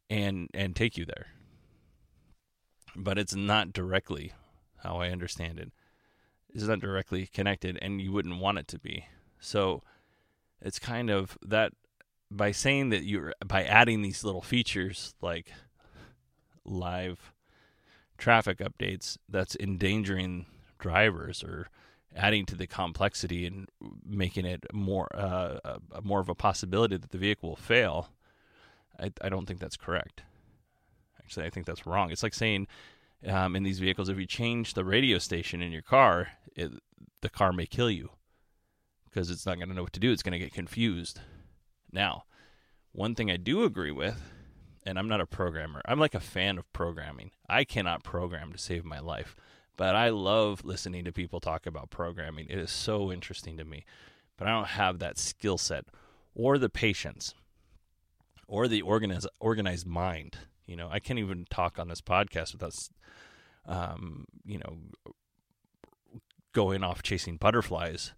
and 0.08 0.48
and 0.54 0.76
take 0.76 0.96
you 0.96 1.04
there. 1.04 1.26
But 2.94 3.18
it's 3.18 3.34
not 3.34 3.72
directly 3.72 4.32
how 4.82 4.98
i 4.98 5.08
understand 5.10 5.58
it. 5.58 5.72
It's 6.54 6.64
not 6.64 6.80
directly 6.80 7.26
connected 7.26 7.78
and 7.82 8.00
you 8.00 8.12
wouldn't 8.12 8.40
want 8.40 8.58
it 8.58 8.68
to 8.68 8.78
be. 8.78 9.06
So 9.40 9.82
it's 10.60 10.78
kind 10.78 11.10
of 11.10 11.36
that 11.42 11.72
by 12.30 12.52
saying 12.52 12.90
that 12.90 13.04
you're 13.04 13.34
by 13.44 13.64
adding 13.64 14.02
these 14.02 14.24
little 14.24 14.42
features 14.42 15.14
like 15.20 15.52
live 16.64 17.32
traffic 18.18 18.58
updates 18.58 19.18
that's 19.28 19.56
endangering 19.60 20.46
drivers 20.78 21.42
or 21.42 21.68
adding 22.14 22.46
to 22.46 22.56
the 22.56 22.66
complexity 22.66 23.46
and 23.46 23.68
making 24.04 24.46
it 24.46 24.64
more 24.72 25.08
uh, 25.14 25.78
more 26.02 26.20
of 26.20 26.28
a 26.28 26.34
possibility 26.34 26.96
that 26.96 27.10
the 27.10 27.18
vehicle 27.18 27.50
will 27.50 27.56
fail, 27.56 28.08
I, 28.98 29.12
I, 29.20 29.28
don't 29.28 29.46
think 29.46 29.60
that's 29.60 29.76
correct. 29.76 30.22
Actually, 31.18 31.46
I 31.46 31.50
think 31.50 31.66
that's 31.66 31.86
wrong. 31.86 32.10
It's 32.10 32.22
like 32.22 32.34
saying 32.34 32.68
um, 33.26 33.56
in 33.56 33.62
these 33.62 33.78
vehicles, 33.78 34.08
if 34.08 34.18
you 34.18 34.26
change 34.26 34.74
the 34.74 34.84
radio 34.84 35.18
station 35.18 35.60
in 35.60 35.72
your 35.72 35.82
car, 35.82 36.28
it, 36.54 36.72
the 37.20 37.28
car 37.28 37.52
may 37.52 37.66
kill 37.66 37.90
you 37.90 38.10
because 39.04 39.30
it's 39.30 39.46
not 39.46 39.56
going 39.56 39.68
to 39.68 39.74
know 39.74 39.82
what 39.82 39.92
to 39.94 40.00
do. 40.00 40.12
It's 40.12 40.22
going 40.22 40.32
to 40.32 40.38
get 40.38 40.52
confused. 40.52 41.20
Now, 41.90 42.24
one 42.92 43.14
thing 43.14 43.30
I 43.30 43.36
do 43.36 43.64
agree 43.64 43.90
with, 43.90 44.20
and 44.84 44.98
I'm 44.98 45.08
not 45.08 45.20
a 45.20 45.26
programmer, 45.26 45.80
I'm 45.86 45.98
like 45.98 46.14
a 46.14 46.20
fan 46.20 46.58
of 46.58 46.70
programming. 46.72 47.30
I 47.48 47.64
cannot 47.64 48.04
program 48.04 48.52
to 48.52 48.58
save 48.58 48.84
my 48.84 49.00
life. 49.00 49.34
But 49.76 49.94
I 49.94 50.08
love 50.08 50.64
listening 50.64 51.04
to 51.04 51.12
people 51.12 51.40
talk 51.40 51.66
about 51.66 51.90
programming. 51.90 52.46
It 52.48 52.58
is 52.58 52.70
so 52.70 53.12
interesting 53.12 53.56
to 53.58 53.64
me. 53.64 53.84
But 54.36 54.48
I 54.48 54.52
don't 54.52 54.68
have 54.68 54.98
that 54.98 55.18
skill 55.18 55.58
set 55.58 55.86
or 56.34 56.58
the 56.58 56.68
patience 56.68 57.34
or 58.48 58.68
the 58.68 58.82
organized 58.82 59.86
mind. 59.86 60.38
You 60.66 60.76
know, 60.76 60.88
I 60.90 60.98
can't 60.98 61.18
even 61.18 61.46
talk 61.48 61.78
on 61.78 61.88
this 61.88 62.00
podcast 62.00 62.52
without, 62.52 62.76
um, 63.66 64.26
you 64.44 64.58
know, 64.58 64.76
going 66.52 66.82
off 66.82 67.02
chasing 67.02 67.36
butterflies 67.36 68.12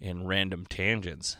in 0.00 0.26
random 0.26 0.66
tangents. 0.68 1.36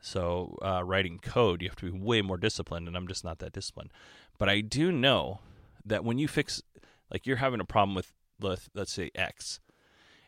So, 0.00 0.56
uh, 0.62 0.84
writing 0.84 1.18
code, 1.18 1.62
you 1.62 1.68
have 1.68 1.76
to 1.76 1.90
be 1.90 1.98
way 1.98 2.22
more 2.22 2.36
disciplined, 2.36 2.86
and 2.86 2.96
I'm 2.96 3.08
just 3.08 3.24
not 3.24 3.38
that 3.40 3.52
disciplined. 3.52 3.90
But 4.38 4.48
I 4.48 4.60
do 4.60 4.92
know 4.92 5.40
that 5.84 6.04
when 6.04 6.18
you 6.18 6.28
fix, 6.28 6.62
like, 7.10 7.26
you're 7.26 7.36
having 7.36 7.60
a 7.60 7.64
problem 7.64 7.96
with 7.96 8.12
let, 8.40 8.60
let's 8.74 8.92
say 8.92 9.10
X, 9.14 9.60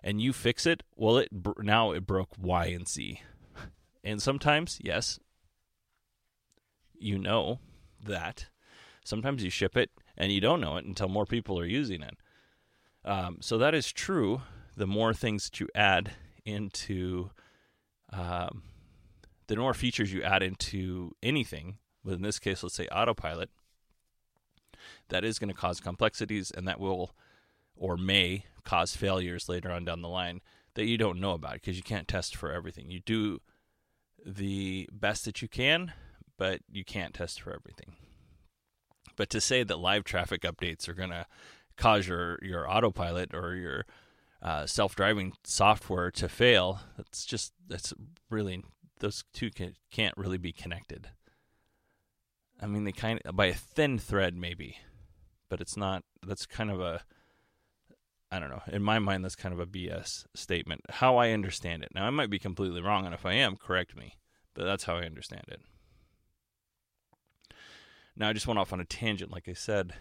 and 0.02 0.20
you 0.20 0.32
fix 0.32 0.66
it, 0.66 0.82
well, 0.96 1.18
it 1.18 1.28
now 1.58 1.92
it 1.92 2.06
broke 2.06 2.30
Y 2.40 2.66
and 2.66 2.88
Z, 2.88 3.20
and 4.04 4.20
sometimes, 4.20 4.78
yes, 4.82 5.18
you 6.98 7.18
know 7.18 7.60
that 8.02 8.48
Sometimes 9.04 9.42
you 9.42 9.50
ship 9.50 9.76
it 9.76 9.90
and 10.16 10.30
you 10.30 10.40
don't 10.40 10.60
know 10.60 10.76
it 10.76 10.84
until 10.84 11.08
more 11.08 11.26
people 11.26 11.58
are 11.58 11.66
using 11.66 12.02
it. 12.02 12.16
Um, 13.04 13.38
so 13.40 13.58
that 13.58 13.74
is 13.74 13.90
true. 13.90 14.42
The 14.76 14.86
more 14.86 15.14
things 15.14 15.44
that 15.44 15.58
you 15.58 15.68
add 15.74 16.12
into, 16.44 17.30
um, 18.12 18.62
the 19.46 19.56
more 19.56 19.74
features 19.74 20.12
you 20.12 20.22
add 20.22 20.42
into 20.42 21.16
anything, 21.22 21.78
but 22.04 22.14
in 22.14 22.22
this 22.22 22.38
case, 22.38 22.62
let's 22.62 22.74
say 22.74 22.86
autopilot, 22.88 23.50
that 25.08 25.24
is 25.24 25.38
going 25.38 25.48
to 25.48 25.56
cause 25.56 25.80
complexities 25.80 26.50
and 26.50 26.68
that 26.68 26.78
will 26.78 27.10
or 27.80 27.96
may 27.96 28.44
cause 28.62 28.94
failures 28.94 29.48
later 29.48 29.72
on 29.72 29.84
down 29.84 30.02
the 30.02 30.08
line 30.08 30.40
that 30.74 30.84
you 30.84 30.96
don't 30.96 31.18
know 31.18 31.32
about 31.32 31.54
because 31.54 31.76
you 31.76 31.82
can't 31.82 32.06
test 32.06 32.36
for 32.36 32.52
everything. 32.52 32.90
You 32.90 33.00
do 33.00 33.40
the 34.24 34.88
best 34.92 35.24
that 35.24 35.42
you 35.42 35.48
can, 35.48 35.94
but 36.36 36.60
you 36.70 36.84
can't 36.84 37.14
test 37.14 37.40
for 37.40 37.52
everything. 37.52 37.96
But 39.16 39.30
to 39.30 39.40
say 39.40 39.64
that 39.64 39.78
live 39.78 40.04
traffic 40.04 40.42
updates 40.42 40.88
are 40.88 40.94
going 40.94 41.10
to 41.10 41.26
cause 41.76 42.06
your, 42.06 42.38
your 42.42 42.70
autopilot 42.70 43.34
or 43.34 43.54
your 43.56 43.86
uh, 44.42 44.66
self-driving 44.66 45.32
software 45.42 46.10
to 46.12 46.28
fail, 46.28 46.80
that's 46.96 47.24
just 47.24 47.52
that's 47.66 47.92
really 48.28 48.62
those 49.00 49.24
two 49.32 49.50
can, 49.50 49.74
can't 49.90 50.16
really 50.16 50.38
be 50.38 50.52
connected. 50.52 51.08
I 52.60 52.66
mean, 52.66 52.84
they 52.84 52.92
kind 52.92 53.20
of 53.24 53.34
by 53.34 53.46
a 53.46 53.54
thin 53.54 53.98
thread 53.98 54.36
maybe, 54.36 54.78
but 55.48 55.60
it's 55.62 55.76
not. 55.76 56.04
That's 56.26 56.44
kind 56.44 56.70
of 56.70 56.80
a 56.80 57.02
I 58.32 58.38
don't 58.38 58.50
know. 58.50 58.62
In 58.68 58.82
my 58.82 58.98
mind, 59.00 59.24
that's 59.24 59.34
kind 59.34 59.52
of 59.52 59.58
a 59.58 59.66
BS 59.66 60.24
statement. 60.34 60.82
How 60.88 61.16
I 61.16 61.30
understand 61.30 61.82
it. 61.82 61.90
Now, 61.94 62.06
I 62.06 62.10
might 62.10 62.30
be 62.30 62.38
completely 62.38 62.80
wrong, 62.80 63.04
and 63.04 63.14
if 63.14 63.26
I 63.26 63.32
am, 63.32 63.56
correct 63.56 63.96
me. 63.96 64.18
But 64.54 64.64
that's 64.64 64.84
how 64.84 64.96
I 64.96 65.02
understand 65.02 65.44
it. 65.48 65.60
Now, 68.16 68.28
I 68.28 68.32
just 68.32 68.46
went 68.46 68.58
off 68.58 68.72
on 68.72 68.80
a 68.80 68.84
tangent, 68.84 69.32
like 69.32 69.48
I 69.48 69.54
said. 69.54 69.94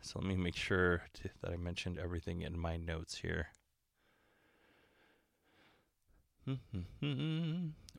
So 0.00 0.18
let 0.18 0.28
me 0.28 0.36
make 0.36 0.56
sure 0.56 1.02
to, 1.14 1.30
that 1.42 1.52
I 1.52 1.56
mentioned 1.56 1.98
everything 1.98 2.42
in 2.42 2.58
my 2.58 2.76
notes 2.76 3.18
here. 3.18 3.48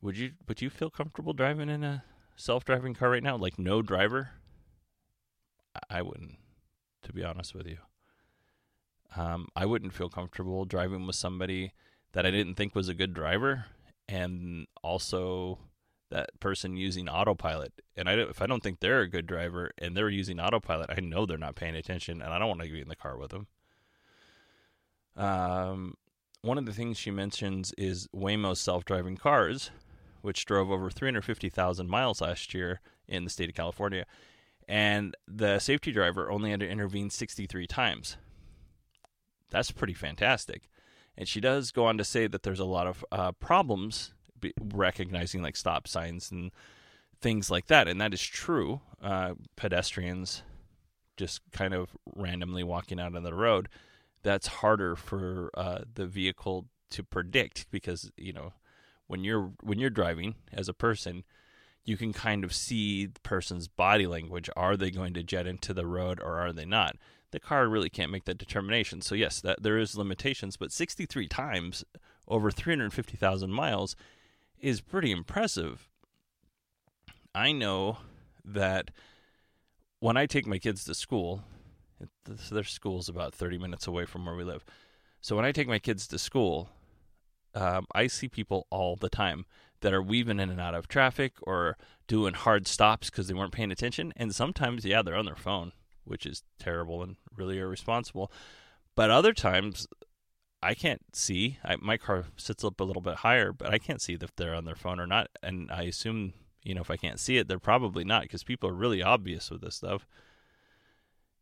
would 0.01 0.17
you 0.17 0.31
would 0.47 0.61
you 0.61 0.69
feel 0.69 0.89
comfortable 0.89 1.31
driving 1.31 1.69
in 1.69 1.81
a 1.81 2.03
self-driving 2.35 2.93
car 2.93 3.09
right 3.11 3.23
now, 3.23 3.37
like 3.37 3.57
no 3.57 3.81
driver? 3.81 4.31
I 5.89 6.01
wouldn't, 6.01 6.37
to 7.03 7.13
be 7.13 7.23
honest 7.23 7.55
with 7.55 7.67
you. 7.67 7.77
Um, 9.15 9.47
I 9.55 9.65
wouldn't 9.65 9.93
feel 9.93 10.09
comfortable 10.09 10.65
driving 10.65 11.05
with 11.05 11.15
somebody 11.15 11.73
that 12.13 12.25
I 12.25 12.31
didn't 12.31 12.55
think 12.55 12.75
was 12.75 12.89
a 12.89 12.93
good 12.93 13.13
driver, 13.13 13.65
and 14.07 14.67
also 14.83 15.59
that 16.09 16.39
person 16.39 16.77
using 16.77 17.09
autopilot. 17.09 17.73
And 17.95 18.07
I, 18.07 18.13
if 18.13 18.41
I 18.41 18.45
don't 18.45 18.61
think 18.61 18.79
they're 18.79 19.01
a 19.01 19.09
good 19.09 19.25
driver 19.25 19.71
and 19.79 19.97
they're 19.97 20.09
using 20.09 20.39
autopilot, 20.39 20.89
I 20.95 20.99
know 20.99 21.25
they're 21.25 21.37
not 21.37 21.55
paying 21.55 21.75
attention, 21.75 22.21
and 22.21 22.33
I 22.33 22.39
don't 22.39 22.47
want 22.47 22.61
to 22.61 22.69
be 22.69 22.81
in 22.81 22.87
the 22.87 22.95
car 22.95 23.17
with 23.17 23.31
them. 23.31 23.47
Um, 25.15 25.95
one 26.41 26.57
of 26.57 26.65
the 26.65 26.73
things 26.73 26.97
she 26.97 27.11
mentions 27.11 27.73
is 27.77 28.07
Waymo's 28.15 28.59
self-driving 28.59 29.17
cars, 29.17 29.71
which 30.21 30.45
drove 30.45 30.71
over 30.71 30.89
350,000 30.89 31.89
miles 31.89 32.21
last 32.21 32.53
year 32.53 32.81
in 33.07 33.23
the 33.23 33.29
state 33.29 33.49
of 33.49 33.55
California, 33.55 34.05
and 34.67 35.15
the 35.27 35.59
safety 35.59 35.91
driver 35.91 36.31
only 36.31 36.51
had 36.51 36.59
to 36.61 36.69
intervene 36.69 37.09
63 37.09 37.67
times. 37.67 38.17
That's 39.53 39.71
pretty 39.71 39.93
fantastic. 39.93 40.63
And 41.15 41.27
she 41.27 41.39
does 41.39 41.71
go 41.71 41.85
on 41.85 41.97
to 41.99 42.03
say 42.03 42.27
that 42.27 42.43
there's 42.43 42.59
a 42.59 42.65
lot 42.65 42.87
of 42.87 43.05
uh, 43.11 43.31
problems 43.33 44.13
recognizing 44.61 45.41
like 45.41 45.55
stop 45.55 45.87
signs 45.87 46.31
and 46.31 46.51
things 47.21 47.49
like 47.49 47.67
that. 47.67 47.87
And 47.87 48.01
that 48.01 48.13
is 48.13 48.21
true. 48.21 48.81
Uh, 49.01 49.35
pedestrians 49.55 50.43
just 51.15 51.41
kind 51.51 51.73
of 51.73 51.95
randomly 52.15 52.63
walking 52.63 52.99
out 52.99 53.15
on 53.15 53.23
the 53.23 53.33
road, 53.33 53.69
that's 54.23 54.47
harder 54.47 54.95
for 54.95 55.51
uh, 55.53 55.81
the 55.93 56.07
vehicle 56.07 56.65
to 56.89 57.03
predict 57.03 57.69
because, 57.71 58.11
you 58.17 58.33
know, 58.33 58.53
when 59.07 59.23
you're 59.23 59.51
when 59.61 59.79
you're 59.79 59.89
driving 59.89 60.35
as 60.51 60.67
a 60.67 60.73
person, 60.73 61.23
you 61.85 61.97
can 61.97 62.13
kind 62.13 62.43
of 62.43 62.53
see 62.53 63.05
the 63.05 63.19
person's 63.19 63.67
body 63.67 64.07
language. 64.07 64.49
Are 64.55 64.77
they 64.77 64.89
going 64.89 65.13
to 65.13 65.23
jet 65.23 65.45
into 65.45 65.73
the 65.73 65.85
road 65.85 66.19
or 66.19 66.39
are 66.39 66.53
they 66.53 66.65
not? 66.65 66.95
The 67.33 67.39
car 67.39 67.67
really 67.67 67.89
can't 67.89 68.11
make 68.11 68.23
that 68.25 68.37
determination. 68.37 69.01
So 69.01 69.15
yes, 69.15 69.41
that 69.41 69.63
there 69.63 69.77
is 69.77 69.97
limitations, 69.97 70.55
but 70.55 70.71
63 70.71 71.27
times 71.27 71.83
over 72.27 72.49
350,000 72.49 73.51
miles 73.51 73.97
is 74.59 74.79
pretty 74.79 75.11
impressive. 75.11 75.89
I 77.35 77.51
know 77.51 77.97
that 78.45 78.91
when 79.99 80.15
I 80.15 80.25
take 80.25 80.47
my 80.47 80.59
kids 80.59 80.85
to 80.85 80.93
school, 80.93 81.43
their 82.25 82.63
school 82.63 82.99
is 82.99 83.09
about 83.09 83.33
30 83.33 83.57
minutes 83.57 83.87
away 83.87 84.05
from 84.05 84.25
where 84.25 84.35
we 84.35 84.43
live. 84.43 84.63
So 85.19 85.35
when 85.35 85.45
I 85.45 85.51
take 85.51 85.67
my 85.67 85.79
kids 85.79 86.07
to 86.07 86.19
school, 86.19 86.69
um, 87.55 87.87
I 87.93 88.07
see 88.07 88.29
people 88.29 88.67
all 88.69 88.95
the 88.95 89.09
time 89.09 89.45
that 89.81 89.93
are 89.93 90.01
weaving 90.01 90.39
in 90.39 90.49
and 90.49 90.61
out 90.61 90.75
of 90.75 90.87
traffic 90.87 91.33
or 91.41 91.77
doing 92.07 92.35
hard 92.35 92.67
stops 92.67 93.09
because 93.09 93.27
they 93.27 93.33
weren't 93.33 93.51
paying 93.51 93.71
attention. 93.71 94.13
And 94.15 94.35
sometimes, 94.35 94.85
yeah, 94.85 95.01
they're 95.01 95.15
on 95.15 95.25
their 95.25 95.35
phone 95.35 95.71
which 96.05 96.25
is 96.25 96.43
terrible 96.59 97.03
and 97.03 97.15
really 97.35 97.59
irresponsible. 97.59 98.31
But 98.95 99.09
other 99.09 99.33
times, 99.33 99.87
I 100.61 100.73
can't 100.73 101.01
see. 101.13 101.59
I, 101.63 101.75
my 101.77 101.97
car 101.97 102.25
sits 102.37 102.63
up 102.63 102.79
a 102.79 102.83
little 102.83 103.01
bit 103.01 103.15
higher, 103.15 103.51
but 103.51 103.73
I 103.73 103.79
can't 103.79 104.01
see 104.01 104.13
if 104.13 104.35
they're 104.35 104.55
on 104.55 104.65
their 104.65 104.75
phone 104.75 104.99
or 104.99 105.07
not. 105.07 105.27
And 105.41 105.69
I 105.71 105.83
assume, 105.83 106.33
you 106.63 106.73
know, 106.73 106.81
if 106.81 106.89
I 106.89 106.97
can't 106.97 107.19
see 107.19 107.37
it, 107.37 107.47
they're 107.47 107.59
probably 107.59 108.03
not 108.03 108.21
because 108.23 108.43
people 108.43 108.69
are 108.69 108.73
really 108.73 109.03
obvious 109.03 109.51
with 109.51 109.61
this 109.61 109.75
stuff. 109.75 110.07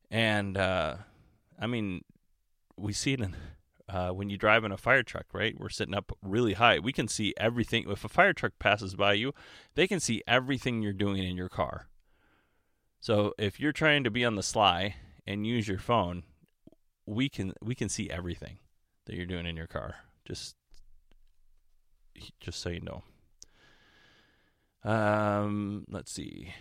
And 0.10 0.58
uh, 0.58 0.95
I 1.60 1.67
mean, 1.67 2.02
we 2.78 2.93
see 2.93 3.13
it 3.13 3.21
in, 3.21 3.36
uh, 3.88 4.10
when 4.10 4.30
you 4.30 4.38
drive 4.38 4.63
in 4.63 4.71
a 4.71 4.78
fire 4.78 5.04
truck, 5.04 5.28
right? 5.34 5.56
We're 5.60 5.69
sitting 5.69 5.93
up 5.93 6.12
really 6.24 6.54
high. 6.54 6.80
We 6.80 6.91
can 6.91 7.08
see 7.08 7.34
everything. 7.38 7.86
If 7.89 8.04
a 8.04 8.10
fire 8.10 8.34
truck 8.34 8.54
passes 8.58 8.95
by 8.95 9.13
you, 9.13 9.34
they 9.76 9.88
can 9.88 10.00
see 10.00 10.24
everything 10.28 10.82
you're 10.82 10.93
doing 10.93 11.24
in 11.24 11.38
your 11.38 11.50
car. 11.50 11.88
So 13.01 13.33
if 13.39 13.59
you're 13.59 13.71
trying 13.71 14.03
to 14.03 14.11
be 14.11 14.23
on 14.23 14.35
the 14.35 14.43
sly 14.43 14.95
and 15.25 15.45
use 15.45 15.67
your 15.67 15.79
phone, 15.79 16.23
we 17.07 17.29
can 17.29 17.53
we 17.61 17.73
can 17.73 17.89
see 17.89 18.09
everything 18.11 18.59
that 19.05 19.15
you're 19.15 19.25
doing 19.25 19.47
in 19.47 19.57
your 19.57 19.67
car. 19.67 19.95
Just 20.23 20.55
just 22.39 22.61
so 22.61 22.69
you 22.69 22.81
know. 22.81 23.03
Um, 24.83 25.85
let's 25.89 26.11
see. 26.11 26.53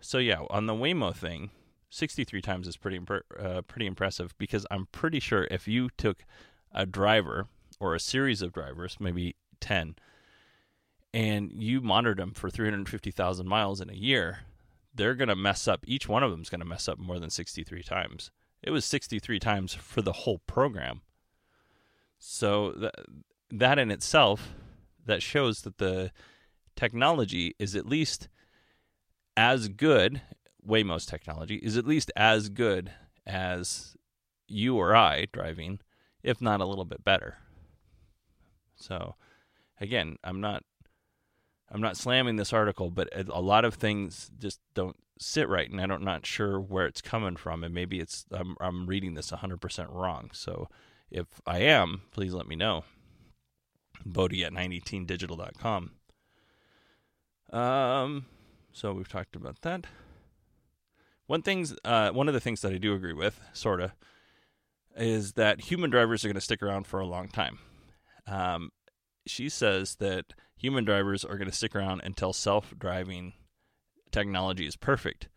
So 0.00 0.18
yeah, 0.18 0.42
on 0.48 0.66
the 0.66 0.74
Waymo 0.74 1.14
thing, 1.14 1.50
63 1.90 2.40
times 2.40 2.68
is 2.68 2.76
pretty 2.76 3.00
uh, 3.38 3.62
pretty 3.62 3.86
impressive 3.86 4.32
because 4.38 4.64
I'm 4.70 4.86
pretty 4.92 5.18
sure 5.18 5.48
if 5.50 5.66
you 5.66 5.90
took 5.98 6.24
a 6.72 6.86
driver 6.86 7.48
or 7.80 7.96
a 7.96 8.00
series 8.00 8.42
of 8.42 8.52
drivers, 8.52 8.98
maybe 9.00 9.34
10, 9.60 9.96
and 11.12 11.50
you 11.52 11.80
monitored 11.80 12.18
them 12.18 12.32
for 12.32 12.48
350,000 12.48 13.48
miles 13.48 13.80
in 13.80 13.90
a 13.90 13.94
year, 13.94 14.40
they're 15.00 15.14
going 15.14 15.28
to 15.28 15.36
mess 15.36 15.66
up. 15.66 15.82
Each 15.86 16.06
one 16.06 16.22
of 16.22 16.30
them 16.30 16.42
is 16.42 16.50
going 16.50 16.60
to 16.60 16.66
mess 16.66 16.86
up 16.86 16.98
more 16.98 17.18
than 17.18 17.30
63 17.30 17.82
times. 17.82 18.30
It 18.62 18.70
was 18.70 18.84
63 18.84 19.38
times 19.38 19.72
for 19.72 20.02
the 20.02 20.12
whole 20.12 20.40
program. 20.46 21.00
So 22.18 22.72
that, 22.72 22.94
that 23.50 23.78
in 23.78 23.90
itself, 23.90 24.52
that 25.06 25.22
shows 25.22 25.62
that 25.62 25.78
the 25.78 26.12
technology 26.76 27.54
is 27.58 27.74
at 27.74 27.86
least 27.86 28.28
as 29.38 29.68
good. 29.68 30.20
Waymo's 30.66 31.06
technology 31.06 31.56
is 31.56 31.78
at 31.78 31.86
least 31.86 32.12
as 32.14 32.50
good 32.50 32.92
as 33.26 33.96
you 34.48 34.76
or 34.76 34.94
I 34.94 35.28
driving, 35.32 35.80
if 36.22 36.42
not 36.42 36.60
a 36.60 36.66
little 36.66 36.84
bit 36.84 37.02
better. 37.02 37.38
So, 38.76 39.14
again, 39.80 40.16
I'm 40.22 40.42
not 40.42 40.62
I'm 41.70 41.80
not 41.80 41.96
slamming 41.96 42.36
this 42.36 42.52
article, 42.52 42.90
but 42.90 43.08
a 43.14 43.40
lot 43.40 43.64
of 43.64 43.74
things 43.74 44.30
just 44.38 44.60
don't 44.74 44.96
sit 45.18 45.48
right, 45.48 45.70
and 45.70 45.80
I'm 45.80 46.04
not 46.04 46.26
sure 46.26 46.58
where 46.58 46.86
it's 46.86 47.00
coming 47.00 47.36
from, 47.36 47.62
and 47.62 47.74
maybe 47.74 48.00
it's 48.00 48.24
I'm, 48.32 48.56
I'm 48.60 48.86
reading 48.86 49.14
this 49.14 49.30
100% 49.30 49.94
wrong. 49.94 50.30
So 50.32 50.68
if 51.10 51.26
I 51.46 51.58
am, 51.58 52.02
please 52.10 52.32
let 52.32 52.48
me 52.48 52.56
know. 52.56 52.84
Bodie 54.04 54.44
at 54.44 54.52
918digital.com. 54.52 55.92
Um, 57.52 58.26
so 58.72 58.92
we've 58.92 59.08
talked 59.08 59.36
about 59.36 59.60
that. 59.62 59.86
One 61.26 61.42
things, 61.42 61.74
uh, 61.84 62.10
one 62.10 62.28
of 62.28 62.34
the 62.34 62.40
things 62.40 62.60
that 62.62 62.72
I 62.72 62.78
do 62.78 62.94
agree 62.94 63.12
with, 63.12 63.40
sorta, 63.52 63.92
is 64.96 65.34
that 65.34 65.60
human 65.60 65.90
drivers 65.90 66.24
are 66.24 66.28
going 66.28 66.34
to 66.34 66.40
stick 66.40 66.62
around 66.62 66.86
for 66.86 66.98
a 66.98 67.06
long 67.06 67.28
time. 67.28 67.58
Um, 68.26 68.70
she 69.30 69.48
says 69.48 69.96
that 69.96 70.34
human 70.56 70.84
drivers 70.84 71.24
are 71.24 71.36
going 71.36 71.48
to 71.48 71.56
stick 71.56 71.74
around 71.74 72.02
until 72.04 72.32
self 72.32 72.74
driving 72.78 73.32
technology 74.10 74.66
is 74.66 74.76
perfect. 74.76 75.28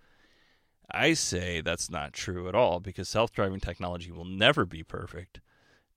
I 0.91 1.13
say 1.13 1.61
that's 1.61 1.89
not 1.89 2.13
true 2.13 2.47
at 2.49 2.55
all 2.55 2.79
because 2.79 3.07
self 3.07 3.31
driving 3.31 3.59
technology 3.59 4.11
will 4.11 4.25
never 4.25 4.65
be 4.65 4.83
perfect. 4.83 5.39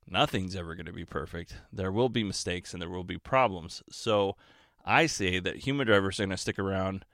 Nothing's 0.09 0.55
ever 0.55 0.75
going 0.75 0.87
to 0.87 0.93
be 0.93 1.05
perfect. 1.05 1.57
There 1.73 1.91
will 1.91 2.09
be 2.09 2.23
mistakes 2.23 2.73
and 2.73 2.81
there 2.81 2.91
will 2.91 3.05
be 3.05 3.19
problems. 3.19 3.83
So 3.91 4.37
I 4.85 5.07
say 5.07 5.41
that 5.41 5.67
human 5.67 5.87
drivers 5.87 6.21
are 6.21 6.25
going 6.25 6.31
to 6.31 6.37
stick 6.37 6.61
around 6.61 7.05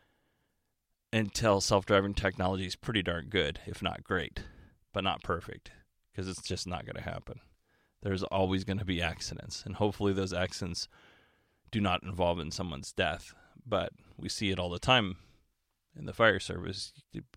until 1.13 1.61
self-driving 1.61 2.15
technology 2.15 2.67
is 2.67 2.77
pretty 2.77 3.03
darn 3.03 3.29
good, 3.29 3.61
if 3.67 3.83
not 3.83 4.05
great, 4.05 4.41
but 4.93 5.05
not 5.05 5.23
perfect, 5.23 5.71
because 6.11 6.29
it's 6.29 6.43
just 6.43 6.67
not 6.67 6.85
going 6.85 6.97
to 6.97 7.11
happen. 7.11 7.41
There's 8.03 8.25
always 8.25 8.65
going 8.65 8.79
to 8.79 8.85
be 8.85 9.01
accidents, 9.01 9.63
and 9.65 9.77
hopefully 9.77 10.13
those 10.13 10.33
accidents 10.33 10.89
do 11.71 11.81
not 11.81 12.03
involve 12.03 12.41
in 12.41 12.51
someone's 12.51 12.93
death. 12.93 13.33
But 13.65 13.93
we 14.17 14.29
see 14.29 14.51
it 14.51 14.59
all 14.59 14.71
the 14.71 14.81
time 14.81 15.17
in 15.97 16.07
the 16.07 16.13
fire 16.13 16.41
service. 16.41 16.93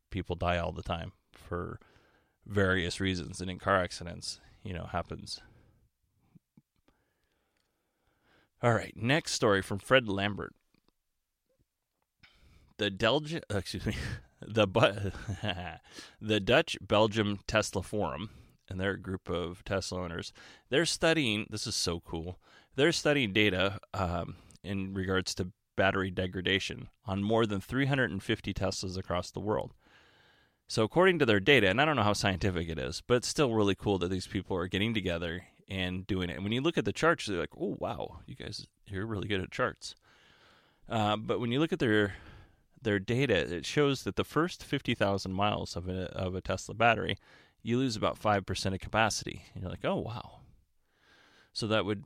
People 0.10 0.36
die 0.36 0.58
all 0.58 0.71
the 0.71 0.82
time 0.82 1.12
for 1.32 1.80
various 2.45 2.99
reasons, 2.99 3.41
and 3.41 3.49
in 3.49 3.60
car 3.60 3.82
accidents, 3.82 4.39
you 4.63 4.73
know, 4.73 4.88
happens. 4.91 5.39
All 8.63 8.73
right, 8.73 8.93
next 8.95 9.34
story 9.34 9.62
from 9.62 9.78
Fred 9.78 10.08
Lambert. 10.08 10.54
The 12.78 12.89
Delge, 12.89 13.39
excuse 13.49 13.86
me, 13.86 13.95
the 14.41 14.67
the 16.21 16.39
Dutch 16.39 16.78
Belgium 16.82 17.39
Tesla 17.47 17.84
Forum, 17.84 18.32
and 18.69 18.80
they're 18.80 18.91
a 18.91 18.99
group 18.99 19.30
of 19.30 19.63
Tesla 19.63 20.01
owners. 20.01 20.34
They're 20.69 20.86
studying. 20.86 21.47
This 21.49 21.67
is 21.67 21.75
so 21.75 21.99
cool. 21.99 22.39
They're 22.75 22.91
studying 22.91 23.34
data 23.34 23.80
um, 23.93 24.36
in 24.63 24.93
regards 24.93 25.34
to 25.36 25.51
battery 25.75 26.12
degradation 26.12 26.89
on 27.06 27.23
more 27.23 27.45
than 27.45 27.62
350 27.62 28.54
Teslas 28.54 28.97
across 28.97 29.32
the 29.32 29.39
world. 29.39 29.73
So, 30.67 30.84
according 30.84 31.19
to 31.19 31.25
their 31.25 31.39
data, 31.39 31.69
and 31.69 31.80
I 31.80 31.86
don't 31.86 31.95
know 31.95 32.04
how 32.04 32.13
scientific 32.13 32.69
it 32.69 32.80
is, 32.80 33.04
but 33.06 33.15
it's 33.15 33.28
still 33.28 33.54
really 33.54 33.75
cool 33.75 33.99
that 33.99 34.10
these 34.10 34.28
people 34.28 34.58
are 34.58 34.67
getting 34.67 34.93
together 34.93 35.43
and 35.69 36.08
doing 36.08 36.30
it. 36.30 36.36
And 36.36 36.43
when 36.43 36.54
you 36.54 36.62
look 36.62 36.78
at 36.78 36.86
the 36.86 36.93
charts, 36.93 37.25
they're 37.28 37.39
like, 37.39 37.56
"Oh, 37.60 37.78
wow, 37.80 38.21
you 38.25 38.36
guys, 38.36 38.67
you're 38.88 39.06
really 39.06 39.28
good 39.28 39.41
at 39.41 39.51
charts." 39.51 39.95
Uh, 40.89 41.17
but 41.17 41.39
when 41.39 41.51
you 41.51 41.60
look 41.60 41.71
at 41.73 41.80
their 41.80 42.15
their 42.82 42.99
data, 42.99 43.36
it 43.36 43.65
shows 43.65 44.04
that 44.04 44.15
the 44.15 44.23
first 44.23 44.63
50,000 44.63 45.34
miles 45.34 45.75
of 45.75 45.88
a 45.88 46.06
of 46.13 46.34
a 46.34 46.41
Tesla 46.41 46.73
battery, 46.73 47.17
you 47.65 47.78
lose 47.78 47.95
about 47.95 48.17
five 48.17 48.45
percent 48.45 48.75
of 48.75 48.82
capacity. 48.82 49.45
And 49.54 49.63
you're 49.63 49.71
like, 49.71 49.86
"Oh, 49.86 49.95
wow." 49.95 50.39
So 51.54 51.67
that 51.67 51.86
would 51.86 52.04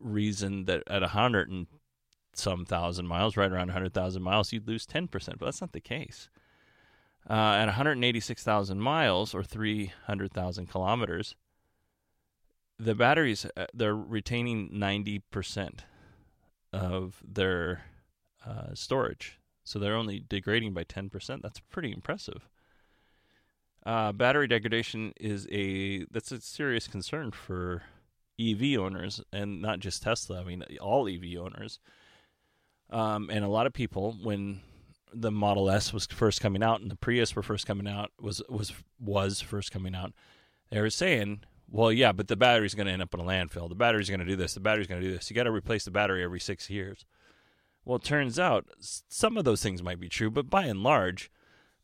reason 0.00 0.64
that 0.64 0.82
at 0.88 1.02
a 1.02 1.08
hundred 1.08 1.50
and 1.50 1.66
some 2.34 2.64
thousand 2.64 3.06
miles, 3.06 3.36
right 3.36 3.50
around 3.50 3.68
100,000 3.68 4.22
miles, 4.22 4.52
you'd 4.52 4.66
lose 4.66 4.86
10%, 4.86 5.10
but 5.10 5.44
that's 5.44 5.60
not 5.60 5.72
the 5.72 5.80
case. 5.80 6.28
Uh, 7.28 7.56
at 7.58 7.66
186,000 7.66 8.80
miles 8.80 9.34
or 9.34 9.42
300,000 9.42 10.66
kilometers, 10.66 11.36
the 12.78 12.94
batteries 12.94 13.46
uh, 13.56 13.66
they're 13.72 13.94
retaining 13.94 14.70
90% 14.70 15.80
of 16.72 17.22
their 17.26 17.84
uh, 18.44 18.74
storage. 18.74 19.38
So 19.62 19.78
they're 19.78 19.94
only 19.94 20.24
degrading 20.28 20.74
by 20.74 20.82
10%. 20.84 21.42
That's 21.42 21.60
pretty 21.60 21.92
impressive. 21.92 22.48
Uh, 23.84 24.12
battery 24.12 24.46
degradation 24.46 25.12
is 25.20 25.48
a 25.50 26.04
that's 26.10 26.30
a 26.30 26.40
serious 26.40 26.86
concern 26.86 27.32
for 27.32 27.82
EV 28.40 28.78
owners 28.78 29.20
and 29.32 29.60
not 29.60 29.80
just 29.80 30.02
Tesla. 30.02 30.40
I 30.40 30.44
mean, 30.44 30.64
all 30.80 31.08
EV 31.08 31.38
owners. 31.40 31.80
Um, 32.90 33.30
and 33.30 33.44
a 33.44 33.48
lot 33.48 33.66
of 33.66 33.72
people, 33.72 34.16
when 34.22 34.60
the 35.12 35.30
Model 35.30 35.70
S 35.70 35.92
was 35.92 36.06
first 36.06 36.40
coming 36.40 36.62
out 36.62 36.80
and 36.80 36.90
the 36.90 36.96
Prius 36.96 37.34
were 37.34 37.42
first 37.42 37.66
coming 37.66 37.88
out, 37.88 38.10
was 38.20 38.42
was 38.48 38.72
was 39.00 39.40
first 39.40 39.72
coming 39.72 39.94
out, 39.94 40.12
they 40.70 40.80
were 40.80 40.90
saying, 40.90 41.40
"Well, 41.68 41.90
yeah, 41.90 42.12
but 42.12 42.28
the 42.28 42.36
battery's 42.36 42.74
going 42.74 42.86
to 42.86 42.92
end 42.92 43.02
up 43.02 43.14
in 43.14 43.20
a 43.20 43.24
landfill. 43.24 43.68
The 43.68 43.74
battery's 43.74 44.08
going 44.08 44.20
to 44.20 44.26
do 44.26 44.36
this. 44.36 44.54
The 44.54 44.60
battery's 44.60 44.86
going 44.86 45.00
to 45.00 45.06
do 45.06 45.12
this. 45.12 45.28
You 45.28 45.34
got 45.34 45.44
to 45.44 45.50
replace 45.50 45.84
the 45.84 45.90
battery 45.90 46.22
every 46.22 46.40
six 46.40 46.70
years." 46.70 47.04
Well, 47.84 47.96
it 47.96 48.04
turns 48.04 48.38
out 48.38 48.68
some 48.78 49.36
of 49.36 49.44
those 49.44 49.60
things 49.60 49.82
might 49.82 49.98
be 49.98 50.08
true, 50.08 50.30
but 50.30 50.48
by 50.48 50.66
and 50.66 50.84
large, 50.84 51.32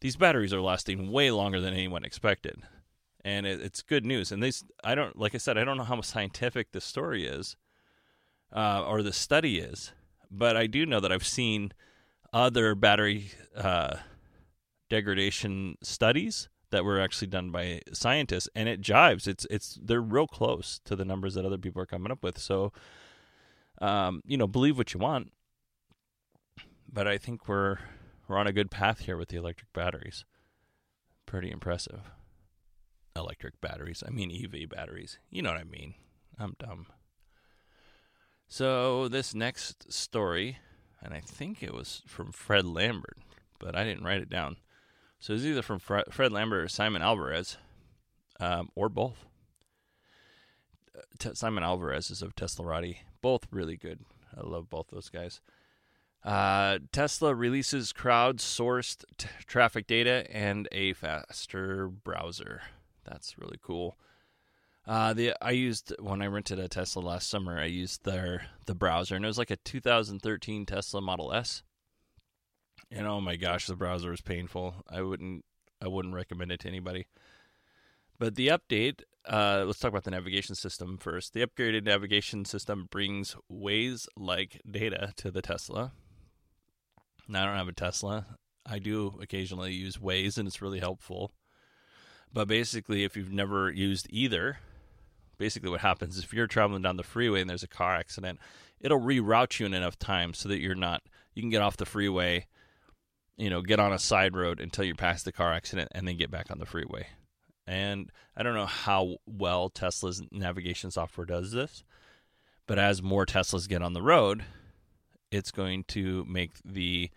these 0.00 0.16
batteries 0.16 0.52
are 0.52 0.60
lasting 0.60 1.10
way 1.10 1.30
longer 1.30 1.60
than 1.60 1.74
anyone 1.74 2.04
expected, 2.04 2.62
and 3.24 3.46
it, 3.46 3.60
it's 3.60 3.82
good 3.82 4.04
news. 4.04 4.32
And 4.32 4.42
these, 4.42 4.64
I 4.82 4.94
don't, 4.94 5.18
like 5.18 5.34
I 5.34 5.38
said, 5.38 5.58
I 5.58 5.64
don't 5.64 5.76
know 5.76 5.84
how 5.84 6.00
scientific 6.00 6.72
the 6.72 6.80
story 6.80 7.26
is, 7.26 7.56
uh, 8.54 8.84
or 8.86 9.02
the 9.02 9.12
study 9.12 9.58
is 9.58 9.92
but 10.30 10.56
I 10.56 10.66
do 10.66 10.86
know 10.86 11.00
that 11.00 11.12
I've 11.12 11.26
seen 11.26 11.72
other 12.32 12.74
battery 12.74 13.30
uh, 13.56 13.96
degradation 14.88 15.76
studies 15.82 16.48
that 16.70 16.84
were 16.84 17.00
actually 17.00 17.28
done 17.28 17.50
by 17.50 17.80
scientists, 17.92 18.48
and 18.54 18.68
it 18.68 18.82
jives. 18.82 19.26
It's 19.26 19.46
it's 19.50 19.78
they're 19.82 20.02
real 20.02 20.26
close 20.26 20.80
to 20.84 20.94
the 20.94 21.04
numbers 21.04 21.34
that 21.34 21.46
other 21.46 21.58
people 21.58 21.80
are 21.80 21.86
coming 21.86 22.12
up 22.12 22.22
with. 22.22 22.38
So, 22.38 22.72
um, 23.80 24.22
you 24.26 24.36
know, 24.36 24.46
believe 24.46 24.76
what 24.76 24.92
you 24.92 25.00
want, 25.00 25.32
but 26.92 27.08
I 27.08 27.16
think 27.16 27.48
we're 27.48 27.78
we're 28.28 28.38
on 28.38 28.46
a 28.46 28.52
good 28.52 28.70
path 28.70 29.00
here 29.00 29.16
with 29.16 29.28
the 29.28 29.38
electric 29.38 29.72
batteries. 29.72 30.24
Pretty 31.26 31.50
impressive. 31.50 32.00
Electric 33.16 33.60
batteries. 33.60 34.04
I 34.06 34.10
mean 34.10 34.30
EV 34.30 34.68
batteries. 34.68 35.18
You 35.30 35.42
know 35.42 35.50
what 35.50 35.60
I 35.60 35.64
mean. 35.64 35.94
I'm 36.38 36.54
dumb. 36.58 36.86
So 38.46 39.08
this 39.08 39.34
next 39.34 39.92
story, 39.92 40.58
and 41.02 41.12
I 41.12 41.20
think 41.20 41.62
it 41.62 41.74
was 41.74 42.02
from 42.06 42.32
Fred 42.32 42.64
Lambert, 42.64 43.18
but 43.58 43.74
I 43.74 43.84
didn't 43.84 44.04
write 44.04 44.22
it 44.22 44.30
down. 44.30 44.56
So 45.20 45.32
it's 45.32 45.44
either 45.44 45.62
from 45.62 45.80
Fred 45.80 46.32
Lambert 46.32 46.64
or 46.64 46.68
Simon 46.68 47.02
Alvarez, 47.02 47.56
um, 48.38 48.68
or 48.74 48.88
both. 48.88 49.26
Uh, 50.96 51.34
Simon 51.34 51.64
Alvarez 51.64 52.10
is 52.10 52.22
of 52.22 52.36
Teslarati. 52.36 52.98
Both 53.20 53.48
really 53.50 53.76
good. 53.76 54.00
I 54.36 54.46
love 54.46 54.70
both 54.70 54.86
those 54.90 55.08
guys. 55.08 55.40
Uh, 56.24 56.78
Tesla 56.92 57.34
releases 57.34 57.92
crowd-sourced 57.92 59.04
t- 59.16 59.28
traffic 59.46 59.86
data 59.86 60.26
and 60.30 60.68
a 60.72 60.92
faster 60.92 61.88
browser. 61.88 62.62
That's 63.04 63.38
really 63.38 63.58
cool. 63.62 63.96
Uh, 64.86 65.12
the 65.12 65.34
I 65.42 65.50
used 65.50 65.94
when 66.00 66.22
I 66.22 66.26
rented 66.26 66.58
a 66.58 66.66
Tesla 66.66 67.00
last 67.00 67.28
summer. 67.28 67.60
I 67.60 67.66
used 67.66 68.04
their 68.04 68.46
the 68.64 68.74
browser, 68.74 69.16
and 69.16 69.24
it 69.24 69.28
was 69.28 69.38
like 69.38 69.50
a 69.50 69.56
2013 69.56 70.64
Tesla 70.64 71.00
Model 71.02 71.32
S. 71.32 71.62
And 72.90 73.06
oh 73.06 73.20
my 73.20 73.36
gosh, 73.36 73.66
the 73.66 73.76
browser 73.76 74.10
was 74.10 74.22
painful. 74.22 74.76
I 74.88 75.02
wouldn't 75.02 75.44
I 75.82 75.88
wouldn't 75.88 76.14
recommend 76.14 76.52
it 76.52 76.60
to 76.60 76.68
anybody. 76.68 77.06
But 78.18 78.34
the 78.34 78.48
update, 78.48 79.02
uh, 79.26 79.64
let's 79.66 79.78
talk 79.78 79.90
about 79.90 80.04
the 80.04 80.10
navigation 80.10 80.54
system 80.54 80.96
first. 80.98 81.34
The 81.34 81.46
upgraded 81.46 81.84
navigation 81.84 82.44
system 82.44 82.88
brings 82.90 83.36
Waze-like 83.52 84.62
data 84.68 85.12
to 85.16 85.30
the 85.30 85.42
Tesla. 85.42 85.92
I 87.36 87.44
don't 87.44 87.56
have 87.56 87.68
a 87.68 87.72
Tesla. 87.72 88.26
I 88.64 88.78
do 88.78 89.18
occasionally 89.20 89.72
use 89.72 89.96
Waze, 89.96 90.38
and 90.38 90.46
it's 90.46 90.62
really 90.62 90.80
helpful. 90.80 91.32
But 92.32 92.48
basically, 92.48 93.04
if 93.04 93.16
you've 93.16 93.32
never 93.32 93.70
used 93.70 94.06
either, 94.10 94.58
basically 95.38 95.70
what 95.70 95.80
happens 95.80 96.16
is 96.16 96.24
if 96.24 96.34
you're 96.34 96.46
traveling 96.46 96.82
down 96.82 96.96
the 96.96 97.02
freeway 97.02 97.40
and 97.40 97.48
there's 97.48 97.62
a 97.62 97.68
car 97.68 97.94
accident, 97.94 98.38
it'll 98.80 99.00
reroute 99.00 99.58
you 99.58 99.66
in 99.66 99.74
enough 99.74 99.98
time 99.98 100.34
so 100.34 100.48
that 100.48 100.58
you're 100.58 100.74
not 100.74 101.02
you 101.34 101.42
can 101.42 101.50
get 101.50 101.62
off 101.62 101.76
the 101.76 101.86
freeway, 101.86 102.46
you 103.36 103.48
know, 103.48 103.62
get 103.62 103.78
on 103.78 103.92
a 103.92 103.98
side 103.98 104.36
road 104.36 104.60
until 104.60 104.84
you're 104.84 104.96
past 104.96 105.24
the 105.24 105.32
car 105.32 105.52
accident 105.52 105.88
and 105.92 106.06
then 106.06 106.16
get 106.16 106.30
back 106.30 106.50
on 106.50 106.58
the 106.58 106.66
freeway. 106.66 107.06
And 107.66 108.10
I 108.36 108.42
don't 108.42 108.54
know 108.54 108.66
how 108.66 109.16
well 109.26 109.70
Tesla's 109.70 110.22
navigation 110.32 110.90
software 110.90 111.26
does 111.26 111.52
this, 111.52 111.84
but 112.66 112.78
as 112.78 113.02
more 113.02 113.24
Teslas 113.24 113.68
get 113.68 113.82
on 113.82 113.92
the 113.92 114.02
road, 114.02 114.44
it's 115.30 115.50
going 115.50 115.84
to 115.84 116.24
make 116.26 116.52
the 116.64 117.10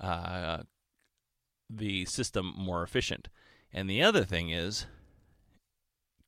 uh, 0.00 0.62
the 1.68 2.04
system 2.06 2.52
more 2.56 2.82
efficient. 2.82 3.28
And 3.72 3.88
the 3.88 4.02
other 4.02 4.24
thing 4.24 4.50
is, 4.50 4.86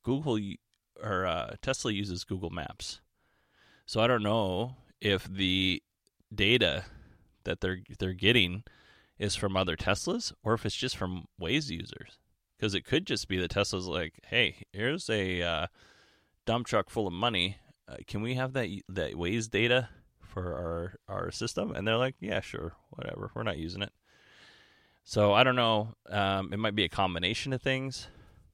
Google 0.03 0.39
or 1.01 1.25
uh, 1.25 1.55
Tesla 1.61 1.91
uses 1.91 2.23
Google 2.23 2.49
Maps. 2.49 3.01
So 3.85 3.99
I 3.99 4.07
don't 4.07 4.23
know 4.23 4.77
if 5.01 5.25
the 5.25 5.83
data 6.33 6.85
that 7.43 7.59
they're 7.61 7.79
they're 7.99 8.13
getting 8.13 8.63
is 9.19 9.35
from 9.35 9.57
other 9.57 9.75
Teslas 9.75 10.33
or 10.43 10.53
if 10.53 10.65
it's 10.65 10.75
just 10.75 10.95
from 10.95 11.25
Waze 11.39 11.69
users. 11.69 12.19
Because 12.57 12.73
it 12.73 12.85
could 12.85 13.05
just 13.05 13.27
be 13.27 13.37
that 13.39 13.51
Tesla's 13.51 13.87
like, 13.87 14.13
"Hey, 14.27 14.65
here's 14.71 15.09
a 15.09 15.41
uh, 15.41 15.67
dump 16.45 16.67
truck 16.67 16.89
full 16.89 17.07
of 17.07 17.13
money. 17.13 17.57
Uh, 17.87 17.97
can 18.07 18.21
we 18.21 18.35
have 18.35 18.53
that 18.53 18.69
that 18.87 19.13
Waze 19.13 19.49
data 19.49 19.89
for 20.33 20.53
our 21.07 21.15
our 21.15 21.31
system?" 21.31 21.71
And 21.75 21.87
they're 21.87 21.97
like, 21.97 22.15
"Yeah, 22.19 22.41
sure, 22.41 22.73
whatever. 22.89 23.31
We're 23.33 23.43
not 23.43 23.57
using 23.57 23.81
it." 23.81 23.91
So 25.03 25.33
I 25.33 25.43
don't 25.43 25.55
know. 25.55 25.95
Um, 26.09 26.51
it 26.53 26.57
might 26.57 26.75
be 26.75 26.85
a 26.85 26.89
combination 26.89 27.53
of 27.53 27.61
things. 27.61 28.07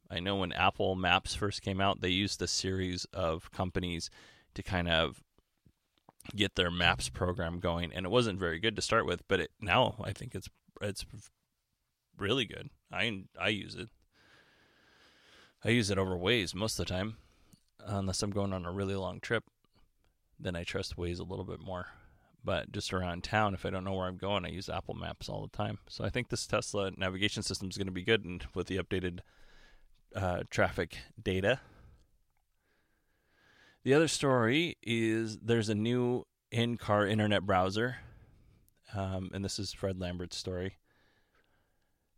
I 0.10 0.20
know 0.20 0.38
when 0.38 0.52
Apple 0.52 0.96
Maps 0.96 1.36
first 1.36 1.62
came 1.62 1.80
out, 1.80 2.02
they 2.02 2.10
used 2.10 2.42
a 2.42 2.48
series 2.48 3.06
of 3.14 3.52
companies 3.52 4.10
to 4.56 4.64
kind 4.64 4.90
of 4.90 5.24
get 6.36 6.56
their 6.56 6.72
maps 6.72 7.10
program 7.10 7.60
going, 7.60 7.94
and 7.94 8.06
it 8.06 8.10
wasn't 8.10 8.40
very 8.40 8.60
good 8.60 8.76
to 8.76 8.82
start 8.82 9.06
with. 9.06 9.28
But 9.28 9.40
it, 9.42 9.52
now 9.62 9.96
I 10.04 10.12
think 10.12 10.34
it's 10.34 10.50
it's 10.82 11.06
really 12.18 12.46
good. 12.46 12.70
I 12.92 13.24
I 13.40 13.50
use 13.50 13.76
it. 13.76 13.90
I 15.64 15.70
use 15.70 15.90
it 15.90 15.98
over 15.98 16.18
Waze 16.18 16.56
most 16.56 16.80
of 16.80 16.88
the 16.88 16.94
time, 16.94 17.18
unless 17.86 18.24
I'm 18.24 18.32
going 18.32 18.54
on 18.54 18.66
a 18.66 18.72
really 18.72 18.96
long 18.96 19.20
trip. 19.20 19.44
Then 20.40 20.56
I 20.56 20.64
trust 20.64 20.98
Waze 20.98 21.20
a 21.20 21.24
little 21.24 21.46
bit 21.46 21.60
more. 21.60 21.88
but 22.44 22.72
just 22.72 22.94
around 22.94 23.24
town, 23.24 23.54
if 23.54 23.66
I 23.66 23.70
don't 23.70 23.84
know 23.84 23.94
where 23.94 24.08
I'm 24.08 24.18
going, 24.18 24.46
I 24.46 24.50
use 24.50 24.70
Apple 24.70 24.94
Maps 24.94 25.28
all 25.28 25.42
the 25.42 25.56
time. 25.58 25.80
So 25.90 26.06
I 26.06 26.10
think 26.10 26.30
this 26.30 26.48
Tesla 26.48 26.92
navigation 26.98 27.44
system 27.44 27.70
is 27.70 27.78
going 27.78 27.88
to 27.88 27.92
be 27.92 28.04
good, 28.04 28.24
and 28.24 28.46
with 28.56 28.68
the 28.68 28.78
updated 28.78 29.20
uh, 30.16 30.44
traffic 30.50 30.98
data. 31.22 31.60
The 33.84 33.94
other 33.94 34.08
story 34.08 34.78
is 34.82 35.38
there's 35.40 35.70
a 35.70 35.76
new 35.76 36.26
in-car 36.52 37.08
internet 37.08 37.46
browser, 37.46 37.98
um, 38.96 39.30
and 39.34 39.44
this 39.44 39.60
is 39.60 39.74
Fred 39.74 40.00
Lambert's 40.00 40.38
story. 40.38 40.78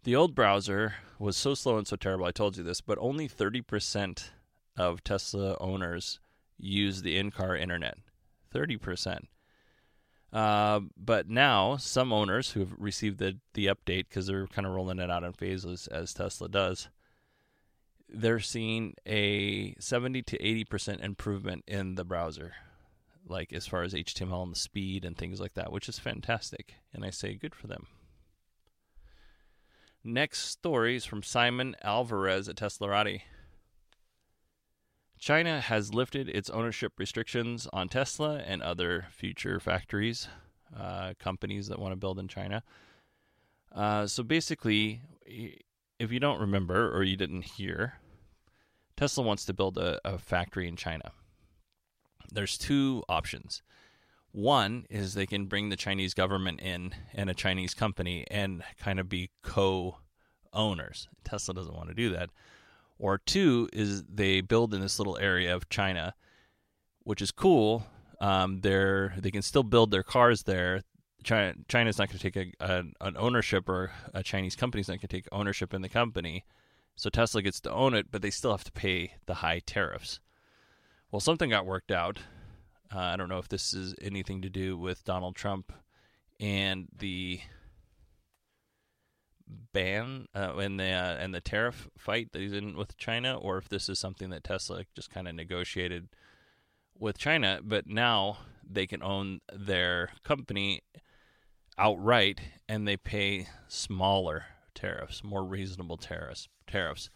The 0.04 0.16
old 0.16 0.34
browser 0.34 0.96
was 1.20 1.38
so 1.38 1.54
slow 1.54 1.78
and 1.78 1.88
so 1.88 1.96
terrible. 1.96 2.26
I 2.26 2.32
told 2.32 2.58
you 2.58 2.64
this, 2.64 2.82
but 2.82 2.98
only 3.00 3.28
30% 3.30 4.24
of 4.78 5.04
Tesla 5.04 5.58
owners 5.60 6.20
use 6.58 7.02
the 7.02 7.18
in-car 7.18 7.56
internet. 7.56 7.98
30%. 8.54 9.26
Uh, 10.34 10.80
but 10.96 11.30
now, 11.30 11.76
some 11.76 12.14
owners 12.14 12.52
who 12.52 12.62
have 12.62 12.74
received 12.78 13.20
the, 13.20 13.38
the 13.54 13.68
update, 13.68 14.08
because 14.08 14.28
they're 14.28 14.48
kind 14.48 14.66
of 14.66 14.74
rolling 14.74 15.00
it 15.00 15.12
out 15.12 15.24
in 15.24 15.34
phases 15.34 15.88
as 15.88 16.14
Tesla 16.14 16.48
does, 16.48 16.88
they're 18.08 18.40
seeing 18.40 18.94
a 19.06 19.76
70 19.80 20.22
to 20.24 20.38
80% 20.38 21.04
improvement 21.04 21.64
in 21.68 21.96
the 21.96 22.06
browser, 22.06 22.54
like 23.28 23.52
as 23.52 23.68
far 23.68 23.84
as 23.84 23.94
HTML 23.94 24.44
and 24.44 24.52
the 24.54 24.60
speed 24.60 25.04
and 25.04 25.18
things 25.18 25.40
like 25.40 25.54
that, 25.56 25.72
which 25.72 25.90
is 25.90 26.00
fantastic. 26.00 26.76
And 26.94 27.04
I 27.04 27.10
say 27.10 27.36
good 27.36 27.56
for 27.56 27.68
them. 27.68 27.88
Next 30.04 30.48
story 30.48 30.96
is 30.96 31.06
from 31.06 31.24
Simon 31.24 31.76
Alvarez 31.84 32.50
at 32.50 32.56
Teslarati. 32.56 33.22
China 35.22 35.62
has 35.62 35.94
lifted 35.94 36.28
its 36.28 36.50
ownership 36.50 36.94
restrictions 36.98 37.68
on 37.72 37.88
Tesla 37.88 38.38
and 38.40 38.60
other 38.64 39.06
future 39.12 39.60
factories, 39.60 40.28
uh, 40.76 41.14
companies 41.20 41.68
that 41.68 41.78
want 41.78 41.92
to 41.92 41.96
build 41.96 42.18
in 42.18 42.28
China. 42.28 42.64
Uh, 43.72 44.08
so 44.08 44.24
basically, 44.24 45.04
if 46.00 46.12
you 46.12 46.20
don't 46.20 46.42
remember 46.42 46.92
or 46.92 47.04
you 47.04 47.16
didn't 47.16 47.44
hear, 47.44 48.00
Tesla 48.98 49.24
wants 49.24 49.46
to 49.46 49.54
build 49.54 49.78
a, 49.78 50.00
a 50.04 50.18
factory 50.18 50.68
in 50.68 50.76
China. 50.76 51.12
There's 52.34 52.58
two 52.58 53.04
options. 53.08 53.62
One 54.32 54.88
is 54.90 55.14
they 55.14 55.28
can 55.28 55.46
bring 55.46 55.70
the 55.70 55.76
Chinese 55.76 56.16
government 56.16 56.62
in 56.62 56.96
and 57.14 57.30
a 57.30 57.36
Chinese 57.36 57.76
company 57.76 58.26
and 58.32 58.64
kind 58.80 59.00
of 59.00 59.08
be 59.08 59.30
co 59.44 59.98
owners. 60.52 61.08
Tesla 61.24 61.54
doesn't 61.54 61.76
want 61.76 61.90
to 61.90 61.96
do 61.96 62.10
that. 62.10 62.32
Or 63.02 63.18
two 63.18 63.68
is 63.74 64.04
they 64.04 64.42
build 64.42 64.76
in 64.76 64.82
this 64.82 65.00
little 65.00 65.18
area 65.18 65.56
of 65.56 65.68
China, 65.70 66.14
which 67.02 67.20
is 67.20 67.32
cool. 67.32 67.84
Um, 68.20 68.62
they're 68.62 69.16
they 69.18 69.32
can 69.32 69.42
still 69.42 69.64
build 69.64 69.90
their 69.90 70.04
cars 70.04 70.44
there. 70.44 70.84
China 71.24 71.56
China's 71.68 71.98
not 71.98 72.10
going 72.10 72.20
to 72.20 72.32
take 72.32 72.54
a, 72.60 72.64
a, 72.64 72.84
an 73.02 73.18
ownership, 73.18 73.68
or 73.68 73.90
a 74.14 74.22
Chinese 74.22 74.56
company's 74.56 74.88
not 74.88 74.96
going 74.96 75.08
to 75.08 75.08
take 75.08 75.28
ownership 75.32 75.74
in 75.74 75.82
the 75.82 75.90
company. 75.90 76.46
So 76.96 77.10
Tesla 77.10 77.42
gets 77.42 77.60
to 77.62 77.72
own 77.72 77.96
it, 77.96 78.12
but 78.12 78.22
they 78.22 78.30
still 78.30 78.52
have 78.52 78.66
to 78.66 78.72
pay 78.72 79.14
the 79.26 79.34
high 79.36 79.62
tariffs. 79.66 80.20
Well, 81.12 81.22
something 81.22 81.50
got 81.50 81.66
worked 81.66 81.92
out. 81.92 82.20
Uh, 82.94 83.00
I 83.00 83.16
don't 83.16 83.30
know 83.30 83.40
if 83.40 83.50
this 83.50 83.74
is 83.74 83.96
anything 84.00 84.44
to 84.44 84.50
do 84.50 84.78
with 84.78 85.04
Donald 85.06 85.36
Trump 85.36 85.74
and 86.40 86.88
the 86.96 87.40
ban 89.74 90.28
uh, 90.36 90.56
and 90.58 90.80
the 90.80 90.92
uh, 90.92 91.16
and 91.20 91.34
the 91.34 91.42
tariff 91.42 91.90
fight 91.98 92.32
that 92.32 92.42
he's 92.42 92.54
in 92.54 92.76
with 92.76 92.98
China, 92.98 93.38
or 93.38 93.58
if 93.58 93.70
this 93.70 93.90
is 93.90 94.00
something 94.00 94.30
that 94.30 94.44
Tesla 94.44 94.84
just 94.96 95.10
kind 95.10 95.28
of 95.28 95.36
negotiated 95.36 96.10
with 96.98 97.18
China. 97.18 97.60
But 97.64 97.88
now 97.88 98.38
they 98.68 98.88
can 98.88 99.04
own 99.04 99.42
their 99.54 100.12
company 100.24 100.82
outright, 101.78 102.40
and 102.68 102.88
they 102.88 102.98
pay 102.98 103.48
smaller 103.68 104.46
tariffs, 104.74 105.24
more 105.24 105.44
reasonable 105.44 105.98
tariffs. 105.98 106.48
Tariffs. 106.68 107.10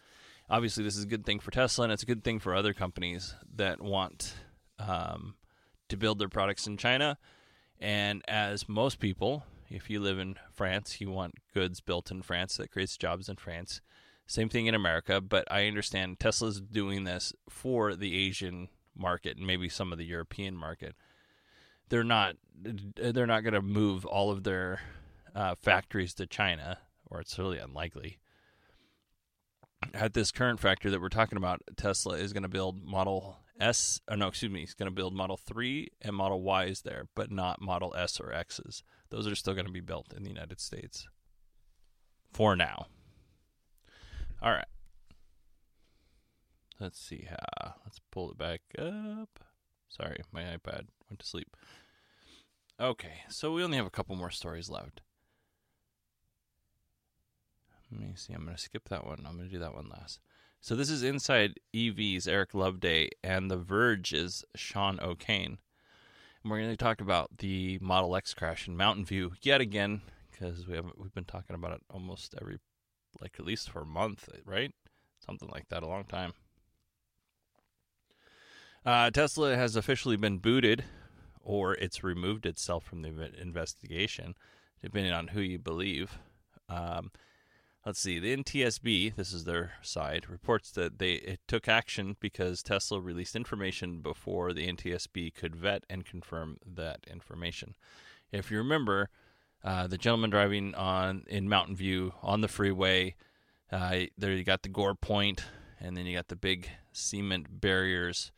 Obviously, 0.48 0.84
this 0.84 0.96
is 0.96 1.04
a 1.04 1.08
good 1.08 1.26
thing 1.26 1.40
for 1.40 1.50
Tesla, 1.50 1.84
and 1.84 1.92
it's 1.92 2.02
a 2.04 2.06
good 2.06 2.22
thing 2.22 2.38
for 2.38 2.54
other 2.54 2.72
companies 2.72 3.34
that 3.56 3.80
want 3.80 4.34
um, 4.78 5.34
to 5.88 5.96
build 5.96 6.18
their 6.18 6.28
products 6.28 6.66
in 6.66 6.76
China. 6.76 7.18
And 7.80 8.22
as 8.28 8.68
most 8.68 9.00
people 9.00 9.44
if 9.70 9.90
you 9.90 10.00
live 10.00 10.18
in 10.18 10.36
France, 10.52 11.00
you 11.00 11.10
want 11.10 11.34
goods 11.54 11.80
built 11.80 12.10
in 12.10 12.22
France 12.22 12.56
that 12.56 12.70
creates 12.70 12.96
jobs 12.96 13.28
in 13.28 13.36
France. 13.36 13.80
Same 14.26 14.48
thing 14.48 14.66
in 14.66 14.74
America, 14.74 15.20
but 15.20 15.50
I 15.50 15.66
understand 15.66 16.18
Tesla's 16.18 16.60
doing 16.60 17.04
this 17.04 17.32
for 17.48 17.94
the 17.94 18.16
Asian 18.16 18.68
market 18.96 19.36
and 19.36 19.46
maybe 19.46 19.68
some 19.68 19.92
of 19.92 19.98
the 19.98 20.04
European 20.04 20.56
market. 20.56 20.94
They're 21.88 22.04
not 22.04 22.36
they're 22.62 23.26
not 23.26 23.42
going 23.42 23.54
to 23.54 23.62
move 23.62 24.04
all 24.04 24.30
of 24.30 24.42
their 24.42 24.80
uh, 25.34 25.54
factories 25.54 26.14
to 26.14 26.26
China, 26.26 26.78
or 27.06 27.20
it's 27.20 27.38
really 27.38 27.58
unlikely. 27.58 28.18
At 29.94 30.14
this 30.14 30.32
current 30.32 30.58
factory 30.58 30.90
that 30.90 31.00
we're 31.00 31.10
talking 31.10 31.36
about, 31.36 31.62
Tesla 31.76 32.16
is 32.16 32.32
going 32.32 32.42
to 32.42 32.48
build 32.48 32.82
Model 32.82 33.36
S, 33.60 34.00
or 34.10 34.16
no, 34.16 34.28
excuse 34.28 34.50
me, 34.50 34.60
he's 34.60 34.74
going 34.74 34.90
to 34.90 34.94
build 34.94 35.14
Model 35.14 35.36
3 35.36 35.88
and 36.02 36.16
Model 36.16 36.42
Ys 36.64 36.80
there, 36.80 37.08
but 37.14 37.30
not 37.30 37.60
Model 37.60 37.94
S 37.96 38.18
or 38.18 38.32
X's 38.32 38.82
those 39.10 39.26
are 39.26 39.34
still 39.34 39.54
going 39.54 39.66
to 39.66 39.72
be 39.72 39.80
built 39.80 40.12
in 40.14 40.22
the 40.22 40.30
United 40.30 40.60
States 40.60 41.06
for 42.32 42.56
now. 42.56 42.86
All 44.42 44.52
right. 44.52 44.66
Let's 46.78 47.00
see 47.00 47.26
how. 47.28 47.74
Let's 47.84 48.00
pull 48.10 48.30
it 48.30 48.38
back 48.38 48.60
up. 48.78 49.40
Sorry, 49.88 50.20
my 50.32 50.42
iPad 50.42 50.86
went 51.08 51.20
to 51.20 51.26
sleep. 51.26 51.56
Okay, 52.78 53.22
so 53.30 53.52
we 53.52 53.64
only 53.64 53.78
have 53.78 53.86
a 53.86 53.90
couple 53.90 54.14
more 54.16 54.30
stories 54.30 54.68
left. 54.68 55.00
Let 57.90 58.00
me 58.00 58.12
see. 58.16 58.34
I'm 58.34 58.44
going 58.44 58.56
to 58.56 58.62
skip 58.62 58.88
that 58.90 59.06
one. 59.06 59.24
I'm 59.26 59.36
going 59.36 59.48
to 59.48 59.54
do 59.54 59.60
that 59.60 59.74
one 59.74 59.88
last. 59.88 60.20
So 60.60 60.74
this 60.74 60.90
is 60.90 61.02
Inside 61.02 61.60
EV's 61.72 62.26
Eric 62.26 62.52
Loveday, 62.52 63.08
and 63.22 63.50
The 63.50 63.56
Verge's 63.56 64.44
Sean 64.54 64.98
O'Kane. 65.00 65.58
We're 66.48 66.58
going 66.58 66.70
to 66.70 66.76
talk 66.76 67.00
about 67.00 67.38
the 67.38 67.76
Model 67.80 68.14
X 68.14 68.32
crash 68.32 68.68
in 68.68 68.76
Mountain 68.76 69.04
View 69.04 69.32
yet 69.42 69.60
again 69.60 70.02
because 70.30 70.64
we 70.68 70.76
haven't 70.76 70.96
we've 70.96 71.12
been 71.12 71.24
talking 71.24 71.56
about 71.56 71.72
it 71.72 71.80
almost 71.90 72.36
every 72.40 72.58
like 73.20 73.34
at 73.40 73.44
least 73.44 73.68
for 73.68 73.82
a 73.82 73.86
month, 73.86 74.28
right? 74.44 74.72
Something 75.18 75.48
like 75.48 75.68
that, 75.70 75.82
a 75.82 75.88
long 75.88 76.04
time. 76.04 76.34
Uh, 78.84 79.10
Tesla 79.10 79.56
has 79.56 79.74
officially 79.74 80.16
been 80.16 80.38
booted, 80.38 80.84
or 81.42 81.74
it's 81.74 82.04
removed 82.04 82.46
itself 82.46 82.84
from 82.84 83.02
the 83.02 83.32
investigation, 83.40 84.36
depending 84.80 85.12
on 85.12 85.28
who 85.28 85.40
you 85.40 85.58
believe. 85.58 86.16
Um, 86.68 87.10
let's 87.86 88.00
see, 88.00 88.18
the 88.18 88.36
NTSB, 88.36 89.14
this 89.14 89.32
is 89.32 89.44
their 89.44 89.74
side, 89.80 90.28
reports 90.28 90.72
that 90.72 90.98
they 90.98 91.38
took 91.46 91.68
action 91.68 92.16
because 92.18 92.60
Tesla 92.60 93.00
released 93.00 93.36
information 93.36 94.00
before 94.00 94.52
the 94.52 94.66
NTSB 94.66 95.32
could 95.32 95.54
vet 95.54 95.84
and 95.88 96.04
confirm 96.04 96.58
that 96.66 97.06
information. 97.08 97.76
If 98.32 98.50
you 98.50 98.58
remember, 98.58 99.08
uh, 99.62 99.86
the 99.86 99.98
gentleman 99.98 100.30
driving 100.30 100.74
on 100.74 101.26
in 101.28 101.48
Mountain 101.48 101.76
View 101.76 102.12
on 102.22 102.40
the 102.40 102.48
freeway, 102.48 103.14
uh, 103.70 104.00
there 104.18 104.32
you 104.32 104.42
got 104.42 104.64
the 104.64 104.68
gore 104.68 104.96
point, 104.96 105.44
and 105.78 105.96
then 105.96 106.06
you 106.06 106.16
got 106.16 106.26
the 106.26 106.34
big 106.34 106.68
cement 106.92 107.60
barriers, 107.60 108.32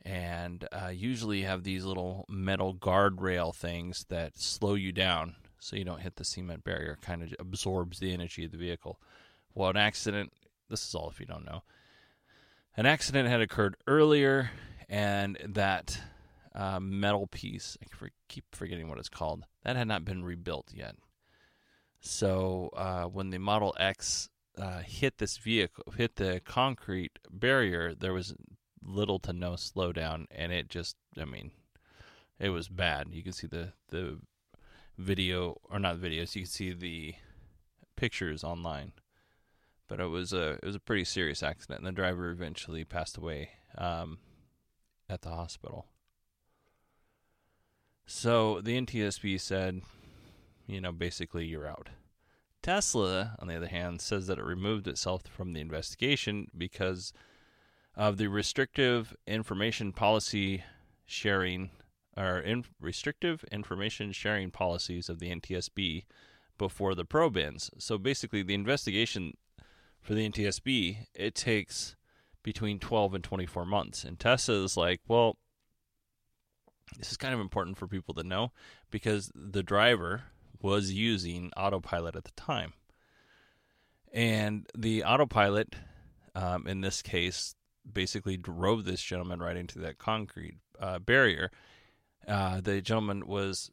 and 0.00 0.66
uh, 0.72 0.88
usually 0.88 1.40
you 1.40 1.46
have 1.46 1.62
these 1.62 1.84
little 1.84 2.24
metal 2.26 2.74
guardrail 2.74 3.54
things 3.54 4.06
that 4.08 4.38
slow 4.38 4.74
you 4.74 4.92
down 4.92 5.36
so 5.58 5.76
you 5.76 5.84
don't 5.84 6.00
hit 6.00 6.16
the 6.16 6.24
cement 6.24 6.64
barrier. 6.64 6.98
Kind 7.00 7.22
of 7.22 7.34
absorbs 7.38 7.98
the 7.98 8.12
energy 8.12 8.44
of 8.44 8.52
the 8.52 8.58
vehicle. 8.58 9.00
Well, 9.54 9.70
an 9.70 9.76
accident. 9.76 10.32
This 10.68 10.86
is 10.86 10.94
all 10.94 11.10
if 11.10 11.20
you 11.20 11.26
don't 11.26 11.46
know. 11.46 11.62
An 12.76 12.86
accident 12.86 13.28
had 13.28 13.40
occurred 13.40 13.76
earlier, 13.86 14.50
and 14.88 15.36
that 15.44 16.00
uh, 16.54 16.78
metal 16.78 17.26
piece, 17.26 17.76
I 17.82 18.08
keep 18.28 18.44
forgetting 18.52 18.88
what 18.88 18.98
it's 18.98 19.08
called, 19.08 19.44
that 19.64 19.76
had 19.76 19.88
not 19.88 20.04
been 20.04 20.24
rebuilt 20.24 20.70
yet. 20.72 20.94
So 22.00 22.70
uh, 22.76 23.04
when 23.04 23.30
the 23.30 23.38
Model 23.38 23.74
X 23.80 24.28
uh, 24.56 24.80
hit 24.80 25.18
this 25.18 25.38
vehicle, 25.38 25.92
hit 25.96 26.16
the 26.16 26.40
concrete 26.44 27.18
barrier, 27.30 27.94
there 27.94 28.12
was 28.12 28.34
little 28.82 29.18
to 29.20 29.32
no 29.32 29.52
slowdown, 29.52 30.26
and 30.30 30.52
it 30.52 30.68
just, 30.68 30.96
I 31.20 31.24
mean, 31.24 31.50
it 32.38 32.50
was 32.50 32.68
bad. 32.68 33.08
You 33.10 33.22
can 33.22 33.32
see 33.32 33.46
the 33.48 33.72
the 33.88 34.18
video 34.98 35.60
or 35.70 35.78
not 35.78 35.96
videos. 35.96 36.34
You 36.34 36.42
can 36.42 36.50
see 36.50 36.72
the 36.72 37.14
pictures 37.96 38.44
online. 38.44 38.92
But 39.86 40.00
it 40.00 40.06
was 40.06 40.34
a 40.34 40.58
it 40.62 40.64
was 40.64 40.76
a 40.76 40.80
pretty 40.80 41.04
serious 41.04 41.42
accident, 41.42 41.80
and 41.80 41.86
the 41.86 41.92
driver 41.92 42.28
eventually 42.30 42.84
passed 42.84 43.16
away 43.16 43.50
um, 43.78 44.18
at 45.08 45.22
the 45.22 45.30
hospital. 45.30 45.86
So 48.06 48.60
the 48.60 48.78
NTSB 48.78 49.40
said, 49.40 49.82
you 50.66 50.80
know, 50.80 50.92
basically 50.92 51.46
you're 51.46 51.66
out. 51.66 51.88
Tesla, 52.62 53.36
on 53.38 53.48
the 53.48 53.56
other 53.56 53.66
hand, 53.66 54.00
says 54.00 54.26
that 54.26 54.38
it 54.38 54.44
removed 54.44 54.88
itself 54.88 55.22
from 55.26 55.52
the 55.52 55.60
investigation 55.60 56.48
because 56.56 57.12
of 57.96 58.16
the 58.16 58.26
restrictive 58.26 59.16
information 59.26 59.92
policy 59.92 60.64
sharing 61.06 61.70
or 62.18 62.40
in, 62.40 62.64
restrictive 62.80 63.44
information 63.52 64.12
sharing 64.12 64.50
policies 64.50 65.08
of 65.08 65.20
the 65.20 65.30
NTSB 65.30 66.04
before 66.58 66.94
the 66.94 67.04
probe 67.04 67.36
ends. 67.36 67.70
So 67.78 67.96
basically, 67.96 68.42
the 68.42 68.54
investigation 68.54 69.36
for 70.00 70.14
the 70.14 70.28
NTSB 70.28 71.06
it 71.14 71.34
takes 71.34 71.94
between 72.42 72.78
12 72.78 73.14
and 73.14 73.24
24 73.24 73.64
months, 73.64 74.04
and 74.04 74.18
Tessa 74.18 74.52
is 74.52 74.76
like, 74.76 75.00
well, 75.06 75.36
this 76.96 77.10
is 77.10 77.16
kind 77.16 77.34
of 77.34 77.40
important 77.40 77.76
for 77.76 77.86
people 77.86 78.14
to 78.14 78.22
know 78.22 78.52
because 78.90 79.30
the 79.34 79.62
driver 79.62 80.22
was 80.60 80.92
using 80.92 81.52
autopilot 81.56 82.16
at 82.16 82.24
the 82.24 82.32
time. 82.32 82.72
And 84.12 84.66
the 84.76 85.04
autopilot, 85.04 85.76
um, 86.34 86.66
in 86.66 86.80
this 86.80 87.02
case, 87.02 87.54
basically 87.90 88.36
drove 88.36 88.84
this 88.84 89.02
gentleman 89.02 89.40
right 89.40 89.56
into 89.56 89.78
that 89.80 89.98
concrete 89.98 90.54
uh, 90.80 90.98
barrier. 90.98 91.50
Uh, 92.28 92.60
the 92.60 92.82
gentleman 92.82 93.26
was 93.26 93.70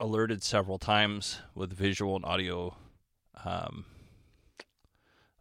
alerted 0.00 0.42
several 0.42 0.78
times 0.78 1.40
with 1.54 1.72
visual 1.72 2.16
and 2.16 2.24
audio 2.24 2.76
um, 3.44 3.84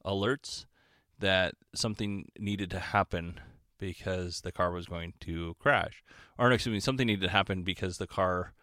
alerts 0.06 0.66
that 1.20 1.56
something 1.74 2.30
needed 2.38 2.70
to 2.70 2.80
happen 2.80 3.40
because 3.80 4.42
the 4.42 4.52
car 4.52 4.72
was 4.72 4.86
going 4.86 5.14
to 5.22 5.56
crash. 5.60 6.04
Or, 6.38 6.52
excuse 6.52 6.74
me, 6.74 6.80
something 6.80 7.08
needed 7.08 7.24
to 7.24 7.32
happen 7.32 7.64
because 7.64 7.98
the 7.98 8.08
car 8.08 8.54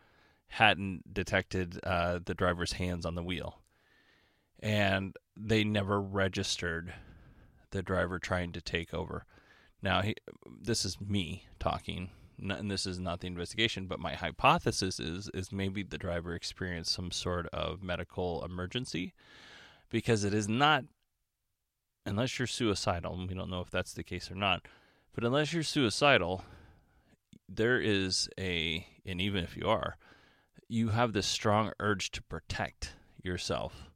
hadn't 0.48 1.12
detected 1.12 1.80
uh, 1.84 2.20
the 2.24 2.34
driver's 2.34 2.74
hands 2.74 3.04
on 3.04 3.14
the 3.16 3.22
wheel. 3.22 3.60
And 4.60 5.16
they 5.36 5.64
never 5.64 6.00
registered 6.00 6.94
the 7.70 7.82
driver 7.82 8.18
trying 8.18 8.52
to 8.52 8.60
take 8.60 8.94
over. 8.94 9.24
Now, 9.82 10.02
he, 10.02 10.14
this 10.62 10.84
is 10.84 11.00
me 11.00 11.46
talking, 11.58 12.10
and 12.42 12.70
this 12.70 12.86
is 12.86 12.98
not 12.98 13.20
the 13.20 13.26
investigation, 13.26 13.86
but 13.86 14.00
my 14.00 14.14
hypothesis 14.14 14.98
is 14.98 15.30
is 15.34 15.52
maybe 15.52 15.82
the 15.82 15.98
driver 15.98 16.34
experienced 16.34 16.92
some 16.92 17.10
sort 17.10 17.46
of 17.48 17.82
medical 17.82 18.44
emergency 18.44 19.12
because 19.90 20.24
it 20.24 20.34
is 20.34 20.48
not 20.48 20.84
unless 22.06 22.38
you're 22.38 22.46
suicidal, 22.46 23.26
we 23.28 23.34
don't 23.34 23.50
know 23.50 23.60
if 23.60 23.70
that's 23.70 23.92
the 23.92 24.02
case 24.02 24.30
or 24.30 24.34
not, 24.34 24.66
but 25.14 25.24
unless 25.24 25.52
you're 25.52 25.62
suicidal, 25.62 26.44
there 27.48 27.80
is 27.80 28.28
a 28.38 28.86
and 29.04 29.20
even 29.20 29.44
if 29.44 29.56
you 29.56 29.68
are, 29.68 29.96
you 30.68 30.88
have 30.88 31.12
this 31.12 31.26
strong 31.26 31.72
urge 31.80 32.10
to 32.12 32.22
protect 32.22 32.94
yourself. 33.22 33.90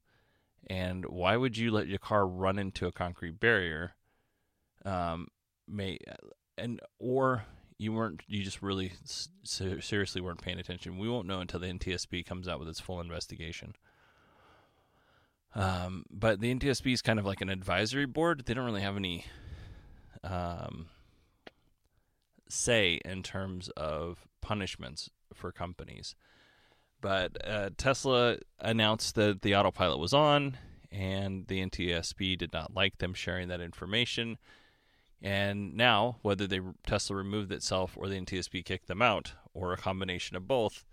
And 0.67 1.05
why 1.07 1.37
would 1.37 1.57
you 1.57 1.71
let 1.71 1.89
your 1.89 1.99
car 1.99 2.27
run 2.27 2.59
into 2.59 2.87
a 2.87 2.93
concrete 2.93 3.39
barrier? 3.39 3.95
Um, 4.85 5.29
may 5.67 5.99
and 6.59 6.81
or 6.99 7.45
you 7.79 7.93
weren't 7.93 8.23
you 8.27 8.43
just 8.43 8.63
really 8.63 8.93
seriously 9.45 10.21
weren't 10.21 10.43
paying 10.43 10.59
attention. 10.59 10.99
We 10.99 11.09
won't 11.09 11.27
know 11.27 11.41
until 11.41 11.61
the 11.61 11.67
NTSB 11.67 12.25
comes 12.25 12.49
out 12.49 12.59
with 12.59 12.69
its 12.69 12.81
full 12.81 13.01
investigation. 13.01 13.75
Um, 15.55 16.05
but 16.11 16.41
the 16.41 16.53
NTSB 16.55 16.93
is 16.93 17.03
kind 17.03 17.19
of 17.19 17.25
like 17.25 17.41
an 17.41 17.49
advisory 17.49 18.07
board. 18.07 18.45
They 18.45 18.55
don't 18.55 18.65
really 18.65 18.81
have 18.83 18.97
any 18.97 19.25
um, 20.25 20.87
say 22.49 23.01
in 23.05 23.23
terms 23.23 23.69
of 23.77 24.27
punishments 24.41 25.11
for 25.33 25.53
companies. 25.53 26.15
But 27.01 27.37
uh, 27.47 27.71
Tesla 27.77 28.39
announced 28.59 29.15
that 29.17 29.43
the 29.43 29.55
autopilot 29.55 29.99
was 29.99 30.15
on, 30.15 30.57
and 30.91 31.47
the 31.47 31.65
NTSB 31.65 32.39
did 32.39 32.53
not 32.53 32.75
like 32.75 32.99
them 32.99 33.15
sharing 33.15 33.49
that 33.49 33.61
information. 33.61 34.39
And 35.25 35.75
now, 35.75 36.19
whether 36.21 36.47
they 36.47 36.61
Tesla 36.87 37.17
removed 37.17 37.51
itself 37.51 37.97
or 37.97 38.09
the 38.11 38.21
NTSB 38.21 38.63
kicked 38.63 38.89
them 38.89 39.01
out, 39.01 39.33
or 39.55 39.73
a 39.73 39.79
combination 39.79 40.37
of 40.37 40.47
both, 40.47 40.85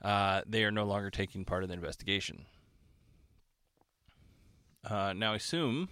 uh, 0.00 0.42
they 0.46 0.62
are 0.62 0.70
no 0.70 0.84
longer 0.84 1.10
taking 1.10 1.44
part 1.44 1.64
in 1.64 1.68
the 1.68 1.74
investigation. 1.74 2.46
Uh, 4.88 5.14
now, 5.14 5.32
I 5.32 5.36
assume 5.36 5.88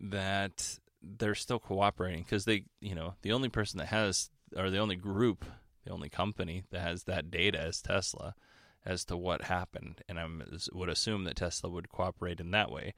that 0.00 0.78
they're 1.02 1.34
still 1.34 1.58
cooperating 1.58 2.22
because 2.22 2.46
they, 2.46 2.64
you 2.80 2.94
know, 2.94 3.16
the 3.20 3.32
only 3.32 3.50
person 3.50 3.76
that 3.78 3.88
has, 3.88 4.30
or 4.56 4.70
the 4.70 4.78
only 4.78 4.96
group 4.96 5.44
the 5.84 5.92
only 5.92 6.08
company 6.08 6.64
that 6.70 6.80
has 6.80 7.04
that 7.04 7.30
data 7.30 7.66
is 7.66 7.82
Tesla 7.82 8.34
as 8.84 9.04
to 9.04 9.16
what 9.16 9.42
happened, 9.42 10.02
and 10.08 10.18
I 10.18 10.26
would 10.72 10.88
assume 10.88 11.24
that 11.24 11.36
Tesla 11.36 11.68
would 11.68 11.90
cooperate 11.90 12.40
in 12.40 12.50
that 12.52 12.70
way. 12.70 12.94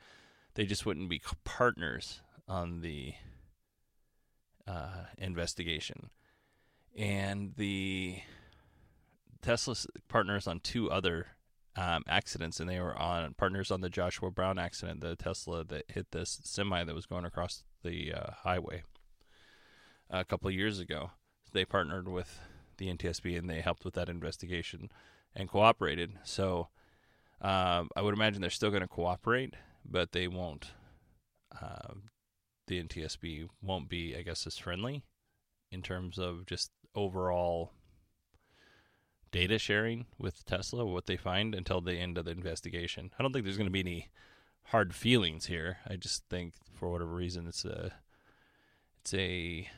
They 0.55 0.65
just 0.65 0.87
wouldn't 0.87 1.09
be 1.09 1.21
partners 1.45 2.21
on 2.53 2.81
the 2.83 3.15
uh, 4.67 5.05
investigation, 5.17 6.11
and 6.97 7.55
the 7.57 8.19
Tesla 9.41 9.75
partners 10.09 10.47
on 10.47 10.61
two 10.61 10.91
other 10.91 11.29
um, 11.77 12.03
accidents, 12.07 12.61
and 12.61 12.69
they 12.69 12.79
were 12.79 12.97
on 12.97 13.33
partners 13.35 13.71
on 13.71 13.81
the 13.81 13.89
Joshua 13.89 14.31
Brown 14.31 14.59
accident, 14.59 15.01
the 15.01 15.17
Tesla 15.17 15.65
that 15.65 15.85
hit 15.89 16.11
this 16.13 16.41
semi 16.45 16.85
that 16.85 16.95
was 16.95 17.07
going 17.07 17.25
across 17.25 17.65
the 17.83 18.13
uh, 18.13 18.31
highway 18.43 18.83
a 20.11 20.25
couple 20.25 20.51
years 20.51 20.79
ago. 20.79 21.11
They 21.53 21.65
partnered 21.65 22.09
with 22.09 22.39
the 22.77 22.93
NTSB 22.93 23.39
and 23.39 23.49
they 23.49 23.61
helped 23.63 23.85
with 23.85 23.95
that 23.95 24.09
investigation 24.09 24.91
and 25.35 25.49
cooperated. 25.49 26.19
So 26.25 26.69
um, 27.41 27.89
I 27.97 28.03
would 28.03 28.15
imagine 28.15 28.41
they're 28.41 28.51
still 28.51 28.71
going 28.71 28.83
to 28.83 28.89
cooperate, 28.89 29.55
but 29.85 30.13
they 30.13 30.29
won't. 30.29 30.73
Uh, 31.61 31.95
the 32.67 32.83
NTSB 32.83 33.49
won't 33.61 33.89
be, 33.89 34.17
I 34.17 34.23
guess, 34.23 34.47
as 34.47 34.59
friendly 34.59 35.03
in 35.71 35.83
terms 35.83 36.19
of 36.19 36.47
just 36.47 36.71
overall 36.95 37.73
data 39.31 39.59
sharing 39.59 40.07
with 40.19 40.45
Tesla, 40.45 40.85
what 40.85 41.07
they 41.07 41.17
find 41.17 41.55
until 41.55 41.81
the 41.81 41.95
end 41.95 42.19
of 42.19 42.27
the 42.27 42.31
investigation. 42.31 43.11
I 43.19 43.23
don't 43.23 43.33
think 43.33 43.45
there's 43.45 43.57
going 43.57 43.67
to 43.67 43.73
be 43.73 43.81
any 43.81 44.11
hard 44.65 44.95
feelings 44.95 45.47
here. 45.47 45.79
I 45.89 45.97
just 45.97 46.25
think 46.29 46.55
for 46.73 46.91
whatever 46.91 47.13
reason 47.15 47.47
it's 47.47 47.65
a 47.65 47.93
it's 49.01 49.15
a 49.15 49.69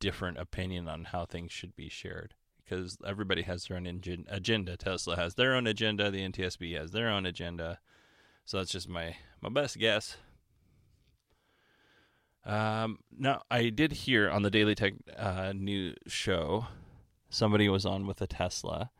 different 0.00 0.38
opinion 0.38 0.88
on 0.88 1.04
how 1.04 1.26
things 1.26 1.52
should 1.52 1.76
be 1.76 1.88
shared 1.88 2.34
because 2.64 2.96
everybody 3.06 3.42
has 3.42 3.64
their 3.64 3.76
own 3.76 3.86
agenda. 4.28 4.76
Tesla 4.76 5.16
has 5.16 5.34
their 5.34 5.54
own 5.54 5.66
agenda. 5.66 6.10
The 6.10 6.28
NTSB 6.28 6.76
has 6.78 6.90
their 6.90 7.08
own 7.08 7.26
agenda. 7.26 7.78
So 8.44 8.56
that's 8.56 8.72
just 8.72 8.88
my 8.88 9.16
my 9.40 9.48
best 9.48 9.78
guess. 9.78 10.16
Um, 12.44 12.98
now 13.16 13.42
I 13.50 13.68
did 13.68 13.92
hear 13.92 14.30
on 14.30 14.42
the 14.42 14.50
Daily 14.50 14.74
Tech 14.74 14.94
uh, 15.16 15.52
News 15.54 15.96
show 16.06 16.66
somebody 17.28 17.68
was 17.68 17.86
on 17.86 18.06
with 18.06 18.20
a 18.22 18.26
Tesla, 18.26 18.90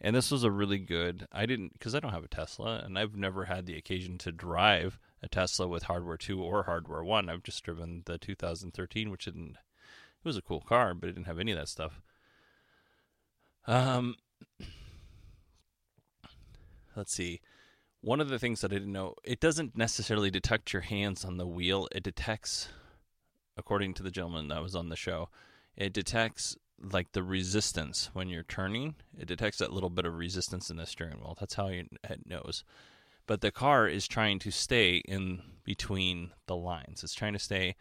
and 0.00 0.16
this 0.16 0.30
was 0.30 0.44
a 0.44 0.50
really 0.50 0.78
good. 0.78 1.26
I 1.32 1.46
didn't 1.46 1.74
because 1.74 1.94
I 1.94 2.00
don't 2.00 2.12
have 2.12 2.24
a 2.24 2.28
Tesla, 2.28 2.82
and 2.84 2.98
I've 2.98 3.16
never 3.16 3.44
had 3.44 3.66
the 3.66 3.76
occasion 3.76 4.18
to 4.18 4.32
drive 4.32 4.98
a 5.22 5.28
Tesla 5.28 5.68
with 5.68 5.84
hardware 5.84 6.16
two 6.16 6.42
or 6.42 6.64
hardware 6.64 7.04
one. 7.04 7.28
I've 7.28 7.42
just 7.42 7.62
driven 7.64 8.02
the 8.06 8.18
2013, 8.18 9.10
which 9.10 9.26
didn't 9.26 9.50
it 9.50 10.24
was 10.24 10.36
a 10.36 10.42
cool 10.42 10.60
car, 10.60 10.94
but 10.94 11.08
it 11.08 11.12
didn't 11.12 11.26
have 11.26 11.38
any 11.38 11.52
of 11.52 11.58
that 11.58 11.68
stuff. 11.68 12.00
Um, 13.66 14.16
let's 16.96 17.12
see. 17.12 17.40
One 18.00 18.20
of 18.20 18.28
the 18.28 18.38
things 18.38 18.60
that 18.60 18.72
I 18.72 18.76
didn't 18.76 18.92
know, 18.92 19.14
it 19.24 19.40
doesn't 19.40 19.76
necessarily 19.76 20.30
detect 20.30 20.72
your 20.72 20.82
hands 20.82 21.24
on 21.24 21.36
the 21.36 21.46
wheel. 21.46 21.88
It 21.92 22.02
detects, 22.02 22.68
according 23.58 23.92
to 23.94 24.02
the 24.02 24.10
gentleman 24.10 24.48
that 24.48 24.62
was 24.62 24.74
on 24.74 24.88
the 24.88 24.96
show, 24.96 25.28
it 25.76 25.92
detects 25.92 26.56
like 26.80 27.12
the 27.12 27.22
resistance 27.22 28.10
when 28.12 28.28
you're 28.28 28.44
turning. 28.44 28.94
It 29.18 29.26
detects 29.26 29.58
that 29.58 29.72
little 29.72 29.90
bit 29.90 30.06
of 30.06 30.14
resistance 30.14 30.70
in 30.70 30.76
the 30.76 30.86
steering 30.86 31.18
wheel. 31.18 31.36
That's 31.38 31.54
how 31.54 31.66
it 31.66 31.88
knows. 32.24 32.64
But 33.26 33.40
the 33.40 33.50
car 33.50 33.86
is 33.88 34.08
trying 34.08 34.38
to 34.40 34.50
stay 34.50 35.02
in 35.06 35.42
between 35.64 36.30
the 36.46 36.56
lines. 36.56 37.02
It's 37.02 37.14
trying 37.14 37.34
to 37.34 37.38
stay 37.38 37.74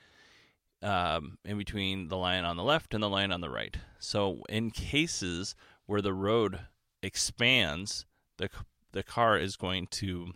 um, 0.82 1.38
in 1.46 1.58
between 1.58 2.10
the 2.10 2.18
line 2.18 2.44
on 2.44 2.58
the 2.58 2.64
left 2.64 2.94
and 2.94 3.02
the 3.02 3.10
line 3.10 3.32
on 3.32 3.42
the 3.42 3.50
right. 3.50 3.78
So 4.00 4.44
in 4.50 4.72
cases 4.72 5.56
where 5.86 6.02
the 6.02 6.14
road 6.14 6.60
expands, 7.02 8.06
the 8.38 8.50
the 8.92 9.04
car 9.04 9.38
is 9.38 9.56
going 9.56 9.88
to 9.88 10.34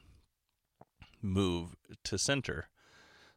move 1.22 1.76
to 2.04 2.18
center. 2.18 2.70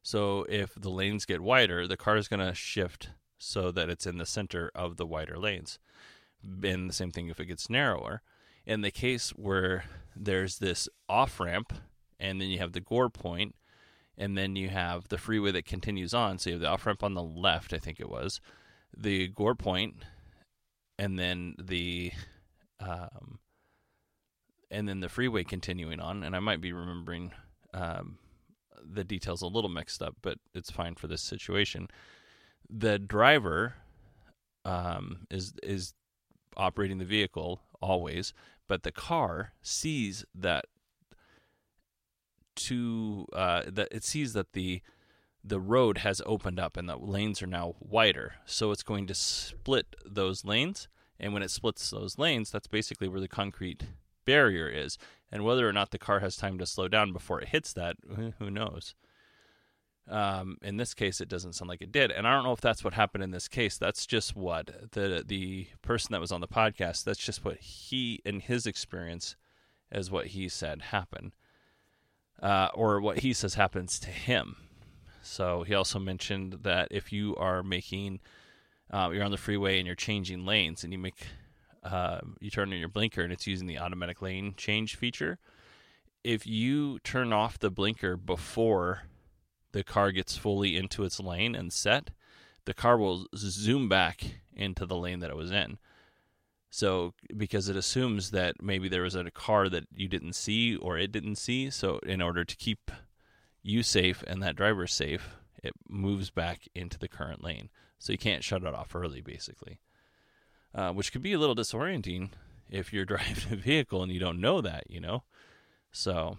So 0.05 0.45
if 0.51 0.75
the 0.75 0.91
lanes 0.91 1.25
get 1.25 1.41
wider, 1.41 1.89
the 1.89 1.97
car 1.97 2.17
is 2.17 2.29
going 2.29 2.47
to 2.47 2.55
shift 2.55 3.09
so 3.39 3.73
that 3.73 3.89
it's 3.89 4.07
in 4.07 4.19
the 4.19 4.27
center 4.27 4.71
of 4.75 4.99
the 4.99 5.07
wider 5.07 5.39
lanes. 5.39 5.79
And 6.43 6.89
the 6.89 6.95
same 6.95 7.11
thing 7.11 7.29
if 7.29 7.41
it 7.41 7.47
gets 7.47 7.71
narrower. 7.71 8.23
In 8.67 8.83
the 8.83 8.91
case 8.91 9.31
where 9.31 9.85
there's 10.15 10.59
this 10.59 10.89
off 11.09 11.41
ramp 11.41 11.73
and 12.21 12.41
then 12.41 12.49
you 12.49 12.59
have 12.59 12.73
the 12.73 12.81
gore 12.81 13.09
point, 13.11 13.55
and 14.17 14.37
then 14.37 14.57
you 14.57 14.69
have 14.69 15.09
the 15.09 15.19
freeway 15.19 15.51
that 15.53 15.65
continues 15.65 16.15
on. 16.15 16.39
So 16.39 16.51
you 16.51 16.55
have 16.55 16.63
the 16.63 16.69
off 16.69 16.87
ramp 16.87 17.03
on 17.03 17.15
the 17.15 17.23
left, 17.23 17.73
I 17.73 17.79
think 17.79 17.99
it 17.99 18.09
was, 18.09 18.41
the 18.97 19.29
Gore 19.29 19.55
Point, 19.55 19.97
and 20.99 21.19
then 21.19 21.57
the 21.59 22.13
um, 22.79 23.41
and 24.71 24.89
then 24.89 25.01
the 25.01 25.09
freeway 25.09 25.45
continuing 25.45 25.99
on. 25.99 26.23
And 26.23 26.37
I 26.37 26.41
might 26.41 26.61
be 26.61 26.73
remembering 26.73 27.33
um, 27.73 28.19
the 28.85 29.05
details 29.05 29.43
a 29.43 29.47
little 29.47 29.71
mixed 29.71 30.03
up, 30.03 30.17
but 30.23 30.39
it's 30.55 30.71
fine 30.71 30.95
for 30.95 31.07
this 31.07 31.23
situation. 31.23 31.89
The 32.69 32.99
driver 32.99 33.75
um, 34.65 35.27
is 35.31 35.55
is 35.63 35.95
operating 36.57 36.99
the 36.99 37.05
vehicle 37.05 37.61
always, 37.81 38.33
but 38.69 38.83
the 38.83 38.93
car 38.93 39.53
sees 39.63 40.25
that 40.35 40.67
to 42.57 43.27
uh, 43.33 43.63
that 43.67 43.89
it 43.91 44.05
sees 44.05 44.33
that 44.33 44.53
the 44.53 44.81
the 45.43 45.61
road 45.61 45.99
has 45.99 46.23
opened 46.25 46.59
up 46.59 46.77
and 46.77 46.89
the 46.89 46.97
lanes 46.97 47.43
are 47.43 47.47
now 47.47 47.75
wider. 47.79 48.37
So 48.47 48.71
it's 48.71 48.83
going 48.83 49.07
to 49.09 49.15
split 49.15 49.95
those 50.07 50.45
lanes. 50.45 50.89
And 51.21 51.33
when 51.33 51.43
it 51.43 51.51
splits 51.51 51.91
those 51.91 52.19
lanes, 52.19 52.51
that's 52.51 52.67
basically 52.67 53.09
where 53.09 53.21
the 53.21 53.29
concrete 53.29 53.85
barrier 54.25 54.69
is. 54.69 54.99
And 55.33 55.45
whether 55.45 55.69
or 55.69 55.73
not 55.73 55.91
the 55.91 55.99
car 55.99 56.21
has 56.21 56.37
time 56.37 56.59
to 56.59 56.67
slow 56.67 56.87
down 56.87 57.13
before 57.13 57.41
it 57.41 57.49
hits 57.49 57.73
that, 57.73 57.97
who 58.39 58.51
knows? 58.51 58.95
Um, 60.09 60.59
in 60.63 60.77
this 60.77 60.95
case, 60.95 61.21
it 61.21 61.29
doesn't 61.29 61.55
sound 61.55 61.71
like 61.71 61.81
it 61.81 61.91
did, 61.91 62.11
and 62.11 62.29
I 62.29 62.35
don't 62.35 62.45
know 62.45 62.53
if 62.53 62.61
that's 62.61 62.85
what 62.85 62.93
happened 62.93 63.25
in 63.25 63.31
this 63.31 63.49
case. 63.49 63.79
That's 63.79 64.07
just 64.07 64.37
what 64.37 64.91
the 64.93 65.25
the 65.27 65.69
person 65.81 66.13
that 66.13 66.21
was 66.21 66.31
on 66.31 66.43
the 66.43 66.47
podcast. 66.47 67.05
That's 67.05 67.19
just 67.19 67.43
what 67.43 67.57
he, 67.57 68.21
in 68.23 68.41
his 68.41 68.67
experience, 68.67 69.35
is 69.91 70.11
what 70.11 70.27
he 70.29 70.49
said 70.49 70.83
happened, 70.83 71.33
uh, 72.43 72.69
or 72.75 73.01
what 73.01 73.21
he 73.21 73.33
says 73.33 73.55
happens 73.55 73.99
to 74.01 74.11
him. 74.11 74.57
So 75.23 75.63
he 75.63 75.73
also 75.73 75.99
mentioned 75.99 76.59
that 76.65 76.89
if 76.91 77.11
you 77.11 77.35
are 77.37 77.63
making, 77.63 78.21
uh, 78.91 79.09
you're 79.11 79.25
on 79.25 79.31
the 79.31 79.39
freeway 79.39 79.79
and 79.79 79.87
you're 79.87 79.97
changing 79.97 80.45
lanes, 80.45 80.85
and 80.85 80.93
you 80.93 80.99
make, 80.99 81.27
uh, 81.85 82.21
you 82.41 82.51
turn 82.51 82.73
on 82.73 82.79
your 82.79 82.89
blinker, 82.89 83.23
and 83.23 83.33
it's 83.33 83.47
using 83.47 83.67
the 83.67 83.79
automatic 83.79 84.23
lane 84.23 84.55
change 84.57 84.97
feature. 84.97 85.39
If 86.23 86.47
you 86.47 86.99
turn 87.01 87.33
off 87.33 87.59
the 87.59 87.71
blinker 87.71 88.17
before 88.17 89.03
the 89.73 89.85
car 89.85 90.11
gets 90.11 90.37
fully 90.37 90.77
into 90.77 91.05
its 91.05 91.21
lane 91.21 91.55
and 91.55 91.73
set, 91.73 92.11
the 92.65 92.75
car 92.75 92.97
will 92.97 93.27
zoom 93.37 93.89
back 93.89 94.25
into 94.55 94.87
the 94.87 94.97
lane 94.97 95.19
that 95.21 95.31
it 95.31 95.37
was 95.37 95.51
in. 95.51 95.79
So, 96.71 97.13
because 97.37 97.69
it 97.69 97.77
assumes 97.77 98.31
that 98.31 98.63
maybe 98.63 98.89
there 98.89 99.03
was 99.03 99.15
a 99.15 99.31
car 99.31 99.69
that 99.69 99.85
you 99.95 100.09
didn't 100.09 100.33
see 100.33 100.75
or 100.77 100.99
it 100.99 101.13
didn't 101.13 101.37
see, 101.37 101.71
so 101.71 101.99
in 101.99 102.21
order 102.21 102.45
to 102.45 102.57
keep 102.57 102.91
you 103.63 103.83
safe 103.83 104.25
and 104.27 104.43
that 104.43 104.57
driver 104.57 104.87
safe, 104.87 105.37
it 105.63 105.73
moves 105.89 106.31
back 106.31 106.69
into 106.75 106.99
the 106.99 107.09
current 107.09 107.45
lane. 107.45 107.69
So 107.99 108.13
you 108.13 108.19
can't 108.19 108.43
shut 108.45 108.65
it 108.65 108.75
off 108.75 108.95
early, 108.95 109.21
basically, 109.21 109.79
uh, 110.75 110.93
which 110.93 111.13
could 111.13 111.23
be 111.23 111.33
a 111.33 111.39
little 111.39 111.55
disorienting 111.55 112.31
if 112.71 112.93
you're 112.93 113.05
driving 113.05 113.53
a 113.53 113.57
vehicle 113.57 114.03
and 114.03 114.13
you 114.13 114.21
don't 114.21 114.41
know 114.41 114.61
that, 114.61 114.85
you 114.89 115.01
know. 115.01 115.23
So, 115.93 116.39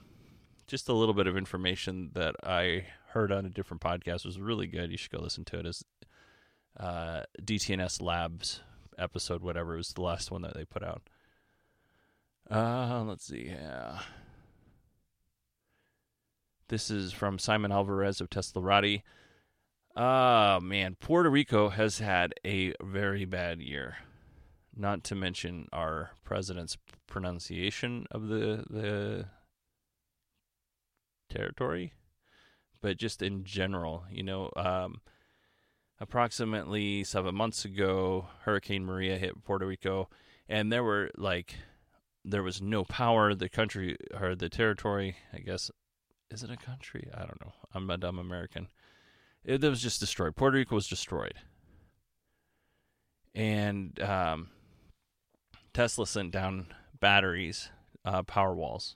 just 0.67 0.89
a 0.89 0.93
little 0.93 1.13
bit 1.13 1.27
of 1.27 1.37
information 1.37 2.11
that 2.13 2.35
I 2.43 2.87
heard 3.09 3.31
on 3.31 3.45
a 3.45 3.49
different 3.49 3.81
podcast 3.81 4.25
was 4.25 4.39
really 4.39 4.67
good. 4.67 4.91
You 4.91 4.97
should 4.97 5.11
go 5.11 5.21
listen 5.21 5.45
to 5.45 5.59
it. 5.59 5.65
Is 5.65 5.85
uh, 6.77 7.23
DTNS 7.41 8.01
Labs 8.01 8.61
episode, 8.97 9.41
whatever 9.41 9.75
it 9.75 9.77
was 9.77 9.93
the 9.93 10.01
last 10.01 10.31
one 10.31 10.41
that 10.41 10.53
they 10.53 10.65
put 10.65 10.83
out. 10.83 11.03
Uh, 12.49 13.03
let's 13.07 13.25
see. 13.25 13.47
Yeah. 13.47 13.99
This 16.67 16.89
is 16.89 17.13
from 17.13 17.39
Simon 17.39 17.71
Alvarez 17.71 18.19
of 18.19 18.29
Teslarati. 18.29 19.03
Ah, 19.95 20.59
man, 20.61 20.95
Puerto 20.99 21.29
Rico 21.29 21.69
has 21.69 21.99
had 21.99 22.33
a 22.45 22.73
very 22.81 23.23
bad 23.23 23.61
year. 23.61 23.97
Not 24.75 25.03
to 25.05 25.15
mention 25.15 25.67
our 25.71 26.11
president's 26.23 26.77
pronunciation 27.07 28.07
of 28.11 28.27
the 28.27 28.65
the 28.69 29.25
territory 31.29 31.93
but 32.85 32.97
just 32.97 33.23
in 33.23 33.43
general, 33.43 34.03
you 34.11 34.21
know, 34.21 34.51
um, 34.55 35.01
approximately 35.99 37.03
seven 37.03 37.33
months 37.33 37.65
ago, 37.65 38.27
Hurricane 38.43 38.85
Maria 38.85 39.17
hit 39.17 39.43
Puerto 39.43 39.65
Rico, 39.65 40.07
and 40.47 40.71
there 40.71 40.83
were 40.83 41.09
like, 41.17 41.55
there 42.23 42.43
was 42.43 42.61
no 42.61 42.83
power. 42.83 43.33
The 43.33 43.49
country 43.49 43.97
or 44.13 44.35
the 44.35 44.49
territory, 44.49 45.15
I 45.33 45.39
guess, 45.39 45.71
is 46.29 46.43
it 46.43 46.51
a 46.51 46.57
country? 46.57 47.09
I 47.11 47.21
don't 47.21 47.41
know. 47.41 47.53
I'm 47.73 47.89
a 47.89 47.97
dumb 47.97 48.19
American. 48.19 48.67
It, 49.43 49.63
it 49.63 49.67
was 49.67 49.81
just 49.81 49.99
destroyed. 49.99 50.35
Puerto 50.35 50.57
Rico 50.57 50.75
was 50.75 50.87
destroyed, 50.87 51.33
and 53.33 53.99
um, 53.99 54.49
Tesla 55.75 56.07
sent 56.07 56.31
down 56.31 56.67
batteries, 57.01 57.69
uh, 58.05 58.23
power 58.23 58.55
walls, 58.55 58.95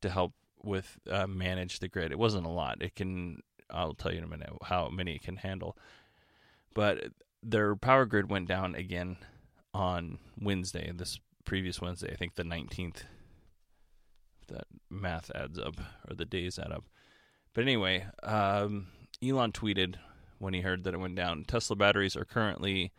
to 0.00 0.08
help 0.08 0.32
with 0.62 0.96
uh, 1.10 1.26
manage 1.26 1.80
the 1.80 1.88
grid. 1.88 2.12
It 2.12 2.20
wasn't 2.20 2.46
a 2.46 2.50
lot. 2.50 2.80
It 2.80 2.94
can 2.94 3.42
I'll 3.68 3.94
tell 3.94 4.12
you 4.12 4.18
in 4.18 4.24
a 4.24 4.28
minute 4.28 4.50
how 4.62 4.88
many 4.90 5.16
it 5.16 5.22
can 5.22 5.38
handle. 5.38 5.76
But 6.72 7.06
their 7.42 7.74
power 7.74 8.06
grid 8.06 8.30
went 8.30 8.46
down 8.46 8.76
again 8.76 9.16
on 9.72 10.18
Wednesday, 10.40 10.92
this 10.94 11.18
previous 11.44 11.80
Wednesday, 11.80 12.12
I 12.12 12.14
think 12.14 12.36
the 12.36 12.44
19th. 12.44 13.02
That 14.46 14.66
math 14.88 15.32
adds 15.34 15.58
up, 15.58 15.80
or 16.08 16.14
the 16.14 16.24
days 16.24 16.60
add 16.60 16.70
up. 16.70 16.84
But 17.54 17.62
anyway, 17.62 18.06
um, 18.22 18.86
Elon 19.20 19.50
tweeted 19.50 19.96
when 20.38 20.54
he 20.54 20.60
heard 20.60 20.84
that 20.84 20.94
it 20.94 21.00
went 21.00 21.16
down 21.16 21.44
Tesla 21.44 21.74
batteries 21.74 22.16
are 22.16 22.24
currently 22.24 22.92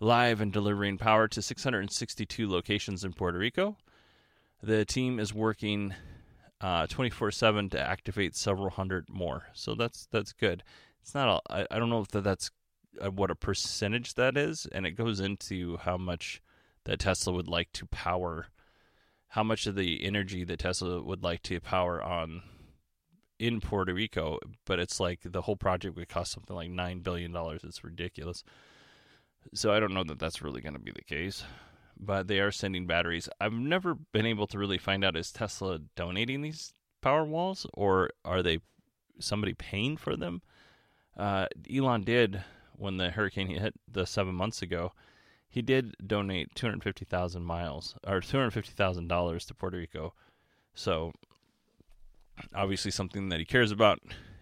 live 0.00 0.40
and 0.40 0.52
delivering 0.52 0.98
power 0.98 1.28
to 1.28 1.42
662 1.42 2.48
locations 2.48 3.04
in 3.04 3.12
Puerto 3.12 3.38
Rico. 3.38 3.76
The 4.62 4.84
team 4.84 5.20
is 5.20 5.32
working 5.32 5.94
uh, 6.60 6.86
24 6.86 7.30
7 7.30 7.70
to 7.70 7.80
activate 7.80 8.34
several 8.34 8.70
hundred 8.70 9.08
more. 9.08 9.44
So 9.52 9.74
that's 9.74 10.08
that's 10.10 10.32
good. 10.32 10.62
It's 11.02 11.14
not 11.14 11.42
I, 11.48 11.66
I 11.70 11.78
don't 11.78 11.90
know 11.90 12.00
if 12.00 12.08
that 12.08 12.24
that's 12.24 12.50
uh, 13.02 13.10
what 13.10 13.30
a 13.30 13.34
percentage 13.34 14.14
that 14.14 14.36
is, 14.36 14.66
and 14.72 14.86
it 14.86 14.92
goes 14.92 15.20
into 15.20 15.76
how 15.78 15.96
much 15.96 16.42
that 16.84 16.98
Tesla 16.98 17.32
would 17.32 17.48
like 17.48 17.72
to 17.72 17.86
power, 17.86 18.46
how 19.28 19.42
much 19.42 19.66
of 19.66 19.74
the 19.74 20.04
energy 20.04 20.44
that 20.44 20.58
Tesla 20.58 21.02
would 21.02 21.22
like 21.22 21.42
to 21.44 21.60
power 21.60 22.02
on 22.02 22.42
in 23.38 23.60
Puerto 23.60 23.94
Rico. 23.94 24.38
But 24.66 24.80
it's 24.80 25.00
like 25.00 25.20
the 25.24 25.42
whole 25.42 25.56
project 25.56 25.96
would 25.96 26.08
cost 26.08 26.32
something 26.32 26.56
like 26.56 26.70
$9 26.70 27.02
billion. 27.02 27.34
It's 27.62 27.84
ridiculous. 27.84 28.44
So 29.54 29.72
I 29.72 29.80
don't 29.80 29.94
know 29.94 30.04
that 30.04 30.18
that's 30.18 30.42
really 30.42 30.60
going 30.60 30.74
to 30.74 30.80
be 30.80 30.92
the 30.92 31.02
case 31.02 31.44
but 32.00 32.26
they 32.28 32.40
are 32.40 32.50
sending 32.50 32.86
batteries. 32.86 33.28
I've 33.40 33.52
never 33.52 33.94
been 33.94 34.26
able 34.26 34.46
to 34.48 34.58
really 34.58 34.78
find 34.78 35.04
out 35.04 35.16
is 35.16 35.30
Tesla 35.30 35.78
donating 35.96 36.40
these 36.40 36.72
power 37.02 37.24
walls 37.24 37.66
or 37.74 38.10
are 38.24 38.42
they 38.42 38.60
somebody 39.18 39.52
paying 39.52 39.96
for 39.96 40.16
them? 40.16 40.40
Uh, 41.16 41.46
Elon 41.72 42.02
did 42.02 42.42
when 42.76 42.96
the 42.96 43.10
hurricane 43.10 43.48
hit 43.48 43.74
the 43.90 44.06
seven 44.06 44.34
months 44.34 44.62
ago. 44.62 44.92
He 45.48 45.62
did 45.62 45.94
donate 46.04 46.54
two 46.54 46.66
hundred 46.66 46.84
fifty 46.84 47.04
thousand 47.04 47.44
miles 47.44 47.94
or 48.06 48.20
two 48.20 48.38
hundred 48.38 48.52
fifty 48.52 48.72
thousand 48.72 49.08
dollars 49.08 49.44
to 49.46 49.54
Puerto 49.54 49.76
Rico. 49.76 50.14
So 50.74 51.12
obviously 52.54 52.90
something 52.90 53.28
that 53.28 53.40
he 53.40 53.44
cares 53.44 53.72
about, 53.72 53.98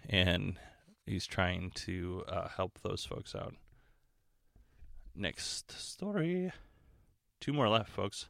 and 0.09 0.57
he's 1.07 1.27
trying 1.27 1.73
to 1.73 2.25
uh, 2.29 2.49
help 2.49 2.79
those 2.83 3.05
folks 3.05 3.35
out. 3.35 3.55
Next 5.21 5.73
story. 5.73 6.53
Two 7.41 7.53
more 7.53 7.69
left, 7.69 7.91
folks. 7.91 8.29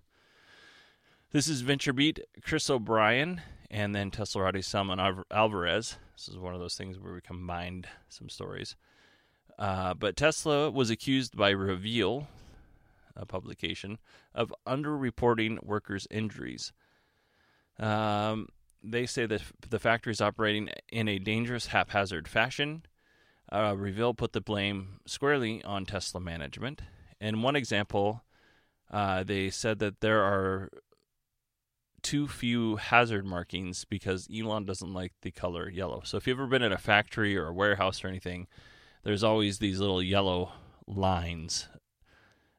This 1.33 1.47
is 1.47 1.63
VentureBeat, 1.63 2.21
Chris 2.41 2.71
O'Brien, 2.71 3.43
and 3.71 3.95
then 3.95 4.11
Teslarati 4.11 4.65
Simon 4.65 4.99
Alvarez. 5.31 5.99
This 6.17 6.29
is 6.29 6.39
one 6.39 6.55
of 6.55 6.61
those 6.61 6.77
things 6.77 6.99
where 6.99 7.13
we 7.13 7.21
combined 7.21 7.89
some 8.09 8.31
stories. 8.31 8.75
Uh, 9.59 9.93
but 9.93 10.17
Tesla 10.17 10.71
was 10.71 10.89
accused 10.89 11.37
by 11.37 11.51
Reveal, 11.51 12.27
a 13.15 13.27
publication, 13.27 13.99
of 14.35 14.55
underreporting 14.67 15.63
workers' 15.63 16.07
injuries. 16.11 16.73
Um, 17.79 18.49
they 18.83 19.05
say 19.05 19.27
that 19.27 19.43
the 19.69 19.79
factory 19.79 20.13
is 20.13 20.23
operating 20.23 20.71
in 20.91 21.07
a 21.07 21.19
dangerous, 21.19 21.67
haphazard 21.67 22.29
fashion. 22.29 22.85
Uh, 23.51 23.75
Reveal 23.77 24.15
put 24.15 24.33
the 24.33 24.41
blame 24.41 25.01
squarely 25.07 25.63
on 25.65 25.87
Tesla 25.87 26.21
management. 26.21 26.83
In 27.21 27.43
one 27.43 27.57
example, 27.57 28.23
uh, 28.91 29.25
they 29.25 29.51
said 29.51 29.79
that 29.79 30.01
there 30.01 30.23
are 30.23 30.71
too 32.03 32.29
few 32.29 32.77
hazard 32.77 33.25
markings 33.25 33.85
because 33.85 34.29
Elon 34.35 34.65
doesn't 34.65 34.93
like 34.93 35.13
the 35.23 35.31
color 35.31 35.69
yellow. 35.69 36.03
So 36.05 36.17
if 36.17 36.27
you've 36.27 36.39
ever 36.39 36.47
been 36.47 36.63
in 36.63 36.73
a 36.73 36.79
factory 36.79 37.37
or 37.37 37.49
a 37.49 37.53
warehouse 37.53 38.05
or 38.05 38.09
anything, 38.09 38.47
there's 39.03 39.25
always 39.25 39.59
these 39.59 39.81
little 39.81 40.03
yellow 40.03 40.53
lines 40.87 41.69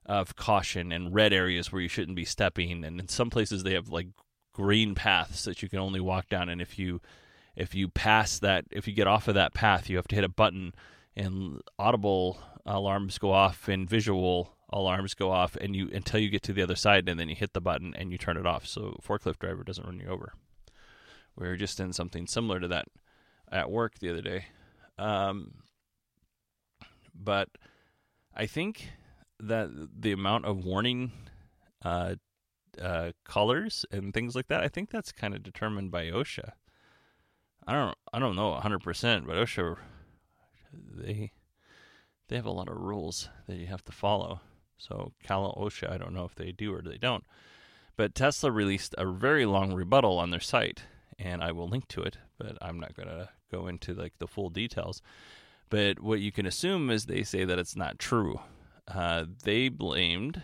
of 0.05 0.35
caution 0.35 0.91
and 0.91 1.13
red 1.13 1.31
areas 1.31 1.71
where 1.71 1.81
you 1.81 1.87
shouldn't 1.87 2.15
be 2.15 2.25
stepping. 2.25 2.83
And 2.83 2.99
in 2.99 3.07
some 3.07 3.29
places 3.29 3.63
they 3.63 3.73
have 3.73 3.89
like 3.89 4.07
green 4.53 4.95
paths 4.95 5.45
that 5.45 5.61
you 5.61 5.69
can 5.69 5.79
only 5.79 5.99
walk 5.99 6.27
down. 6.29 6.49
And 6.49 6.61
if 6.61 6.77
you 6.77 6.99
if 7.59 7.75
you 7.75 7.89
pass 7.89 8.39
that, 8.39 8.65
if 8.71 8.87
you 8.87 8.93
get 8.93 9.05
off 9.05 9.27
of 9.27 9.35
that 9.35 9.53
path, 9.53 9.89
you 9.89 9.97
have 9.97 10.07
to 10.07 10.15
hit 10.15 10.23
a 10.23 10.29
button, 10.29 10.73
and 11.15 11.61
audible 11.77 12.39
alarms 12.65 13.17
go 13.17 13.33
off 13.33 13.67
and 13.67 13.89
visual 13.89 14.55
alarms 14.71 15.13
go 15.13 15.31
off 15.31 15.55
and 15.55 15.75
you 15.75 15.89
until 15.91 16.19
you 16.19 16.29
get 16.29 16.43
to 16.43 16.53
the 16.53 16.61
other 16.61 16.75
side 16.75 17.09
and 17.09 17.19
then 17.19 17.27
you 17.27 17.35
hit 17.35 17.53
the 17.53 17.61
button 17.61 17.93
and 17.95 18.11
you 18.11 18.17
turn 18.17 18.37
it 18.37 18.45
off. 18.45 18.65
So 18.65 18.99
forklift 19.05 19.39
driver 19.39 19.63
doesn't 19.63 19.85
run 19.85 19.99
you 19.99 20.07
over. 20.07 20.33
We 21.35 21.47
were 21.47 21.57
just 21.57 21.79
in 21.79 21.91
something 21.91 22.27
similar 22.27 22.59
to 22.59 22.67
that 22.69 22.85
at 23.51 23.71
work 23.71 23.99
the 23.99 24.09
other 24.09 24.21
day. 24.21 24.45
Um, 24.97 25.53
but 27.15 27.49
i 28.35 28.45
think 28.45 28.89
that 29.39 29.69
the 29.97 30.11
amount 30.11 30.45
of 30.45 30.63
warning 30.63 31.11
uh, 31.83 32.15
uh, 32.81 33.11
colors 33.25 33.85
and 33.91 34.13
things 34.13 34.35
like 34.35 34.47
that, 34.47 34.61
I 34.61 34.67
think 34.67 34.89
that's 34.89 35.11
kind 35.11 35.33
of 35.33 35.43
determined 35.43 35.91
by 35.91 36.05
OSHA. 36.05 36.51
I 37.67 37.73
don't 37.73 37.97
I 38.13 38.19
don't 38.19 38.35
know 38.35 38.59
100%, 38.61 39.25
but 39.25 39.35
OSHA 39.35 39.77
they 40.95 41.31
they 42.27 42.35
have 42.35 42.45
a 42.45 42.51
lot 42.51 42.69
of 42.69 42.77
rules 42.77 43.29
that 43.47 43.57
you 43.57 43.67
have 43.67 43.83
to 43.85 43.91
follow. 43.91 44.41
So 44.77 45.13
Cal 45.23 45.53
OSHA, 45.55 45.91
I 45.91 45.97
don't 45.97 46.13
know 46.13 46.25
if 46.25 46.35
they 46.35 46.51
do 46.51 46.73
or 46.73 46.81
they 46.81 46.97
don't. 46.97 47.25
But 47.97 48.15
Tesla 48.15 48.51
released 48.51 48.95
a 48.97 49.05
very 49.05 49.45
long 49.45 49.73
rebuttal 49.73 50.19
on 50.19 50.29
their 50.29 50.39
site, 50.39 50.83
and 51.17 51.43
I 51.43 51.51
will 51.51 51.67
link 51.67 51.87
to 51.89 52.01
it, 52.01 52.17
but 52.37 52.57
I'm 52.61 52.79
not 52.79 52.95
going 52.95 53.09
to 53.09 53.29
go 53.51 53.67
into 53.67 53.93
like 53.93 54.13
the 54.19 54.27
full 54.27 54.49
details. 54.49 55.01
But 55.69 55.99
what 55.99 56.21
you 56.21 56.31
can 56.31 56.45
assume 56.45 56.89
is 56.89 57.05
they 57.05 57.23
say 57.23 57.43
that 57.43 57.59
it's 57.59 57.75
not 57.75 57.99
true. 57.99 58.39
Uh, 58.87 59.25
they 59.43 59.69
blamed 59.69 60.41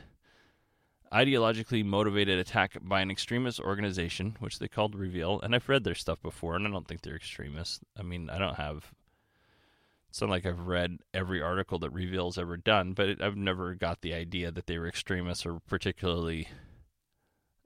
ideologically 1.12 1.84
motivated 1.86 2.40
attack 2.40 2.78
by 2.82 3.02
an 3.02 3.12
extremist 3.12 3.60
organization, 3.60 4.36
which 4.40 4.60
they 4.60 4.68
called 4.68 4.96
Reveal. 4.96 5.40
And 5.42 5.56
I've 5.56 5.70
read 5.70 5.84
their 5.84 5.96
stuff 5.96 6.22
before, 6.22 6.56
and 6.56 6.68
I 6.68 6.72
don't 6.72 6.88
think 6.88 7.02
they're 7.02 7.16
extremists. 7.16 7.80
I 7.98 8.04
mean, 8.04 8.30
I 8.30 8.38
don't 8.38 8.56
have. 8.56 8.92
It's 10.10 10.22
not 10.22 10.30
like 10.30 10.46
I've 10.46 10.68
read 10.68 11.00
every 11.14 11.42
article 11.42 11.78
that 11.80 11.92
Reveal's 11.92 12.38
ever 12.38 12.58
done, 12.58 12.94
but 12.94 13.10
it, 13.10 13.22
I've 13.22 13.36
never 13.36 13.76
got 13.76 14.02
the 14.02 14.14
idea 14.14 14.52
that 14.52 14.66
they 14.66 14.78
were 14.78 14.88
extremists 14.88 15.46
or 15.46 15.60
particularly 15.68 16.48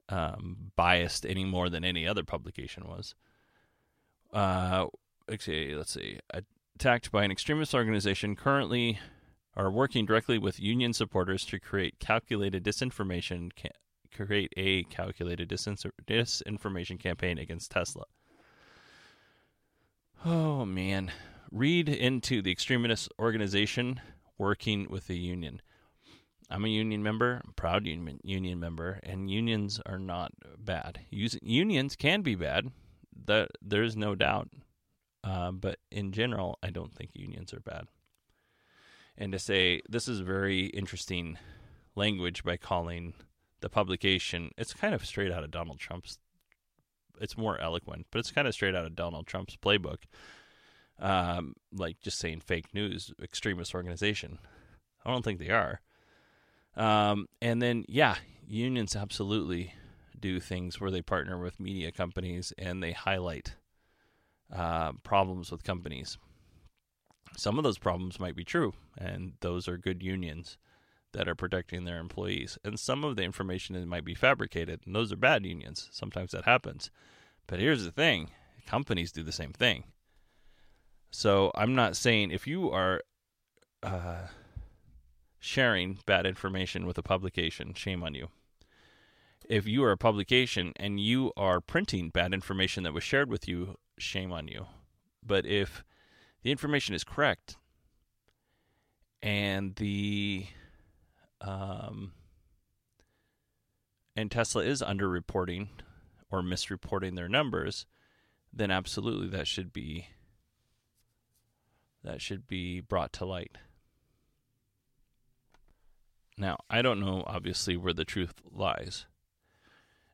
um, 0.08 0.72
biased 0.76 1.24
any 1.24 1.44
more 1.44 1.70
than 1.70 1.84
any 1.84 2.06
other 2.06 2.24
publication 2.24 2.88
was. 2.88 3.14
Uh, 4.32 4.86
let's 5.28 5.44
see. 5.44 6.18
Attacked 6.74 7.12
by 7.12 7.24
an 7.24 7.30
extremist 7.30 7.74
organization 7.74 8.34
currently 8.34 8.98
are 9.60 9.70
working 9.70 10.06
directly 10.06 10.38
with 10.38 10.58
union 10.58 10.94
supporters 10.94 11.44
to 11.44 11.60
create 11.60 11.98
calculated 12.00 12.64
disinformation, 12.64 13.50
ca- 13.54 13.68
create 14.16 14.50
a 14.56 14.84
calculated 14.84 15.50
disinformation 15.50 16.98
campaign 16.98 17.36
against 17.36 17.70
Tesla. 17.70 18.04
Oh 20.24 20.64
man, 20.64 21.12
read 21.52 21.90
into 21.90 22.40
the 22.40 22.50
extremist 22.50 23.10
organization 23.18 24.00
working 24.38 24.88
with 24.88 25.08
the 25.08 25.18
union. 25.18 25.60
I'm 26.48 26.64
a 26.64 26.68
union 26.68 27.02
member, 27.02 27.42
I'm 27.44 27.52
proud 27.52 27.86
union 27.86 28.18
union 28.24 28.58
member, 28.58 28.98
and 29.02 29.30
unions 29.30 29.78
are 29.84 29.98
not 29.98 30.32
bad. 30.58 31.00
unions 31.10 31.96
can 31.96 32.22
be 32.22 32.34
bad. 32.34 32.72
That 33.26 33.50
there's 33.60 33.94
no 33.94 34.14
doubt. 34.14 34.48
Uh, 35.22 35.52
but 35.52 35.78
in 35.90 36.12
general, 36.12 36.58
I 36.62 36.70
don't 36.70 36.94
think 36.94 37.10
unions 37.12 37.52
are 37.52 37.60
bad 37.60 37.88
and 39.20 39.30
to 39.32 39.38
say 39.38 39.82
this 39.88 40.08
is 40.08 40.20
very 40.20 40.66
interesting 40.66 41.38
language 41.94 42.42
by 42.42 42.56
calling 42.56 43.12
the 43.60 43.68
publication. 43.68 44.50
It's 44.56 44.72
kind 44.72 44.94
of 44.94 45.04
straight 45.04 45.30
out 45.30 45.44
of 45.44 45.50
Donald 45.50 45.78
Trump's 45.78 46.18
it's 47.20 47.36
more 47.36 47.60
eloquent 47.60 48.06
but 48.10 48.18
it's 48.18 48.30
kind 48.30 48.48
of 48.48 48.54
straight 48.54 48.74
out 48.74 48.86
of 48.86 48.96
Donald 48.96 49.26
Trump's 49.26 49.54
playbook 49.54 49.98
um, 50.98 51.54
like 51.70 52.00
just 52.00 52.18
saying 52.18 52.40
fake 52.40 52.72
news 52.72 53.12
extremist 53.22 53.74
organization. 53.74 54.38
I 55.04 55.10
don't 55.10 55.22
think 55.22 55.38
they 55.38 55.50
are. 55.50 55.80
Um, 56.76 57.26
and 57.42 57.60
then 57.60 57.84
yeah 57.88 58.16
unions 58.48 58.96
absolutely 58.96 59.74
do 60.18 60.40
things 60.40 60.80
where 60.80 60.90
they 60.90 61.02
partner 61.02 61.38
with 61.38 61.60
media 61.60 61.92
companies 61.92 62.54
and 62.56 62.82
they 62.82 62.92
highlight 62.92 63.54
uh, 64.54 64.92
problems 65.02 65.50
with 65.50 65.62
companies 65.62 66.16
some 67.40 67.56
of 67.56 67.64
those 67.64 67.78
problems 67.78 68.20
might 68.20 68.36
be 68.36 68.44
true, 68.44 68.74
and 68.98 69.32
those 69.40 69.66
are 69.66 69.78
good 69.78 70.02
unions 70.02 70.58
that 71.12 71.26
are 71.26 71.34
protecting 71.34 71.84
their 71.84 71.98
employees. 71.98 72.58
And 72.62 72.78
some 72.78 73.02
of 73.02 73.16
the 73.16 73.22
information 73.22 73.88
might 73.88 74.04
be 74.04 74.14
fabricated, 74.14 74.82
and 74.84 74.94
those 74.94 75.10
are 75.10 75.16
bad 75.16 75.46
unions. 75.46 75.88
Sometimes 75.90 76.32
that 76.32 76.44
happens. 76.44 76.90
But 77.46 77.58
here's 77.58 77.82
the 77.82 77.92
thing 77.92 78.28
companies 78.66 79.10
do 79.10 79.22
the 79.22 79.32
same 79.32 79.52
thing. 79.54 79.84
So 81.10 81.50
I'm 81.54 81.74
not 81.74 81.96
saying 81.96 82.30
if 82.30 82.46
you 82.46 82.70
are 82.70 83.00
uh, 83.82 84.26
sharing 85.38 85.98
bad 86.04 86.26
information 86.26 86.84
with 86.84 86.98
a 86.98 87.02
publication, 87.02 87.72
shame 87.72 88.04
on 88.04 88.14
you. 88.14 88.28
If 89.48 89.66
you 89.66 89.82
are 89.84 89.92
a 89.92 89.96
publication 89.96 90.74
and 90.76 91.00
you 91.00 91.32
are 91.38 91.62
printing 91.62 92.10
bad 92.10 92.34
information 92.34 92.82
that 92.84 92.92
was 92.92 93.02
shared 93.02 93.30
with 93.30 93.48
you, 93.48 93.76
shame 93.98 94.30
on 94.30 94.46
you. 94.46 94.66
But 95.26 95.46
if 95.46 95.82
the 96.42 96.50
information 96.50 96.94
is 96.94 97.04
correct 97.04 97.56
and 99.22 99.74
the 99.76 100.46
um, 101.40 102.12
and 104.16 104.30
Tesla 104.30 104.62
is 104.62 104.82
underreporting 104.82 105.68
or 106.30 106.42
misreporting 106.42 107.16
their 107.16 107.28
numbers, 107.28 107.86
then 108.52 108.70
absolutely 108.70 109.28
that 109.28 109.46
should 109.46 109.72
be 109.72 110.08
that 112.02 112.20
should 112.20 112.46
be 112.46 112.80
brought 112.80 113.12
to 113.14 113.24
light. 113.24 113.56
Now, 116.38 116.58
I 116.70 116.80
don't 116.80 117.00
know 117.00 117.24
obviously 117.26 117.76
where 117.76 117.92
the 117.92 118.04
truth 118.04 118.34
lies. 118.50 119.04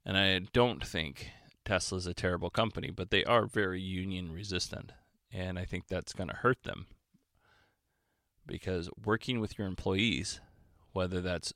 And 0.05 0.17
I 0.17 0.39
don't 0.53 0.85
think 0.85 1.31
Tesla's 1.65 2.07
a 2.07 2.15
terrible 2.15 2.51
company, 2.51 2.91
but 2.91 3.11
they 3.11 3.25
are 3.25 3.47
very 3.47 3.81
union 3.81 4.33
resistant. 4.33 4.93
And 5.37 5.59
I 5.59 5.67
think 5.67 5.89
that's 5.89 6.15
going 6.15 6.31
to 6.31 6.37
hurt 6.37 6.63
them 6.63 6.87
because 8.47 8.89
working 9.05 9.39
with 9.39 9.59
your 9.59 9.67
employees, 9.67 10.41
whether 10.93 11.21
that's 11.21 11.53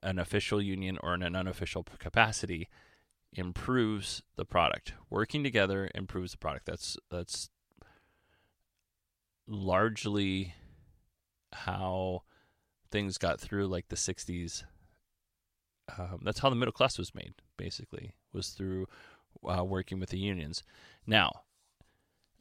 an 0.00 0.20
official 0.20 0.62
union 0.62 0.96
or 1.02 1.14
in 1.14 1.24
an 1.24 1.34
unofficial 1.34 1.84
capacity, 1.98 2.68
improves 3.32 4.22
the 4.36 4.44
product. 4.44 4.94
Working 5.10 5.42
together 5.42 5.90
improves 5.92 6.30
the 6.30 6.38
product. 6.38 6.66
That's 6.66 6.96
that's 7.10 7.50
largely 9.48 10.54
how 11.52 12.22
things 12.92 13.18
got 13.18 13.40
through 13.40 13.66
like 13.66 13.88
the 13.88 13.96
60s 13.96 14.62
um, 15.98 16.20
that's 16.22 16.38
how 16.38 16.48
the 16.48 16.54
middle 16.54 16.70
class 16.70 16.96
was 16.96 17.12
made 17.16 17.34
basically 17.56 18.14
was 18.32 18.50
through 18.50 18.86
uh, 19.44 19.64
working 19.64 19.98
with 19.98 20.10
the 20.10 20.18
unions 20.18 20.62
now 21.04 21.32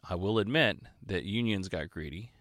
I 0.08 0.16
will 0.16 0.40
admit 0.40 0.80
that 1.06 1.24
unions 1.24 1.70
got 1.70 1.90
greedy 1.90 2.32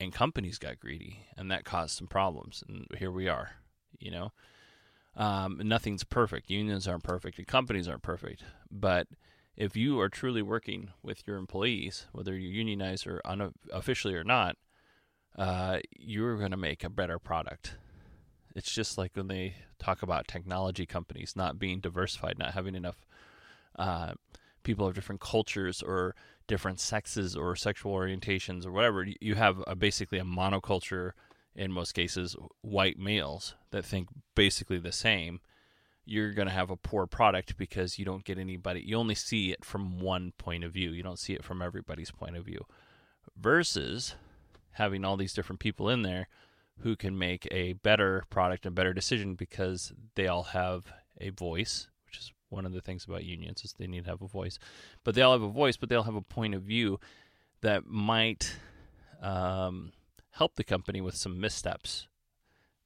and 0.00 0.12
companies 0.12 0.58
got 0.58 0.78
greedy, 0.78 1.26
and 1.36 1.50
that 1.50 1.64
caused 1.64 1.96
some 1.96 2.06
problems. 2.06 2.62
And 2.68 2.86
here 2.96 3.10
we 3.10 3.28
are, 3.28 3.50
you 3.98 4.10
know. 4.10 4.32
Um, 5.16 5.60
nothing's 5.64 6.04
perfect. 6.04 6.50
Unions 6.50 6.86
aren't 6.86 7.02
perfect, 7.02 7.38
and 7.38 7.46
companies 7.46 7.88
aren't 7.88 8.02
perfect. 8.02 8.44
But 8.70 9.08
if 9.56 9.76
you 9.76 9.98
are 10.00 10.08
truly 10.08 10.42
working 10.42 10.90
with 11.02 11.26
your 11.26 11.36
employees, 11.36 12.06
whether 12.12 12.32
you're 12.36 12.52
unionized 12.52 13.06
or 13.06 13.20
unofficially 13.24 14.14
or 14.14 14.22
not, 14.22 14.56
uh, 15.36 15.80
you're 15.98 16.38
going 16.38 16.52
to 16.52 16.56
make 16.56 16.84
a 16.84 16.90
better 16.90 17.18
product. 17.18 17.74
It's 18.54 18.72
just 18.72 18.98
like 18.98 19.12
when 19.14 19.26
they 19.26 19.56
talk 19.80 20.02
about 20.02 20.28
technology 20.28 20.86
companies 20.86 21.34
not 21.34 21.58
being 21.58 21.80
diversified, 21.80 22.38
not 22.38 22.54
having 22.54 22.76
enough 22.76 23.04
uh, 23.76 24.12
people 24.62 24.86
of 24.86 24.94
different 24.94 25.20
cultures 25.20 25.82
or 25.82 26.14
different 26.48 26.80
sexes 26.80 27.36
or 27.36 27.54
sexual 27.54 27.92
orientations 27.94 28.66
or 28.66 28.72
whatever. 28.72 29.06
You 29.20 29.36
have 29.36 29.62
a, 29.68 29.76
basically 29.76 30.18
a 30.18 30.24
monoculture 30.24 31.12
in 31.54 31.70
most 31.70 31.92
cases, 31.92 32.34
white 32.62 32.98
males 32.98 33.54
that 33.70 33.84
think 33.84 34.08
basically 34.34 34.78
the 34.78 34.92
same. 34.92 35.40
You're 36.04 36.32
going 36.32 36.48
to 36.48 36.54
have 36.54 36.70
a 36.70 36.76
poor 36.76 37.06
product 37.06 37.56
because 37.56 37.98
you 37.98 38.04
don't 38.04 38.24
get 38.24 38.38
anybody. 38.38 38.80
You 38.80 38.96
only 38.96 39.14
see 39.14 39.52
it 39.52 39.64
from 39.64 40.00
one 40.00 40.32
point 40.38 40.64
of 40.64 40.72
view. 40.72 40.90
You 40.90 41.02
don't 41.02 41.18
see 41.18 41.34
it 41.34 41.44
from 41.44 41.60
everybody's 41.60 42.10
point 42.10 42.36
of 42.36 42.44
view. 42.44 42.64
Versus 43.36 44.14
having 44.72 45.04
all 45.04 45.16
these 45.16 45.34
different 45.34 45.60
people 45.60 45.90
in 45.90 46.02
there 46.02 46.28
who 46.80 46.96
can 46.96 47.18
make 47.18 47.46
a 47.50 47.74
better 47.74 48.24
product 48.30 48.64
and 48.64 48.74
better 48.74 48.94
decision 48.94 49.34
because 49.34 49.92
they 50.14 50.26
all 50.26 50.44
have 50.44 50.86
a 51.20 51.30
voice 51.30 51.88
one 52.48 52.66
of 52.66 52.72
the 52.72 52.80
things 52.80 53.04
about 53.04 53.24
unions 53.24 53.64
is 53.64 53.72
they 53.72 53.86
need 53.86 54.04
to 54.04 54.10
have 54.10 54.22
a 54.22 54.28
voice, 54.28 54.58
but 55.04 55.14
they 55.14 55.22
all 55.22 55.32
have 55.32 55.42
a 55.42 55.48
voice, 55.48 55.76
but 55.76 55.88
they 55.88 55.94
all 55.94 56.04
have 56.04 56.14
a 56.14 56.22
point 56.22 56.54
of 56.54 56.62
view 56.62 56.98
that 57.60 57.86
might 57.86 58.56
um, 59.20 59.92
help 60.30 60.56
the 60.56 60.64
company 60.64 61.00
with 61.00 61.14
some 61.14 61.40
missteps. 61.40 62.06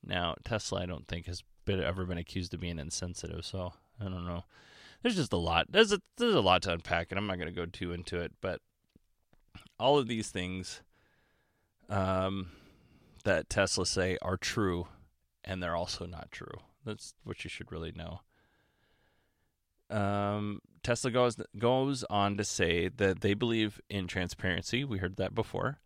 Now, 0.05 0.35
Tesla, 0.45 0.83
I 0.83 0.87
don't 0.87 1.07
think 1.07 1.27
has 1.27 1.43
been, 1.65 1.83
ever 1.83 2.05
been 2.05 2.19
accused 2.19 2.55
of 2.55 2.61
being 2.61 2.79
insensitive, 2.79 3.45
so 3.45 3.75
I 4.01 4.05
don't 4.05 4.27
know. 4.27 4.45
There's 5.03 5.17
just 5.17 5.33
a 5.33 5.37
lot. 5.39 5.67
There's 5.71 5.93
a 5.93 6.01
there's 6.17 6.35
a 6.35 6.41
lot 6.41 6.63
to 6.63 6.73
unpack, 6.73 7.11
and 7.11 7.19
I'm 7.19 7.27
not 7.27 7.39
going 7.39 7.53
to 7.53 7.55
go 7.55 7.67
too 7.67 7.93
into 7.93 8.21
it. 8.21 8.33
But 8.41 8.61
all 9.79 9.99
of 9.99 10.07
these 10.07 10.31
things 10.31 10.81
um, 11.89 12.51
that 13.25 13.51
Tesla 13.51 13.85
say 13.85 14.17
are 14.23 14.37
true, 14.37 14.87
and 15.45 15.63
they're 15.63 15.77
also 15.77 16.07
not 16.07 16.31
true. 16.31 16.55
That's 16.85 17.15
what 17.25 17.43
you 17.45 17.51
should 17.51 17.73
really 17.73 17.93
know. 17.93 18.21
Um, 19.93 20.61
Tesla 20.83 21.11
goes 21.11 21.37
goes 21.59 22.05
on 22.05 22.37
to 22.39 22.45
say 22.45 22.89
that 22.89 23.21
they 23.21 23.35
believe 23.35 23.81
in 23.89 24.07
transparency. 24.07 24.85
We 24.85 24.99
heard 24.99 25.17
that 25.17 25.35
before, 25.35 25.79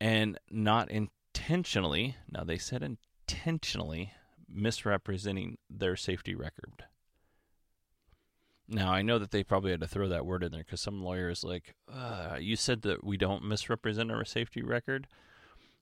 and 0.00 0.38
not 0.50 0.90
intentionally. 0.90 2.16
Now 2.30 2.42
they 2.42 2.58
said 2.58 2.82
intentionally 2.82 4.12
misrepresenting 4.48 5.58
their 5.68 5.96
safety 5.96 6.34
record. 6.34 6.84
Now, 8.68 8.92
I 8.92 9.02
know 9.02 9.20
that 9.20 9.30
they 9.30 9.44
probably 9.44 9.70
had 9.70 9.80
to 9.80 9.86
throw 9.86 10.08
that 10.08 10.26
word 10.26 10.42
in 10.42 10.50
there 10.50 10.64
because 10.64 10.80
some 10.80 11.02
lawyers 11.02 11.44
like, 11.44 11.76
you 12.40 12.56
said 12.56 12.82
that 12.82 13.04
we 13.04 13.16
don't 13.16 13.44
misrepresent 13.44 14.10
our 14.10 14.24
safety 14.24 14.62
record. 14.62 15.06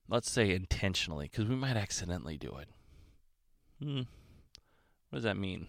Let's 0.07 0.29
say 0.29 0.51
intentionally, 0.51 1.27
because 1.31 1.47
we 1.49 1.55
might 1.55 1.77
accidentally 1.77 2.37
do 2.37 2.55
it. 2.57 2.67
Hmm. 3.81 4.01
What 5.09 5.17
does 5.17 5.23
that 5.23 5.37
mean? 5.37 5.67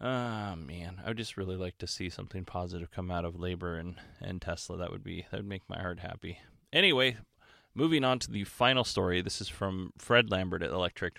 Ah, 0.00 0.52
oh, 0.52 0.56
man, 0.56 1.00
I 1.04 1.08
would 1.08 1.16
just 1.16 1.36
really 1.36 1.56
like 1.56 1.78
to 1.78 1.86
see 1.86 2.08
something 2.08 2.44
positive 2.44 2.90
come 2.90 3.10
out 3.10 3.24
of 3.24 3.38
labor 3.38 3.76
and, 3.76 3.96
and 4.20 4.42
Tesla. 4.42 4.76
That 4.76 4.90
would 4.90 5.04
be 5.04 5.26
that 5.30 5.38
would 5.38 5.48
make 5.48 5.62
my 5.68 5.80
heart 5.80 6.00
happy. 6.00 6.38
Anyway, 6.72 7.16
moving 7.74 8.04
on 8.04 8.18
to 8.20 8.30
the 8.30 8.44
final 8.44 8.84
story. 8.84 9.22
This 9.22 9.40
is 9.40 9.48
from 9.48 9.92
Fred 9.98 10.30
Lambert 10.30 10.62
at 10.62 10.72
Electrek 10.72 11.18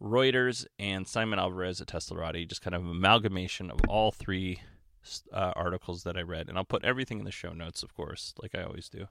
Reuters, 0.00 0.66
and 0.78 1.06
Simon 1.06 1.38
Alvarez 1.38 1.80
at 1.80 1.88
Teslarati. 1.88 2.48
Just 2.48 2.62
kind 2.62 2.74
of 2.74 2.86
amalgamation 2.86 3.70
of 3.70 3.80
all 3.88 4.10
three 4.10 4.60
uh, 5.32 5.52
articles 5.56 6.04
that 6.04 6.16
I 6.16 6.22
read, 6.22 6.48
and 6.48 6.56
I'll 6.56 6.64
put 6.64 6.84
everything 6.84 7.18
in 7.18 7.24
the 7.24 7.30
show 7.30 7.52
notes, 7.52 7.82
of 7.82 7.94
course, 7.94 8.34
like 8.40 8.54
I 8.54 8.62
always 8.62 8.88
do. 8.88 9.08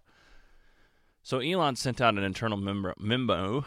So 1.21 1.39
Elon 1.39 1.75
sent 1.75 2.01
out 2.01 2.17
an 2.17 2.23
internal 2.23 2.57
memo. 2.57 3.65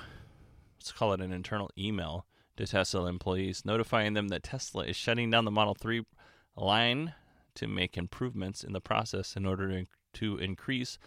Let's 0.78 0.92
call 0.92 1.12
it 1.12 1.20
an 1.20 1.32
internal 1.32 1.70
email 1.78 2.26
to 2.56 2.66
Tesla 2.66 3.06
employees, 3.06 3.64
notifying 3.64 4.14
them 4.14 4.28
that 4.28 4.42
Tesla 4.42 4.84
is 4.84 4.96
shutting 4.96 5.30
down 5.30 5.44
the 5.44 5.50
Model 5.50 5.74
3 5.74 6.04
line 6.56 7.14
to 7.54 7.66
make 7.66 7.96
improvements 7.96 8.62
in 8.64 8.72
the 8.72 8.80
process 8.80 9.36
in 9.36 9.46
order 9.46 9.68
to, 9.68 9.86
to 10.14 10.38
increase 10.38 10.98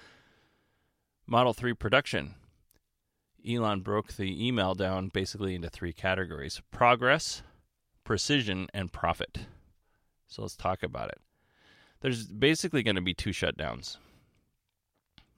Model 1.27 1.53
3 1.53 1.73
production. 1.73 2.35
Elon 3.47 3.81
broke 3.81 4.13
the 4.13 4.47
email 4.47 4.73
down 4.73 5.09
basically 5.09 5.53
into 5.53 5.69
three 5.69 5.93
categories 5.93 6.61
progress, 6.71 7.43
precision, 8.03 8.67
and 8.73 8.91
profit. 8.91 9.39
So 10.27 10.41
let's 10.41 10.55
talk 10.55 10.81
about 10.81 11.09
it. 11.09 11.19
There's 12.01 12.27
basically 12.27 12.83
going 12.83 12.95
to 12.95 13.01
be 13.01 13.13
two 13.13 13.29
shutdowns. 13.29 13.97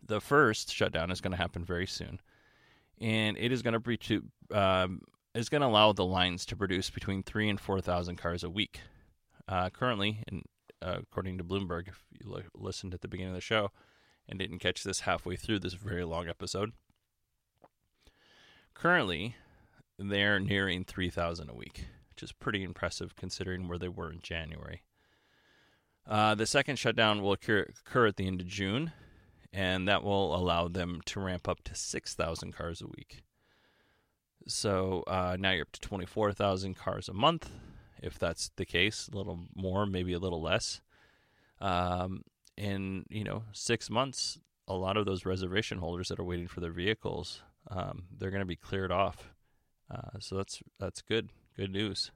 The 0.05 0.21
first 0.21 0.73
shutdown 0.73 1.11
is 1.11 1.21
going 1.21 1.31
to 1.31 1.37
happen 1.37 1.65
very 1.65 1.85
soon, 1.85 2.21
and 2.99 3.37
it 3.37 3.51
is 3.51 3.61
going 3.61 3.73
to 3.73 3.79
be 3.79 3.97
to, 3.97 4.23
um, 4.51 5.01
is 5.37 5.49
going 5.49 5.61
to 5.61 5.67
allow 5.67 5.93
the 5.93 6.05
lines 6.05 6.45
to 6.47 6.55
produce 6.55 6.89
between 6.89 7.21
three 7.21 7.47
and 7.47 7.59
four 7.59 7.79
thousand 7.79 8.17
cars 8.17 8.43
a 8.43 8.49
week. 8.49 8.81
Uh, 9.47 9.69
currently, 9.69 10.23
in, 10.27 10.43
uh, 10.81 10.97
according 11.01 11.37
to 11.37 11.43
Bloomberg, 11.43 11.87
if 11.87 12.03
you 12.11 12.41
listened 12.55 12.93
at 12.93 13.01
the 13.01 13.07
beginning 13.07 13.33
of 13.33 13.35
the 13.35 13.41
show 13.41 13.71
and 14.27 14.39
didn't 14.39 14.59
catch 14.59 14.83
this 14.83 15.01
halfway 15.01 15.35
through 15.35 15.59
this 15.59 15.73
very 15.73 16.03
long 16.03 16.27
episode, 16.27 16.73
currently 18.73 19.35
they're 19.99 20.39
nearing 20.39 20.83
three 20.83 21.09
thousand 21.09 21.49
a 21.49 21.55
week, 21.55 21.85
which 22.09 22.23
is 22.23 22.31
pretty 22.31 22.63
impressive 22.63 23.15
considering 23.15 23.67
where 23.67 23.77
they 23.77 23.87
were 23.87 24.11
in 24.11 24.19
January. 24.21 24.81
Uh, 26.07 26.33
the 26.33 26.47
second 26.47 26.79
shutdown 26.79 27.21
will 27.21 27.33
occur, 27.33 27.67
occur 27.85 28.07
at 28.07 28.15
the 28.15 28.25
end 28.25 28.41
of 28.41 28.47
June, 28.47 28.91
and 29.53 29.87
that 29.87 30.03
will 30.03 30.35
allow 30.35 30.67
them 30.67 31.01
to 31.05 31.19
ramp 31.19 31.47
up 31.47 31.61
to 31.65 31.75
6,000 31.75 32.53
cars 32.53 32.81
a 32.81 32.87
week. 32.87 33.23
So 34.47 35.03
uh, 35.07 35.37
now 35.39 35.51
you're 35.51 35.63
up 35.63 35.71
to 35.73 35.81
24,000 35.81 36.75
cars 36.75 37.09
a 37.09 37.13
month, 37.13 37.49
if 38.01 38.17
that's 38.17 38.49
the 38.55 38.65
case, 38.65 39.09
a 39.11 39.15
little 39.15 39.39
more, 39.55 39.85
maybe 39.85 40.13
a 40.13 40.19
little 40.19 40.41
less. 40.41 40.81
Um, 41.59 42.23
in 42.55 43.05
you 43.09 43.23
know 43.23 43.43
six 43.51 43.89
months, 43.89 44.39
a 44.67 44.73
lot 44.73 44.97
of 44.97 45.05
those 45.05 45.25
reservation 45.25 45.77
holders 45.77 46.09
that 46.09 46.19
are 46.19 46.23
waiting 46.23 46.47
for 46.47 46.59
their 46.59 46.71
vehicles, 46.71 47.41
um, 47.69 48.05
they're 48.17 48.31
going 48.31 48.41
to 48.41 48.45
be 48.45 48.55
cleared 48.55 48.91
off. 48.91 49.33
Uh, 49.89 50.19
so 50.19 50.35
that's 50.37 50.61
that's 50.79 51.01
good, 51.01 51.29
good 51.55 51.71
news. 51.71 52.11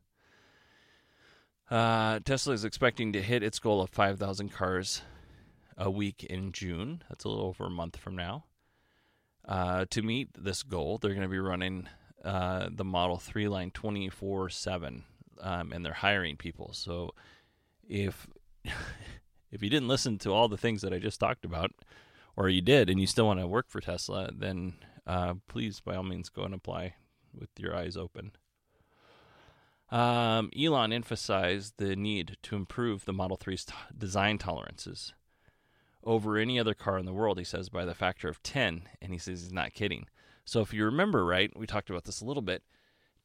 Uh, 1.70 2.20
Tesla 2.20 2.54
is 2.54 2.66
expecting 2.66 3.14
to 3.14 3.22
hit 3.22 3.44
its 3.44 3.58
goal 3.58 3.82
of 3.82 3.90
5,000 3.90 4.50
cars 4.52 5.04
a 5.78 5.90
week 5.90 6.26
in 6.26 6.52
June. 6.52 7.02
That's 7.08 7.24
a 7.24 7.30
little 7.30 7.46
over 7.46 7.68
a 7.68 7.70
month 7.70 7.96
from 7.96 8.18
now. 8.18 8.44
Uh, 9.48 9.86
to 9.90 10.02
meet 10.02 10.30
this 10.38 10.64
goal, 10.64 10.98
they're 10.98 11.14
going 11.14 11.22
to 11.22 11.30
be 11.30 11.40
running 11.40 11.88
uh, 12.24 12.70
the 12.72 12.86
Model 12.86 13.18
3 13.18 13.48
line 13.48 13.72
24 13.72 14.44
um, 14.44 14.50
7, 14.50 15.04
and 15.42 15.86
they're 15.86 15.94
hiring 15.94 16.38
people. 16.38 16.72
So 16.74 17.14
if. 17.88 18.28
if 19.52 19.62
you 19.62 19.70
didn't 19.70 19.90
listen 19.90 20.18
to 20.18 20.32
all 20.32 20.48
the 20.48 20.58
things 20.58 20.82
that 20.82 20.94
I 20.94 21.00
just 21.00 21.20
talked 21.20 21.46
about, 21.46 21.72
or 22.36 22.50
you 22.50 22.62
did 22.62 22.90
and 22.90 23.00
you 23.00 23.08
still 23.08 23.28
want 23.28 23.40
to 23.40 23.48
work 23.48 23.70
for 23.70 23.82
Tesla, 23.82 24.30
then 24.34 24.74
uh, 25.06 25.36
please, 25.48 25.80
by 25.80 25.96
all 25.96 26.04
means, 26.04 26.30
go 26.30 26.44
and 26.44 26.54
apply 26.54 26.96
with 27.38 27.50
your 27.58 27.76
eyes 27.76 27.98
open. 27.98 28.32
Um, 29.90 30.50
Elon 30.58 30.94
emphasized 30.94 31.74
the 31.78 31.96
need 31.98 32.38
to 32.44 32.56
improve 32.56 33.04
the 33.04 33.14
Model 33.14 33.38
3's 33.38 33.66
t- 33.66 33.74
design 33.98 34.38
tolerances 34.38 35.14
over 36.04 36.38
any 36.38 36.58
other 36.58 36.74
car 36.74 36.98
in 36.98 37.06
the 37.06 37.14
world, 37.14 37.38
he 37.38 37.44
says, 37.44 37.68
by 37.68 37.84
the 37.84 37.94
factor 37.94 38.30
of 38.30 38.42
10. 38.42 38.84
And 39.02 39.12
he 39.12 39.18
says 39.18 39.42
he's 39.42 39.52
not 39.52 39.74
kidding. 39.74 40.08
So 40.46 40.62
if 40.62 40.74
you 40.74 40.86
remember 40.86 41.26
right, 41.26 41.52
we 41.56 41.66
talked 41.66 41.90
about 41.90 42.06
this 42.06 42.22
a 42.22 42.26
little 42.26 42.42
bit. 42.42 42.64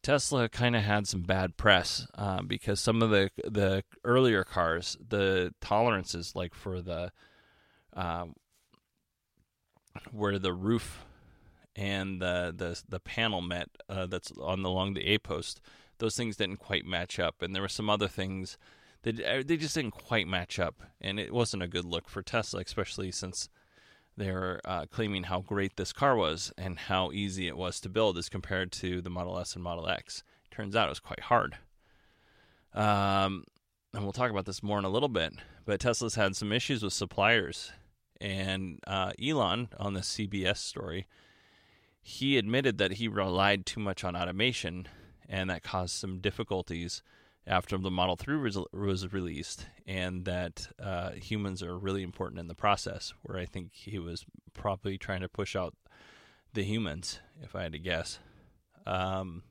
Tesla 0.02 0.48
kind 0.48 0.76
of 0.76 0.82
had 0.82 1.08
some 1.08 1.22
bad 1.22 1.56
press 1.56 2.06
uh, 2.14 2.42
because 2.42 2.80
some 2.80 3.02
of 3.02 3.10
the 3.10 3.30
the 3.44 3.82
earlier 4.04 4.44
cars, 4.44 4.96
the 5.08 5.52
tolerances, 5.60 6.36
like 6.36 6.54
for 6.54 6.80
the 6.80 7.10
uh, 7.92 8.26
where 10.12 10.38
the 10.38 10.52
roof 10.52 11.04
and 11.74 12.20
the 12.20 12.54
the 12.56 12.80
the 12.88 13.00
panel 13.00 13.40
met, 13.40 13.68
uh, 13.88 14.06
that's 14.06 14.30
on 14.40 14.62
the 14.62 14.68
along 14.68 14.94
the 14.94 15.06
A 15.06 15.18
post, 15.18 15.60
those 15.98 16.16
things 16.16 16.36
didn't 16.36 16.58
quite 16.58 16.84
match 16.84 17.18
up, 17.18 17.42
and 17.42 17.54
there 17.54 17.62
were 17.62 17.68
some 17.68 17.90
other 17.90 18.08
things 18.08 18.58
that 19.02 19.20
uh, 19.20 19.42
they 19.44 19.56
just 19.56 19.74
didn't 19.74 19.92
quite 19.92 20.26
match 20.26 20.58
up, 20.58 20.82
and 21.00 21.18
it 21.18 21.32
wasn't 21.32 21.62
a 21.62 21.68
good 21.68 21.84
look 21.84 22.08
for 22.08 22.22
Tesla, 22.22 22.60
especially 22.60 23.10
since 23.10 23.48
they 24.16 24.32
were 24.32 24.60
uh, 24.64 24.86
claiming 24.86 25.24
how 25.24 25.40
great 25.40 25.76
this 25.76 25.92
car 25.92 26.16
was 26.16 26.52
and 26.56 26.78
how 26.78 27.12
easy 27.12 27.48
it 27.48 27.56
was 27.56 27.80
to 27.80 27.88
build 27.88 28.16
as 28.16 28.28
compared 28.28 28.72
to 28.72 29.00
the 29.02 29.10
Model 29.10 29.38
S 29.38 29.54
and 29.54 29.62
Model 29.62 29.88
X. 29.88 30.22
Turns 30.50 30.74
out 30.74 30.86
it 30.86 30.90
was 30.90 31.00
quite 31.00 31.20
hard. 31.20 31.58
Um, 32.72 33.44
and 33.92 34.02
we'll 34.02 34.12
talk 34.12 34.30
about 34.30 34.46
this 34.46 34.62
more 34.62 34.78
in 34.78 34.84
a 34.84 34.90
little 34.90 35.08
bit. 35.08 35.34
But 35.64 35.80
Tesla's 35.80 36.14
had 36.14 36.36
some 36.36 36.52
issues 36.52 36.82
with 36.82 36.92
suppliers, 36.92 37.72
and 38.20 38.78
uh, 38.86 39.12
Elon 39.22 39.68
on 39.78 39.94
the 39.94 40.00
CBS 40.00 40.58
story, 40.58 41.06
he 42.00 42.38
admitted 42.38 42.78
that 42.78 42.92
he 42.92 43.08
relied 43.08 43.66
too 43.66 43.80
much 43.80 44.04
on 44.04 44.16
automation, 44.16 44.86
and 45.28 45.50
that 45.50 45.64
caused 45.64 45.94
some 45.94 46.20
difficulties 46.20 47.02
after 47.46 47.78
the 47.78 47.90
Model 47.90 48.16
3 48.16 48.36
was, 48.38 48.58
was 48.72 49.12
released, 49.12 49.66
and 49.86 50.24
that 50.24 50.68
uh, 50.82 51.12
humans 51.12 51.62
are 51.62 51.78
really 51.78 52.02
important 52.02 52.40
in 52.40 52.48
the 52.48 52.54
process. 52.54 53.14
Where 53.22 53.38
I 53.38 53.44
think 53.44 53.72
he 53.72 53.98
was 53.98 54.24
probably 54.52 54.98
trying 54.98 55.20
to 55.20 55.28
push 55.28 55.54
out 55.54 55.74
the 56.52 56.64
humans, 56.64 57.20
if 57.42 57.54
I 57.54 57.62
had 57.62 57.72
to 57.72 57.78
guess. 57.78 58.18
Um, 58.86 59.42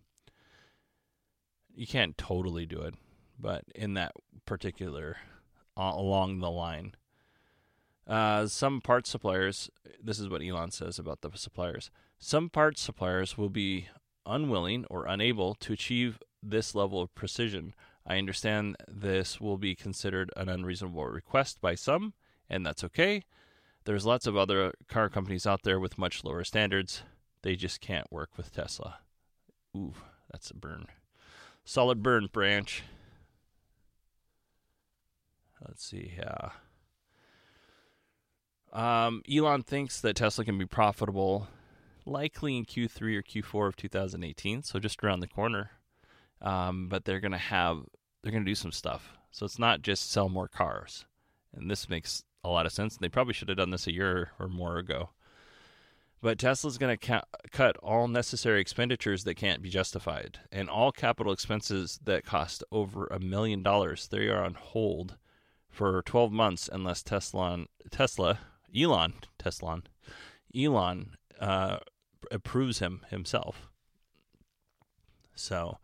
you 1.74 1.88
can't 1.88 2.18
totally 2.18 2.66
do 2.66 2.82
it, 2.82 2.96
but 3.40 3.64
in 3.74 3.94
that 3.94 4.14
particular, 4.46 5.18
uh, 5.78 5.94
along 5.96 6.40
the 6.40 6.52
line. 6.52 6.96
Uh, 8.08 8.46
some 8.46 8.82
parts 8.82 9.10
suppliers, 9.10 9.70
this 10.04 10.20
is 10.20 10.30
what 10.30 10.42
Elon 10.42 10.72
says 10.72 11.00
about 11.00 11.22
the 11.22 11.32
suppliers. 11.36 11.90
Some 12.20 12.50
parts 12.50 12.82
suppliers 12.82 13.38
will 13.38 13.50
be 13.50 13.88
unwilling 14.26 14.86
or 14.90 15.06
unable 15.06 15.56
to 15.56 15.74
achieve 15.74 16.20
this 16.50 16.76
level 16.76 17.02
of 17.02 17.14
precision. 17.16 17.74
I 18.06 18.18
understand 18.18 18.78
this 18.88 19.42
will 19.42 19.58
be 19.58 19.76
considered 19.76 20.32
an 20.38 20.50
unreasonable 20.50 21.06
request 21.06 21.60
by 21.60 21.76
some, 21.76 22.14
and 22.50 22.66
that's 22.66 22.84
okay. 22.84 23.24
There's 23.86 24.06
lots 24.06 24.28
of 24.28 24.38
other 24.38 24.74
car 24.88 25.10
companies 25.10 25.46
out 25.48 25.64
there 25.64 25.80
with 25.80 25.98
much 25.98 26.24
lower 26.24 26.44
standards. 26.44 27.04
They 27.42 27.56
just 27.56 27.82
can't 27.82 28.12
work 28.12 28.32
with 28.38 28.54
Tesla. 28.54 29.00
Ooh, 29.76 29.94
that's 30.32 30.50
a 30.50 30.56
burn. 30.56 30.88
Solid 31.64 32.02
burn 32.02 32.30
branch. 32.32 32.84
Let's 35.66 35.86
see. 35.86 36.14
Yeah. 36.18 36.50
Um, 38.74 39.22
Elon 39.32 39.64
thinks 39.64 40.02
that 40.02 40.18
Tesla 40.18 40.46
can 40.46 40.58
be 40.58 40.66
profitable 40.66 41.48
likely 42.06 42.58
in 42.58 42.66
Q3 42.66 43.16
or 43.16 43.24
Q4 43.24 43.68
of 43.70 43.76
2018, 43.76 44.64
so 44.64 44.80
just 44.80 45.04
around 45.04 45.22
the 45.22 45.28
corner 45.28 45.72
um, 46.46 46.88
but 46.88 47.04
they're 47.04 47.20
going 47.20 47.32
to 47.34 47.38
have 47.38 47.80
they're 48.22 48.32
going 48.32 48.46
to 48.46 48.50
do 48.50 48.56
some 48.56 48.72
stuff. 48.72 49.18
So 49.32 49.46
it's 49.46 49.60
not 49.60 49.82
just 49.82 50.10
sell 50.12 50.30
more 50.30 50.48
cars, 50.48 51.06
and 51.54 51.70
this 51.70 51.90
makes 51.90 52.24
a 52.44 52.50
lot 52.50 52.66
of 52.66 52.72
sense. 52.72 52.96
They 52.96 53.10
probably 53.10 53.34
should 53.34 53.50
have 53.50 53.58
done 53.58 53.72
this 53.72 53.88
a 53.88 53.94
year 53.94 54.32
or 54.40 54.48
more 54.48 54.78
ago. 54.78 55.10
But 56.22 56.40
Tesla's 56.40 56.78
going 56.78 56.98
to 56.98 57.08
ca- 57.08 57.26
cut 57.52 57.76
all 57.78 58.08
necessary 58.08 58.62
expenditures 58.62 59.26
that 59.26 59.36
can't 59.36 59.62
be 59.62 59.70
justified, 59.70 60.40
and 60.52 60.70
all 60.70 60.92
capital 60.92 61.34
expenses 61.34 62.00
that 62.04 62.26
cost 62.26 62.64
over 62.72 63.08
a 63.08 63.20
million 63.20 63.62
dollars. 63.62 64.08
They 64.08 64.28
are 64.28 64.44
on 64.44 64.54
hold 64.54 65.18
for 65.70 66.02
12 66.04 66.32
months 66.32 66.70
unless 66.72 67.04
Tesla, 67.04 67.66
Tesla, 67.92 68.40
Elon, 68.76 69.16
Tesla, 69.38 69.82
Elon 70.56 71.18
uh, 71.40 71.78
approves 72.32 72.80
him 72.80 73.06
himself. 73.10 73.68
So 75.36 75.80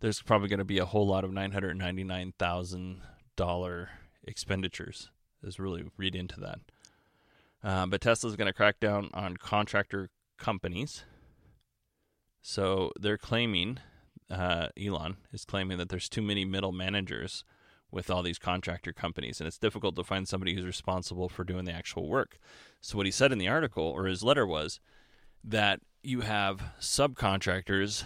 there's 0.00 0.22
probably 0.22 0.48
going 0.48 0.58
to 0.58 0.64
be 0.64 0.78
a 0.78 0.84
whole 0.84 1.06
lot 1.06 1.24
of 1.24 1.32
nine 1.32 1.52
hundred 1.52 1.76
ninety 1.76 2.04
nine 2.04 2.32
thousand 2.38 3.02
dollar 3.36 3.90
expenditures. 4.24 5.10
Is 5.42 5.60
really 5.60 5.84
read 5.96 6.16
into 6.16 6.40
that. 6.40 6.58
Uh, 7.62 7.86
but 7.86 8.00
Tesla's 8.00 8.34
going 8.34 8.46
to 8.48 8.52
crack 8.52 8.80
down 8.80 9.10
on 9.14 9.36
contractor 9.36 10.10
companies. 10.36 11.04
So 12.42 12.90
they're 12.98 13.18
claiming, 13.18 13.78
uh, 14.30 14.68
Elon 14.76 15.18
is 15.32 15.44
claiming 15.44 15.78
that 15.78 15.88
there's 15.88 16.08
too 16.08 16.22
many 16.22 16.44
middle 16.44 16.72
managers 16.72 17.44
with 17.90 18.10
all 18.10 18.22
these 18.22 18.38
contractor 18.38 18.92
companies, 18.92 19.40
and 19.40 19.46
it's 19.46 19.58
difficult 19.58 19.96
to 19.96 20.04
find 20.04 20.26
somebody 20.28 20.54
who's 20.54 20.66
responsible 20.66 21.28
for 21.28 21.44
doing 21.44 21.64
the 21.64 21.72
actual 21.72 22.08
work. 22.08 22.38
So 22.80 22.96
what 22.96 23.06
he 23.06 23.12
said 23.12 23.32
in 23.32 23.38
the 23.38 23.48
article 23.48 23.84
or 23.84 24.06
his 24.06 24.22
letter 24.22 24.46
was 24.46 24.80
that 25.44 25.80
you 26.02 26.22
have 26.22 26.62
subcontractors, 26.80 28.04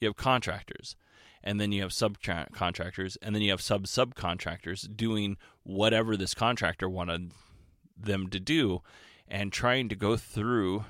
you 0.00 0.08
have 0.08 0.16
contractors, 0.16 0.96
and 1.42 1.60
then 1.60 1.72
you 1.72 1.82
have 1.82 1.90
subcontractors, 1.90 3.16
and 3.22 3.34
then 3.34 3.42
you 3.42 3.50
have 3.50 3.60
sub 3.60 3.84
subcontractors 3.84 4.88
doing 4.96 5.36
whatever 5.62 6.16
this 6.16 6.34
contractor 6.34 6.88
wanted 6.88 7.32
them 7.96 8.28
to 8.28 8.40
do, 8.40 8.82
and 9.28 9.52
trying 9.52 9.88
to 9.88 9.96
go 9.96 10.16
through 10.16 10.84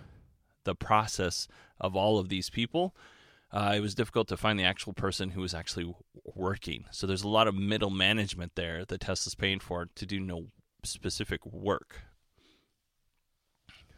the 0.65 0.75
process 0.75 1.49
of 1.81 1.97
all 1.97 2.19
of 2.19 2.29
these 2.29 2.51
people. 2.51 2.95
Uh, 3.53 3.75
it 3.77 3.81
was 3.81 3.95
difficult 3.95 4.29
to 4.29 4.37
find 4.37 4.59
the 4.59 4.65
actual 4.65 4.95
person 4.95 5.31
who 5.31 5.43
was 5.43 5.53
actually 5.53 5.95
working. 6.35 6.87
So 6.91 7.07
there's 7.07 7.23
a 7.23 7.29
lot 7.29 7.49
of 7.49 7.55
middle 7.55 7.91
management 7.91 8.53
there 8.55 8.85
that 8.87 9.03
Tesla's 9.03 9.35
paying 9.35 9.61
for 9.61 9.89
to 9.95 10.07
do 10.07 10.19
no 10.19 10.47
specific 10.85 11.45
work. 11.45 12.01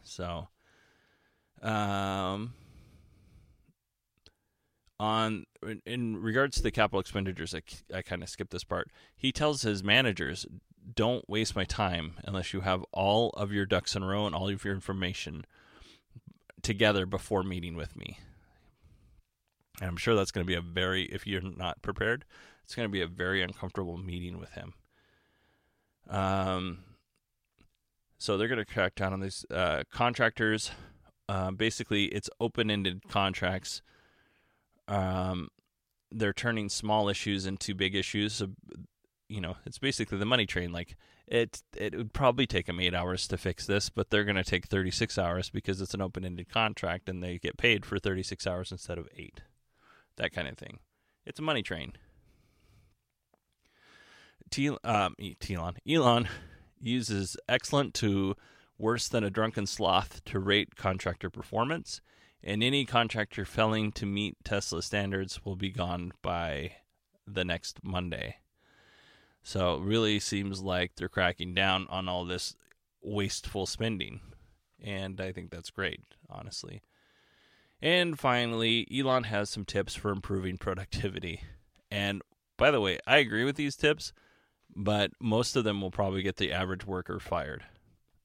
So, 0.03 0.49
um, 1.61 2.53
on 4.99 5.45
in 5.85 6.17
regards 6.17 6.57
to 6.57 6.63
the 6.63 6.71
capital 6.71 6.99
expenditures, 6.99 7.53
I, 7.53 7.61
I 7.95 8.01
kind 8.01 8.23
of 8.23 8.29
skipped 8.29 8.51
this 8.51 8.63
part. 8.63 8.89
He 9.15 9.31
tells 9.31 9.61
his 9.61 9.83
managers, 9.83 10.45
"Don't 10.93 11.29
waste 11.29 11.55
my 11.55 11.65
time 11.65 12.13
unless 12.23 12.53
you 12.53 12.61
have 12.61 12.83
all 12.91 13.29
of 13.31 13.51
your 13.51 13.65
ducks 13.65 13.95
in 13.95 14.03
a 14.03 14.07
row 14.07 14.25
and 14.25 14.35
all 14.35 14.49
of 14.49 14.63
your 14.63 14.73
information 14.73 15.45
together 16.61 17.05
before 17.05 17.43
meeting 17.43 17.75
with 17.75 17.95
me." 17.95 18.19
And 19.81 19.89
I'm 19.89 19.97
sure 19.97 20.15
that's 20.15 20.31
going 20.31 20.45
to 20.45 20.47
be 20.47 20.55
a 20.55 20.61
very, 20.61 21.03
if 21.03 21.27
you're 21.27 21.41
not 21.41 21.81
prepared, 21.81 22.23
it's 22.63 22.75
going 22.75 22.87
to 22.87 22.91
be 22.91 23.01
a 23.01 23.07
very 23.07 23.41
uncomfortable 23.41 23.97
meeting 23.97 24.39
with 24.39 24.51
him. 24.51 24.73
Um, 26.09 26.79
so 28.17 28.37
they're 28.37 28.47
going 28.47 28.57
to 28.57 28.65
crack 28.65 28.95
down 28.95 29.11
on 29.11 29.19
these 29.19 29.45
uh, 29.51 29.83
contractors. 29.91 30.71
Uh, 31.27 31.51
basically, 31.51 32.05
it's 32.05 32.29
open-ended 32.39 33.09
contracts 33.09 33.81
um, 34.87 35.49
they're 36.11 36.33
turning 36.33 36.69
small 36.69 37.09
issues 37.09 37.45
into 37.45 37.73
big 37.73 37.95
issues. 37.95 38.33
So, 38.33 38.49
you 39.27 39.41
know, 39.41 39.55
it's 39.65 39.79
basically 39.79 40.17
the 40.17 40.25
money 40.25 40.45
train. 40.45 40.71
Like 40.71 40.95
it, 41.27 41.61
it 41.75 41.95
would 41.95 42.13
probably 42.13 42.45
take 42.45 42.67
them 42.67 42.79
eight 42.79 42.93
hours 42.93 43.27
to 43.27 43.37
fix 43.37 43.65
this, 43.65 43.89
but 43.89 44.09
they're 44.09 44.23
going 44.23 44.35
to 44.35 44.43
take 44.43 44.67
36 44.67 45.17
hours 45.17 45.49
because 45.49 45.81
it's 45.81 45.93
an 45.93 46.01
open-ended 46.01 46.49
contract 46.49 47.09
and 47.09 47.23
they 47.23 47.39
get 47.39 47.57
paid 47.57 47.85
for 47.85 47.99
36 47.99 48.45
hours 48.45 48.71
instead 48.71 48.97
of 48.97 49.07
eight. 49.15 49.41
That 50.17 50.31
kind 50.31 50.47
of 50.47 50.57
thing. 50.57 50.79
It's 51.25 51.39
a 51.39 51.43
money 51.43 51.63
train. 51.63 51.93
T, 54.51 54.69
um, 54.83 55.15
Elon, 55.49 55.77
Elon 55.89 56.27
uses 56.79 57.35
excellent 57.49 57.93
to 57.95 58.35
worse 58.77 59.07
than 59.07 59.23
a 59.23 59.29
drunken 59.29 59.65
sloth 59.65 60.23
to 60.25 60.39
rate 60.39 60.75
contractor 60.75 61.29
performance 61.29 61.99
and 62.45 62.63
any 62.63 62.85
contractor 62.85 63.43
failing 63.43 63.91
to 63.93 64.05
meet 64.05 64.37
Tesla 64.43 64.83
standards 64.83 65.43
will 65.43 65.55
be 65.55 65.71
gone 65.71 66.13
by 66.21 66.73
the 67.25 67.43
next 67.43 67.83
Monday. 67.83 68.37
So 69.41 69.75
it 69.75 69.81
really 69.81 70.19
seems 70.19 70.61
like 70.61 70.91
they're 70.95 71.09
cracking 71.09 71.55
down 71.55 71.87
on 71.89 72.07
all 72.07 72.23
this 72.23 72.55
wasteful 73.01 73.65
spending. 73.65 74.21
And 74.83 75.19
I 75.19 75.31
think 75.31 75.49
that's 75.49 75.71
great, 75.71 76.01
honestly. 76.29 76.83
And 77.81 78.19
finally, 78.19 78.87
Elon 78.95 79.23
has 79.23 79.49
some 79.49 79.65
tips 79.65 79.95
for 79.95 80.11
improving 80.11 80.57
productivity. 80.57 81.41
And 81.89 82.21
by 82.57 82.69
the 82.69 82.81
way, 82.81 82.99
I 83.07 83.17
agree 83.17 83.43
with 83.43 83.55
these 83.55 83.75
tips, 83.75 84.13
but 84.75 85.11
most 85.19 85.55
of 85.55 85.63
them 85.63 85.81
will 85.81 85.91
probably 85.91 86.21
get 86.21 86.37
the 86.37 86.51
average 86.51 86.85
worker 86.85 87.19
fired. 87.19 87.63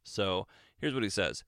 So 0.04 0.46
here's 0.78 0.94
what 0.94 1.02
he 1.02 1.10
says 1.10 1.44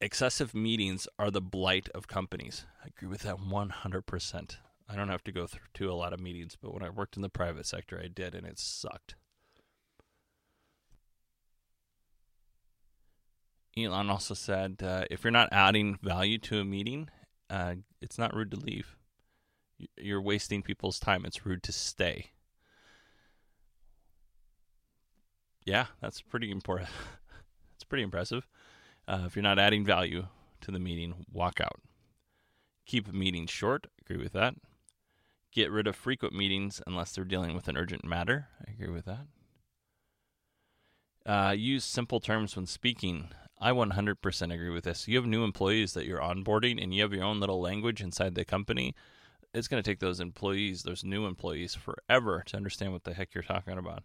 excessive 0.00 0.54
meetings 0.54 1.06
are 1.18 1.30
the 1.30 1.40
blight 1.40 1.88
of 1.94 2.08
companies. 2.08 2.66
I 2.82 2.88
agree 2.88 3.08
with 3.08 3.22
that 3.22 3.36
100%. 3.36 4.56
I 4.88 4.96
don't 4.96 5.08
have 5.08 5.24
to 5.24 5.32
go 5.32 5.46
through 5.46 5.68
to 5.74 5.90
a 5.90 5.94
lot 5.94 6.12
of 6.12 6.20
meetings, 6.20 6.56
but 6.60 6.74
when 6.74 6.82
I 6.82 6.90
worked 6.90 7.16
in 7.16 7.22
the 7.22 7.28
private 7.28 7.66
sector, 7.66 8.00
I 8.02 8.08
did, 8.08 8.34
and 8.34 8.46
it 8.46 8.58
sucked. 8.58 9.14
Elon 13.78 14.10
also 14.10 14.34
said 14.34 14.82
uh, 14.82 15.04
if 15.10 15.22
you're 15.22 15.30
not 15.30 15.48
adding 15.52 15.98
value 16.02 16.38
to 16.38 16.58
a 16.58 16.64
meeting, 16.64 17.08
uh, 17.48 17.74
it's 18.00 18.18
not 18.18 18.34
rude 18.34 18.50
to 18.50 18.56
leave. 18.56 18.96
You're 19.96 20.20
wasting 20.20 20.62
people's 20.62 20.98
time. 20.98 21.24
It's 21.24 21.46
rude 21.46 21.62
to 21.64 21.72
stay. 21.72 22.32
Yeah, 25.64 25.86
that's 26.00 26.20
pretty 26.20 26.50
important. 26.50 26.90
that's 27.72 27.84
pretty 27.84 28.02
impressive. 28.02 28.46
Uh, 29.10 29.24
if 29.26 29.34
you're 29.34 29.42
not 29.42 29.58
adding 29.58 29.84
value 29.84 30.28
to 30.60 30.70
the 30.70 30.78
meeting, 30.78 31.26
walk 31.32 31.60
out. 31.60 31.80
Keep 32.86 33.12
meetings 33.12 33.50
short. 33.50 33.88
Agree 34.00 34.22
with 34.22 34.32
that. 34.34 34.54
Get 35.50 35.72
rid 35.72 35.88
of 35.88 35.96
frequent 35.96 36.32
meetings 36.32 36.80
unless 36.86 37.10
they're 37.10 37.24
dealing 37.24 37.56
with 37.56 37.66
an 37.66 37.76
urgent 37.76 38.04
matter. 38.04 38.46
I 38.64 38.70
agree 38.70 38.92
with 38.92 39.06
that. 39.06 39.26
Uh, 41.26 41.50
use 41.50 41.84
simple 41.84 42.20
terms 42.20 42.54
when 42.54 42.66
speaking. 42.66 43.30
I 43.60 43.72
100% 43.72 44.54
agree 44.54 44.70
with 44.70 44.84
this. 44.84 45.08
You 45.08 45.16
have 45.16 45.26
new 45.26 45.42
employees 45.42 45.92
that 45.94 46.06
you're 46.06 46.20
onboarding 46.20 46.80
and 46.80 46.94
you 46.94 47.02
have 47.02 47.12
your 47.12 47.24
own 47.24 47.40
little 47.40 47.60
language 47.60 48.00
inside 48.00 48.36
the 48.36 48.44
company. 48.44 48.94
It's 49.52 49.66
going 49.66 49.82
to 49.82 49.90
take 49.90 49.98
those 49.98 50.20
employees, 50.20 50.84
those 50.84 51.02
new 51.02 51.26
employees, 51.26 51.74
forever 51.74 52.44
to 52.46 52.56
understand 52.56 52.92
what 52.92 53.02
the 53.02 53.14
heck 53.14 53.34
you're 53.34 53.42
talking 53.42 53.76
about. 53.76 54.04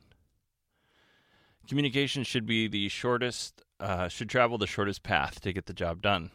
Communication 1.67 2.23
should 2.23 2.45
be 2.45 2.67
the 2.67 2.89
shortest, 2.89 3.63
uh, 3.79 4.07
should 4.07 4.29
travel 4.29 4.57
the 4.57 4.67
shortest 4.67 5.03
path 5.03 5.41
to 5.41 5.53
get 5.53 5.65
the 5.65 5.73
job 5.73 6.01
done. 6.01 6.31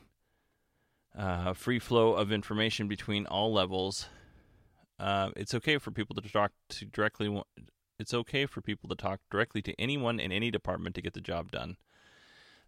Uh, 1.16 1.52
free 1.52 1.78
flow 1.78 2.14
of 2.14 2.32
information 2.32 2.88
between 2.88 3.26
all 3.26 3.52
levels. 3.52 4.08
Uh, 4.98 5.30
it's 5.36 5.54
okay 5.54 5.78
for 5.78 5.90
people 5.90 6.14
to 6.14 6.28
talk 6.28 6.52
to 6.68 6.84
directly. 6.84 7.42
It's 7.98 8.14
okay 8.14 8.46
for 8.46 8.60
people 8.60 8.88
to 8.88 8.94
talk 8.94 9.20
directly 9.30 9.62
to 9.62 9.80
anyone 9.80 10.20
in 10.20 10.32
any 10.32 10.50
department 10.50 10.94
to 10.96 11.02
get 11.02 11.14
the 11.14 11.20
job 11.20 11.50
done. 11.50 11.76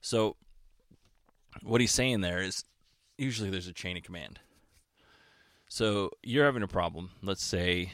So, 0.00 0.36
what 1.62 1.80
he's 1.80 1.92
saying 1.92 2.20
there 2.20 2.40
is 2.40 2.64
usually 3.18 3.50
there's 3.50 3.68
a 3.68 3.72
chain 3.72 3.96
of 3.96 4.02
command. 4.02 4.40
So 5.68 6.10
you're 6.22 6.44
having 6.44 6.62
a 6.62 6.68
problem. 6.68 7.12
Let's 7.22 7.42
say 7.42 7.92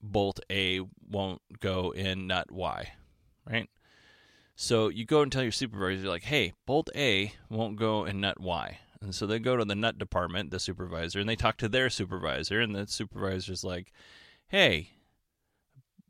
bolt 0.00 0.38
A 0.50 0.80
won't 1.08 1.42
go 1.58 1.90
in 1.90 2.28
nut 2.28 2.52
Y, 2.52 2.92
right? 3.50 3.68
So 4.54 4.88
you 4.88 5.06
go 5.06 5.22
and 5.22 5.32
tell 5.32 5.42
your 5.42 5.52
supervisor, 5.52 6.02
you're 6.02 6.10
like, 6.10 6.24
hey, 6.24 6.52
bolt 6.66 6.90
A 6.94 7.32
won't 7.48 7.76
go 7.76 8.04
in 8.04 8.20
nut 8.20 8.40
Y. 8.40 8.78
And 9.02 9.14
so 9.14 9.26
they 9.26 9.38
go 9.38 9.56
to 9.56 9.64
the 9.64 9.74
nut 9.74 9.98
department, 9.98 10.50
the 10.50 10.60
supervisor, 10.60 11.20
and 11.20 11.28
they 11.28 11.36
talk 11.36 11.56
to 11.58 11.68
their 11.68 11.88
supervisor, 11.88 12.60
and 12.60 12.74
the 12.74 12.86
supervisor's 12.86 13.64
like, 13.64 13.92
hey, 14.48 14.90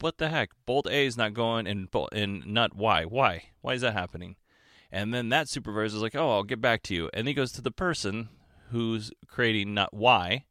what 0.00 0.18
the 0.18 0.28
heck? 0.28 0.50
Bolt 0.66 0.88
A 0.88 1.06
is 1.06 1.16
not 1.16 1.34
going 1.34 1.66
in, 1.66 1.88
in 2.12 2.42
nut 2.46 2.74
Y. 2.74 3.04
Why? 3.04 3.44
Why 3.60 3.74
is 3.74 3.82
that 3.82 3.92
happening? 3.92 4.36
And 4.90 5.14
then 5.14 5.28
that 5.28 5.48
supervisor's 5.48 6.02
like, 6.02 6.16
oh, 6.16 6.30
I'll 6.30 6.42
get 6.42 6.60
back 6.60 6.82
to 6.84 6.94
you. 6.94 7.10
And 7.14 7.28
he 7.28 7.34
goes 7.34 7.52
to 7.52 7.62
the 7.62 7.70
person 7.70 8.28
who's 8.70 9.12
creating 9.28 9.74
nut 9.74 9.94
Y, 9.94 10.44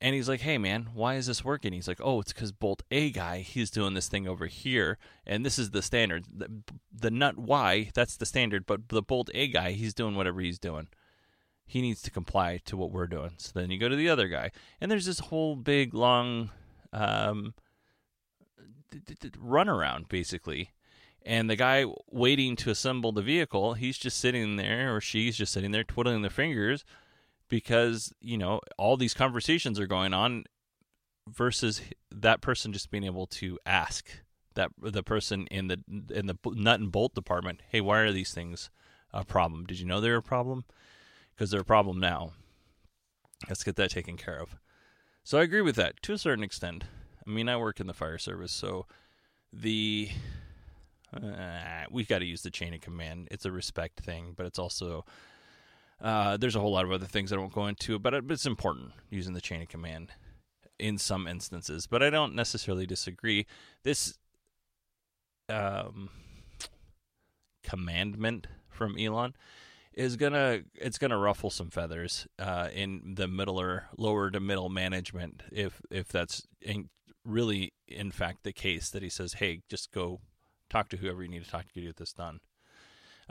and 0.00 0.14
he's 0.14 0.28
like, 0.28 0.40
hey, 0.40 0.56
man, 0.56 0.88
why 0.94 1.16
is 1.16 1.26
this 1.26 1.44
working? 1.44 1.72
He's 1.72 1.88
like, 1.88 2.00
oh, 2.02 2.20
it's 2.20 2.32
because 2.32 2.52
Bolt 2.52 2.82
A 2.90 3.10
guy, 3.10 3.40
he's 3.40 3.70
doing 3.70 3.92
this 3.92 4.08
thing 4.08 4.26
over 4.26 4.46
here, 4.46 4.96
and 5.26 5.44
this 5.44 5.58
is 5.58 5.70
the 5.70 5.82
standard. 5.82 6.24
The, 6.34 6.48
the 6.92 7.10
nut 7.10 7.38
Y, 7.38 7.90
that's 7.94 8.16
the 8.16 8.24
standard, 8.24 8.64
but 8.64 8.88
the 8.88 9.02
Bolt 9.02 9.30
A 9.34 9.48
guy, 9.48 9.72
he's 9.72 9.92
doing 9.92 10.14
whatever 10.14 10.40
he's 10.40 10.58
doing. 10.58 10.88
He 11.66 11.82
needs 11.82 12.00
to 12.02 12.10
comply 12.10 12.60
to 12.64 12.76
what 12.76 12.90
we're 12.90 13.06
doing. 13.06 13.32
So 13.36 13.52
then 13.54 13.70
you 13.70 13.78
go 13.78 13.88
to 13.88 13.96
the 13.96 14.08
other 14.08 14.28
guy, 14.28 14.50
and 14.80 14.90
there's 14.90 15.06
this 15.06 15.20
whole 15.20 15.54
big, 15.54 15.92
long 15.92 16.50
um, 16.92 17.54
runaround, 19.36 20.08
basically. 20.08 20.70
And 21.22 21.50
the 21.50 21.56
guy 21.56 21.84
waiting 22.10 22.56
to 22.56 22.70
assemble 22.70 23.12
the 23.12 23.20
vehicle, 23.20 23.74
he's 23.74 23.98
just 23.98 24.18
sitting 24.18 24.56
there, 24.56 24.96
or 24.96 25.02
she's 25.02 25.36
just 25.36 25.52
sitting 25.52 25.72
there 25.72 25.84
twiddling 25.84 26.22
their 26.22 26.30
fingers 26.30 26.86
because 27.50 28.14
you 28.22 28.38
know 28.38 28.60
all 28.78 28.96
these 28.96 29.12
conversations 29.12 29.78
are 29.78 29.86
going 29.86 30.14
on 30.14 30.44
versus 31.28 31.82
that 32.10 32.40
person 32.40 32.72
just 32.72 32.90
being 32.90 33.04
able 33.04 33.26
to 33.26 33.58
ask 33.66 34.08
that 34.54 34.70
the 34.80 35.02
person 35.02 35.46
in 35.50 35.68
the 35.68 35.78
in 36.10 36.26
the 36.26 36.36
nut 36.46 36.80
and 36.80 36.90
bolt 36.90 37.14
department 37.14 37.60
hey 37.68 37.82
why 37.82 37.98
are 37.98 38.12
these 38.12 38.32
things 38.32 38.70
a 39.12 39.24
problem. 39.24 39.66
Did 39.66 39.80
you 39.80 39.86
know 39.86 40.00
they're 40.00 40.16
a 40.16 40.22
problem? 40.22 40.64
Because 41.34 41.50
they're 41.50 41.60
a 41.60 41.64
problem 41.64 41.98
now. 41.98 42.32
Let's 43.48 43.64
get 43.64 43.76
that 43.76 43.90
taken 43.90 44.16
care 44.16 44.38
of. 44.38 44.56
So 45.24 45.38
I 45.38 45.42
agree 45.42 45.62
with 45.62 45.76
that 45.76 46.02
to 46.02 46.12
a 46.12 46.18
certain 46.18 46.44
extent. 46.44 46.84
I 47.26 47.30
mean, 47.30 47.48
I 47.48 47.56
work 47.56 47.80
in 47.80 47.86
the 47.86 47.94
fire 47.94 48.18
service, 48.18 48.52
so 48.52 48.86
the 49.52 50.10
uh, 51.14 51.84
we 51.90 52.04
got 52.04 52.20
to 52.20 52.24
use 52.24 52.42
the 52.42 52.50
chain 52.50 52.74
of 52.74 52.80
command. 52.80 53.28
It's 53.30 53.44
a 53.44 53.50
respect 53.50 54.00
thing, 54.00 54.34
but 54.36 54.46
it's 54.46 54.58
also 54.58 55.04
uh, 56.00 56.36
there's 56.36 56.56
a 56.56 56.60
whole 56.60 56.72
lot 56.72 56.84
of 56.84 56.92
other 56.92 57.06
things 57.06 57.32
I 57.32 57.36
won't 57.36 57.52
go 57.52 57.66
into, 57.66 57.98
but 57.98 58.14
it's 58.14 58.46
important 58.46 58.92
using 59.10 59.34
the 59.34 59.40
chain 59.40 59.62
of 59.62 59.68
command 59.68 60.12
in 60.78 60.98
some 60.98 61.26
instances. 61.26 61.86
But 61.86 62.02
I 62.02 62.10
don't 62.10 62.34
necessarily 62.34 62.86
disagree. 62.86 63.46
This 63.82 64.18
um, 65.48 66.10
commandment 67.62 68.46
from 68.68 68.98
Elon 68.98 69.34
is 69.92 70.16
gonna 70.16 70.60
it's 70.74 70.98
gonna 70.98 71.18
ruffle 71.18 71.50
some 71.50 71.68
feathers 71.68 72.26
uh, 72.38 72.68
in 72.72 73.14
the 73.16 73.28
middle 73.28 73.60
or 73.60 73.88
lower 73.98 74.30
to 74.30 74.40
middle 74.40 74.68
management 74.68 75.42
if 75.52 75.80
if 75.90 76.08
that's 76.08 76.46
in, 76.62 76.88
really 77.24 77.72
in 77.86 78.10
fact 78.10 78.44
the 78.44 78.52
case 78.52 78.88
that 78.90 79.02
he 79.02 79.10
says, 79.10 79.34
hey, 79.34 79.60
just 79.68 79.92
go 79.92 80.20
talk 80.70 80.88
to 80.88 80.96
whoever 80.96 81.22
you 81.22 81.28
need 81.28 81.44
to 81.44 81.50
talk 81.50 81.66
to 81.68 81.74
to 81.74 81.80
get 81.82 81.96
this 81.96 82.12
done. 82.12 82.40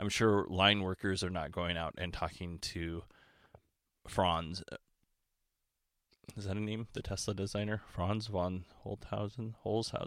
I'm 0.00 0.08
sure 0.08 0.46
line 0.48 0.82
workers 0.82 1.22
are 1.22 1.30
not 1.30 1.52
going 1.52 1.76
out 1.76 1.94
and 1.98 2.10
talking 2.10 2.58
to 2.58 3.02
Franz. 4.08 4.62
Is 6.34 6.46
that 6.46 6.56
a 6.56 6.60
name? 6.60 6.88
The 6.94 7.02
Tesla 7.02 7.34
designer, 7.34 7.82
Franz 7.86 8.26
von 8.28 8.64
Holzhausen, 8.82 9.54
Holzhausen, 9.62 10.06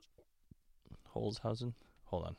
Holzhausen. 1.15 1.73
Hold 2.05 2.23
on. 2.25 2.35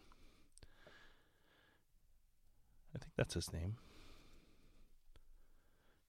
I 2.92 2.98
think 2.98 3.12
that's 3.16 3.34
his 3.34 3.52
name. 3.52 3.76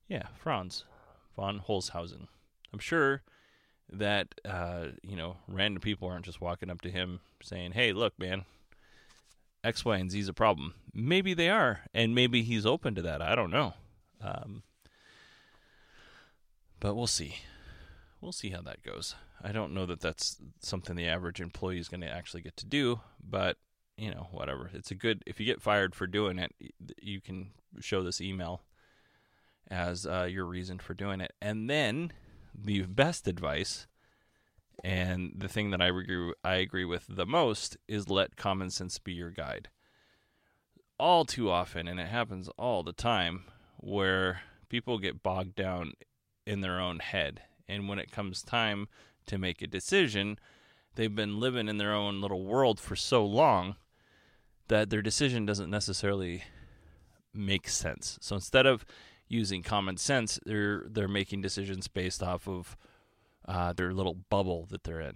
Yeah, 0.07 0.27
Franz 0.35 0.85
von 1.35 1.59
Holzhausen. 1.59 2.27
I'm 2.73 2.79
sure 2.79 3.21
that 3.91 4.33
uh, 4.43 4.87
you 5.03 5.15
know 5.15 5.37
random 5.47 5.81
people 5.81 6.07
aren't 6.07 6.25
just 6.25 6.41
walking 6.41 6.71
up 6.71 6.81
to 6.81 6.89
him 6.89 7.19
saying, 7.43 7.73
"Hey, 7.73 7.93
look, 7.93 8.17
man, 8.17 8.45
X, 9.65 9.83
Y, 9.83 9.97
and 9.97 10.11
Z 10.11 10.19
is 10.19 10.29
a 10.29 10.33
problem. 10.33 10.75
Maybe 10.93 11.33
they 11.33 11.49
are, 11.49 11.81
and 11.93 12.13
maybe 12.13 12.43
he's 12.43 12.65
open 12.65 12.93
to 12.95 13.01
that. 13.01 13.21
I 13.21 13.33
don't 13.35 13.51
know. 13.51 13.73
Um, 14.21 14.63
but 16.79 16.95
we'll 16.95 17.07
see. 17.07 17.37
We'll 18.21 18.31
see 18.31 18.51
how 18.51 18.61
that 18.61 18.83
goes. 18.83 19.15
I 19.43 19.51
don't 19.51 19.73
know 19.73 19.85
that 19.87 20.01
that's 20.01 20.37
something 20.59 20.95
the 20.95 21.07
average 21.07 21.41
employee 21.41 21.79
is 21.79 21.89
going 21.89 22.01
to 22.01 22.09
actually 22.09 22.41
get 22.41 22.55
to 22.57 22.65
do, 22.65 23.01
but 23.21 23.57
you 23.97 24.11
know, 24.11 24.27
whatever. 24.31 24.69
It's 24.73 24.91
a 24.91 24.95
good. 24.95 25.23
If 25.25 25.39
you 25.39 25.45
get 25.45 25.61
fired 25.61 25.95
for 25.95 26.05
doing 26.05 26.37
it, 26.37 26.51
you 27.01 27.19
can 27.19 27.51
show 27.79 28.03
this 28.03 28.21
email 28.21 28.61
as 29.69 30.05
uh, 30.05 30.27
your 30.29 30.45
reason 30.45 30.77
for 30.77 30.93
doing 30.93 31.21
it, 31.21 31.33
and 31.41 31.69
then 31.69 32.11
the 32.53 32.83
best 32.83 33.27
advice 33.27 33.87
and 34.83 35.33
the 35.37 35.47
thing 35.47 35.71
that 35.71 35.81
I 35.81 35.87
agree, 35.87 36.33
I 36.43 36.55
agree 36.55 36.85
with 36.85 37.05
the 37.09 37.25
most 37.25 37.77
is 37.87 38.09
let 38.09 38.35
common 38.35 38.69
sense 38.69 38.99
be 38.99 39.13
your 39.13 39.31
guide. 39.31 39.69
All 40.99 41.25
too 41.25 41.49
often, 41.49 41.87
and 41.87 41.99
it 41.99 42.07
happens 42.07 42.49
all 42.57 42.83
the 42.83 42.93
time, 42.93 43.45
where 43.77 44.41
people 44.69 44.97
get 44.97 45.23
bogged 45.23 45.55
down 45.55 45.93
in 46.45 46.61
their 46.61 46.79
own 46.79 46.99
head. 46.99 47.41
And 47.67 47.89
when 47.89 47.99
it 47.99 48.11
comes 48.11 48.41
time 48.41 48.87
to 49.25 49.37
make 49.37 49.61
a 49.61 49.67
decision, 49.67 50.39
they've 50.95 51.13
been 51.13 51.39
living 51.39 51.67
in 51.67 51.77
their 51.77 51.93
own 51.93 52.21
little 52.21 52.45
world 52.45 52.79
for 52.79 52.95
so 52.95 53.25
long 53.25 53.75
that 54.67 54.89
their 54.89 55.01
decision 55.01 55.45
doesn't 55.45 55.69
necessarily 55.69 56.43
make 57.33 57.67
sense. 57.67 58.17
So 58.21 58.35
instead 58.35 58.65
of 58.65 58.85
using 59.27 59.63
common 59.63 59.97
sense, 59.97 60.39
they're 60.45 60.85
they're 60.89 61.07
making 61.07 61.41
decisions 61.41 61.87
based 61.87 62.23
off 62.23 62.47
of 62.47 62.77
uh, 63.47 63.73
their 63.73 63.93
little 63.93 64.15
bubble 64.29 64.65
that 64.71 64.83
they're 64.83 65.01
in. 65.01 65.15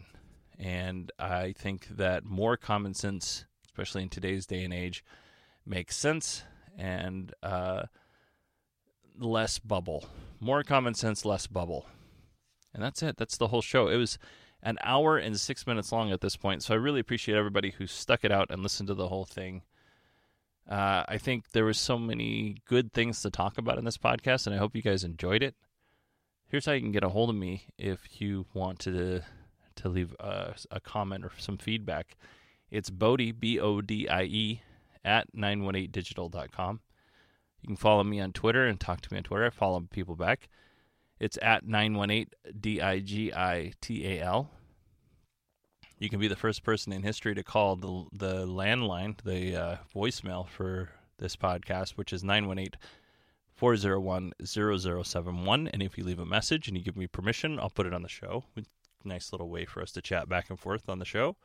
And 0.57 1.11
I 1.17 1.53
think 1.53 1.87
that 1.89 2.25
more 2.25 2.57
common 2.57 2.93
sense, 2.93 3.45
especially 3.65 4.03
in 4.03 4.09
today's 4.09 4.45
day 4.45 4.63
and 4.63 4.73
age, 4.73 5.03
makes 5.65 5.95
sense 5.95 6.43
and 6.77 7.33
uh, 7.41 7.83
less 9.17 9.59
bubble. 9.59 10.05
More 10.39 10.63
common 10.63 10.93
sense, 10.93 11.25
less 11.25 11.47
bubble. 11.47 11.87
And 12.73 12.83
that's 12.83 13.01
it. 13.01 13.17
That's 13.17 13.37
the 13.37 13.47
whole 13.47 13.61
show. 13.61 13.87
It 13.87 13.95
was 13.95 14.19
an 14.61 14.77
hour 14.83 15.17
and 15.17 15.39
six 15.39 15.65
minutes 15.65 15.91
long 15.91 16.11
at 16.11 16.21
this 16.21 16.35
point. 16.35 16.63
So 16.63 16.73
I 16.73 16.77
really 16.77 16.99
appreciate 16.99 17.37
everybody 17.37 17.71
who 17.71 17.87
stuck 17.87 18.23
it 18.23 18.31
out 18.31 18.51
and 18.51 18.61
listened 18.61 18.87
to 18.87 18.93
the 18.93 19.07
whole 19.07 19.25
thing. 19.25 19.63
Uh, 20.69 21.03
I 21.07 21.17
think 21.17 21.51
there 21.51 21.65
was 21.65 21.79
so 21.79 21.97
many 21.97 22.57
good 22.65 22.93
things 22.93 23.21
to 23.21 23.31
talk 23.31 23.57
about 23.57 23.79
in 23.79 23.85
this 23.85 23.97
podcast, 23.97 24.45
and 24.45 24.53
I 24.53 24.59
hope 24.59 24.75
you 24.75 24.83
guys 24.83 25.03
enjoyed 25.03 25.41
it 25.41 25.55
here's 26.49 26.65
how 26.65 26.73
you 26.73 26.81
can 26.81 26.91
get 26.91 27.03
a 27.03 27.09
hold 27.09 27.29
of 27.29 27.35
me 27.35 27.65
if 27.77 28.19
you 28.19 28.47
want 28.53 28.79
to 28.79 29.21
to 29.75 29.87
leave 29.87 30.15
a, 30.19 30.55
a 30.71 30.79
comment 30.81 31.23
or 31.23 31.31
some 31.37 31.57
feedback. 31.57 32.17
It's 32.69 32.89
Bodie, 32.89 33.31
B 33.31 33.59
O 33.59 33.79
D 33.79 34.09
I 34.09 34.23
E, 34.23 34.61
at 35.05 35.33
918digital.com. 35.33 36.81
You 37.61 37.67
can 37.67 37.77
follow 37.77 38.03
me 38.03 38.19
on 38.19 38.33
Twitter 38.33 38.65
and 38.65 38.79
talk 38.79 39.01
to 39.01 39.13
me 39.13 39.19
on 39.19 39.23
Twitter. 39.23 39.45
I 39.45 39.51
follow 39.51 39.79
people 39.89 40.15
back. 40.15 40.49
It's 41.19 41.37
at 41.41 41.65
918-D-I-G-I-T-A-L. 41.65 44.49
You 45.97 46.09
can 46.09 46.19
be 46.19 46.29
the 46.29 46.37
first 46.37 46.63
person 46.63 46.93
in 46.93 47.03
history 47.03 47.35
to 47.35 47.43
call 47.43 47.75
the 47.75 48.05
the 48.13 48.47
landline, 48.47 49.21
the 49.23 49.55
uh, 49.55 49.75
voicemail 49.93 50.47
for 50.47 50.89
this 51.17 51.35
podcast, 51.35 51.91
which 51.91 52.13
is 52.13 52.23
918- 52.23 52.73
401 53.59 54.31
0071. 54.45 55.67
And 55.67 55.83
if 55.83 55.97
you 55.97 56.05
leave 56.05 56.19
a 56.19 56.25
message 56.25 56.69
and 56.69 56.77
you 56.77 56.83
give 56.83 56.95
me 56.95 57.07
permission, 57.07 57.59
I'll 57.59 57.69
put 57.69 57.85
it 57.85 57.93
on 57.93 58.03
the 58.03 58.09
show. 58.09 58.45
Nice 59.03 59.33
little 59.33 59.49
way 59.49 59.65
for 59.65 59.81
us 59.81 59.91
to 59.91 60.01
chat 60.01 60.29
back 60.29 60.49
and 60.49 60.57
forth 60.57 60.87
on 60.87 60.99
the 60.99 61.05
show. 61.05 61.35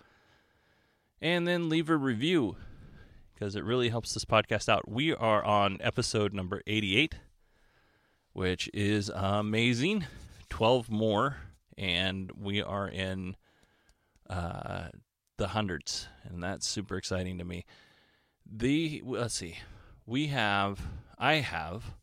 And 1.20 1.46
then 1.46 1.68
leave 1.68 1.90
a 1.90 1.96
review 1.96 2.56
because 3.34 3.56
it 3.56 3.64
really 3.64 3.88
helps 3.88 4.14
this 4.14 4.24
podcast 4.24 4.68
out. 4.68 4.88
We 4.88 5.12
are 5.12 5.44
on 5.44 5.78
episode 5.80 6.32
number 6.32 6.62
88, 6.68 7.16
which 8.32 8.70
is 8.72 9.08
amazing. 9.08 10.06
12 10.50 10.88
more, 10.88 11.38
and 11.76 12.30
we 12.38 12.62
are 12.62 12.86
in 12.86 13.34
uh, 14.30 14.86
the 15.36 15.48
hundreds, 15.48 16.06
and 16.22 16.40
that's 16.40 16.68
super 16.68 16.96
exciting 16.96 17.38
to 17.38 17.44
me. 17.44 17.64
The 18.46 19.02
let's 19.04 19.34
see, 19.34 19.56
we 20.06 20.28
have, 20.28 20.80
I 21.18 21.36
have 21.36 21.94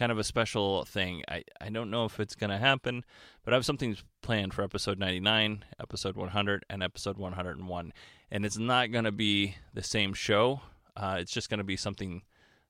kind 0.00 0.10
of 0.10 0.18
a 0.18 0.24
special 0.24 0.86
thing. 0.86 1.22
I, 1.28 1.44
I 1.60 1.68
don't 1.68 1.90
know 1.90 2.06
if 2.06 2.18
it's 2.18 2.34
going 2.34 2.48
to 2.48 2.56
happen, 2.56 3.04
but 3.44 3.52
I 3.52 3.56
have 3.58 3.66
something 3.66 3.98
planned 4.22 4.54
for 4.54 4.62
episode 4.62 4.98
99, 4.98 5.62
episode 5.78 6.16
100, 6.16 6.64
and 6.70 6.82
episode 6.82 7.18
101. 7.18 7.92
And 8.30 8.46
it's 8.46 8.56
not 8.56 8.92
going 8.92 9.04
to 9.04 9.12
be 9.12 9.56
the 9.74 9.82
same 9.82 10.14
show, 10.14 10.62
uh, 10.96 11.18
it's 11.20 11.30
just 11.32 11.50
going 11.50 11.58
to 11.58 11.64
be 11.64 11.76
something 11.76 12.22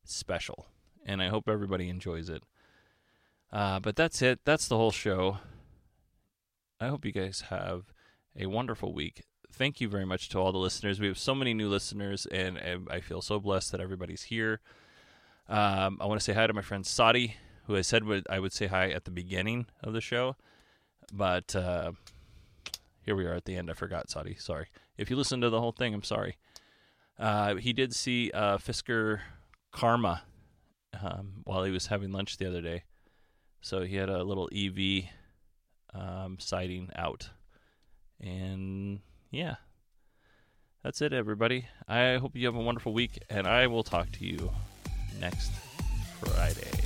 special. 0.02 0.66
And 1.06 1.22
I 1.22 1.28
hope 1.28 1.48
everybody 1.48 1.88
enjoys 1.88 2.28
it. 2.28 2.42
Uh, 3.52 3.78
but 3.78 3.94
that's 3.94 4.20
it. 4.22 4.40
That's 4.44 4.66
the 4.66 4.76
whole 4.76 4.90
show. 4.90 5.38
I 6.80 6.88
hope 6.88 7.04
you 7.04 7.12
guys 7.12 7.44
have 7.48 7.92
a 8.36 8.46
wonderful 8.46 8.92
week. 8.92 9.22
Thank 9.52 9.80
you 9.80 9.88
very 9.88 10.04
much 10.04 10.30
to 10.30 10.38
all 10.40 10.50
the 10.50 10.58
listeners. 10.58 10.98
We 10.98 11.06
have 11.06 11.18
so 11.18 11.36
many 11.36 11.54
new 11.54 11.68
listeners, 11.68 12.26
and 12.26 12.58
I 12.90 12.98
feel 12.98 13.22
so 13.22 13.38
blessed 13.38 13.70
that 13.70 13.80
everybody's 13.80 14.24
here. 14.24 14.60
Um, 15.50 15.98
I 16.00 16.06
want 16.06 16.20
to 16.20 16.24
say 16.24 16.32
hi 16.32 16.46
to 16.46 16.52
my 16.52 16.62
friend 16.62 16.86
Sadi, 16.86 17.34
who 17.66 17.76
I 17.76 17.80
said 17.80 18.04
would 18.04 18.24
I 18.30 18.38
would 18.38 18.52
say 18.52 18.68
hi 18.68 18.90
at 18.90 19.04
the 19.04 19.10
beginning 19.10 19.66
of 19.82 19.92
the 19.92 20.00
show, 20.00 20.36
but 21.12 21.56
uh, 21.56 21.90
here 23.02 23.16
we 23.16 23.26
are 23.26 23.34
at 23.34 23.46
the 23.46 23.56
end. 23.56 23.68
I 23.68 23.74
forgot 23.74 24.08
Sadi. 24.08 24.36
Sorry. 24.36 24.68
If 24.96 25.10
you 25.10 25.16
listen 25.16 25.40
to 25.40 25.50
the 25.50 25.60
whole 25.60 25.72
thing, 25.72 25.92
I'm 25.92 26.04
sorry. 26.04 26.36
Uh, 27.18 27.56
he 27.56 27.72
did 27.72 27.92
see 27.92 28.30
uh, 28.30 28.58
Fisker 28.58 29.22
Karma 29.72 30.22
um, 31.02 31.42
while 31.42 31.64
he 31.64 31.72
was 31.72 31.88
having 31.88 32.12
lunch 32.12 32.36
the 32.36 32.46
other 32.46 32.60
day, 32.60 32.84
so 33.60 33.82
he 33.82 33.96
had 33.96 34.08
a 34.08 34.22
little 34.22 34.48
EV 34.54 35.06
um, 35.92 36.36
sighting 36.38 36.90
out, 36.94 37.28
and 38.20 39.00
yeah. 39.32 39.56
That's 40.84 41.02
it, 41.02 41.12
everybody. 41.12 41.66
I 41.86 42.16
hope 42.16 42.34
you 42.34 42.46
have 42.46 42.54
a 42.54 42.60
wonderful 42.60 42.94
week, 42.94 43.18
and 43.28 43.46
I 43.46 43.66
will 43.66 43.82
talk 43.82 44.12
to 44.12 44.24
you 44.24 44.50
next 45.20 45.52
Friday. 46.20 46.79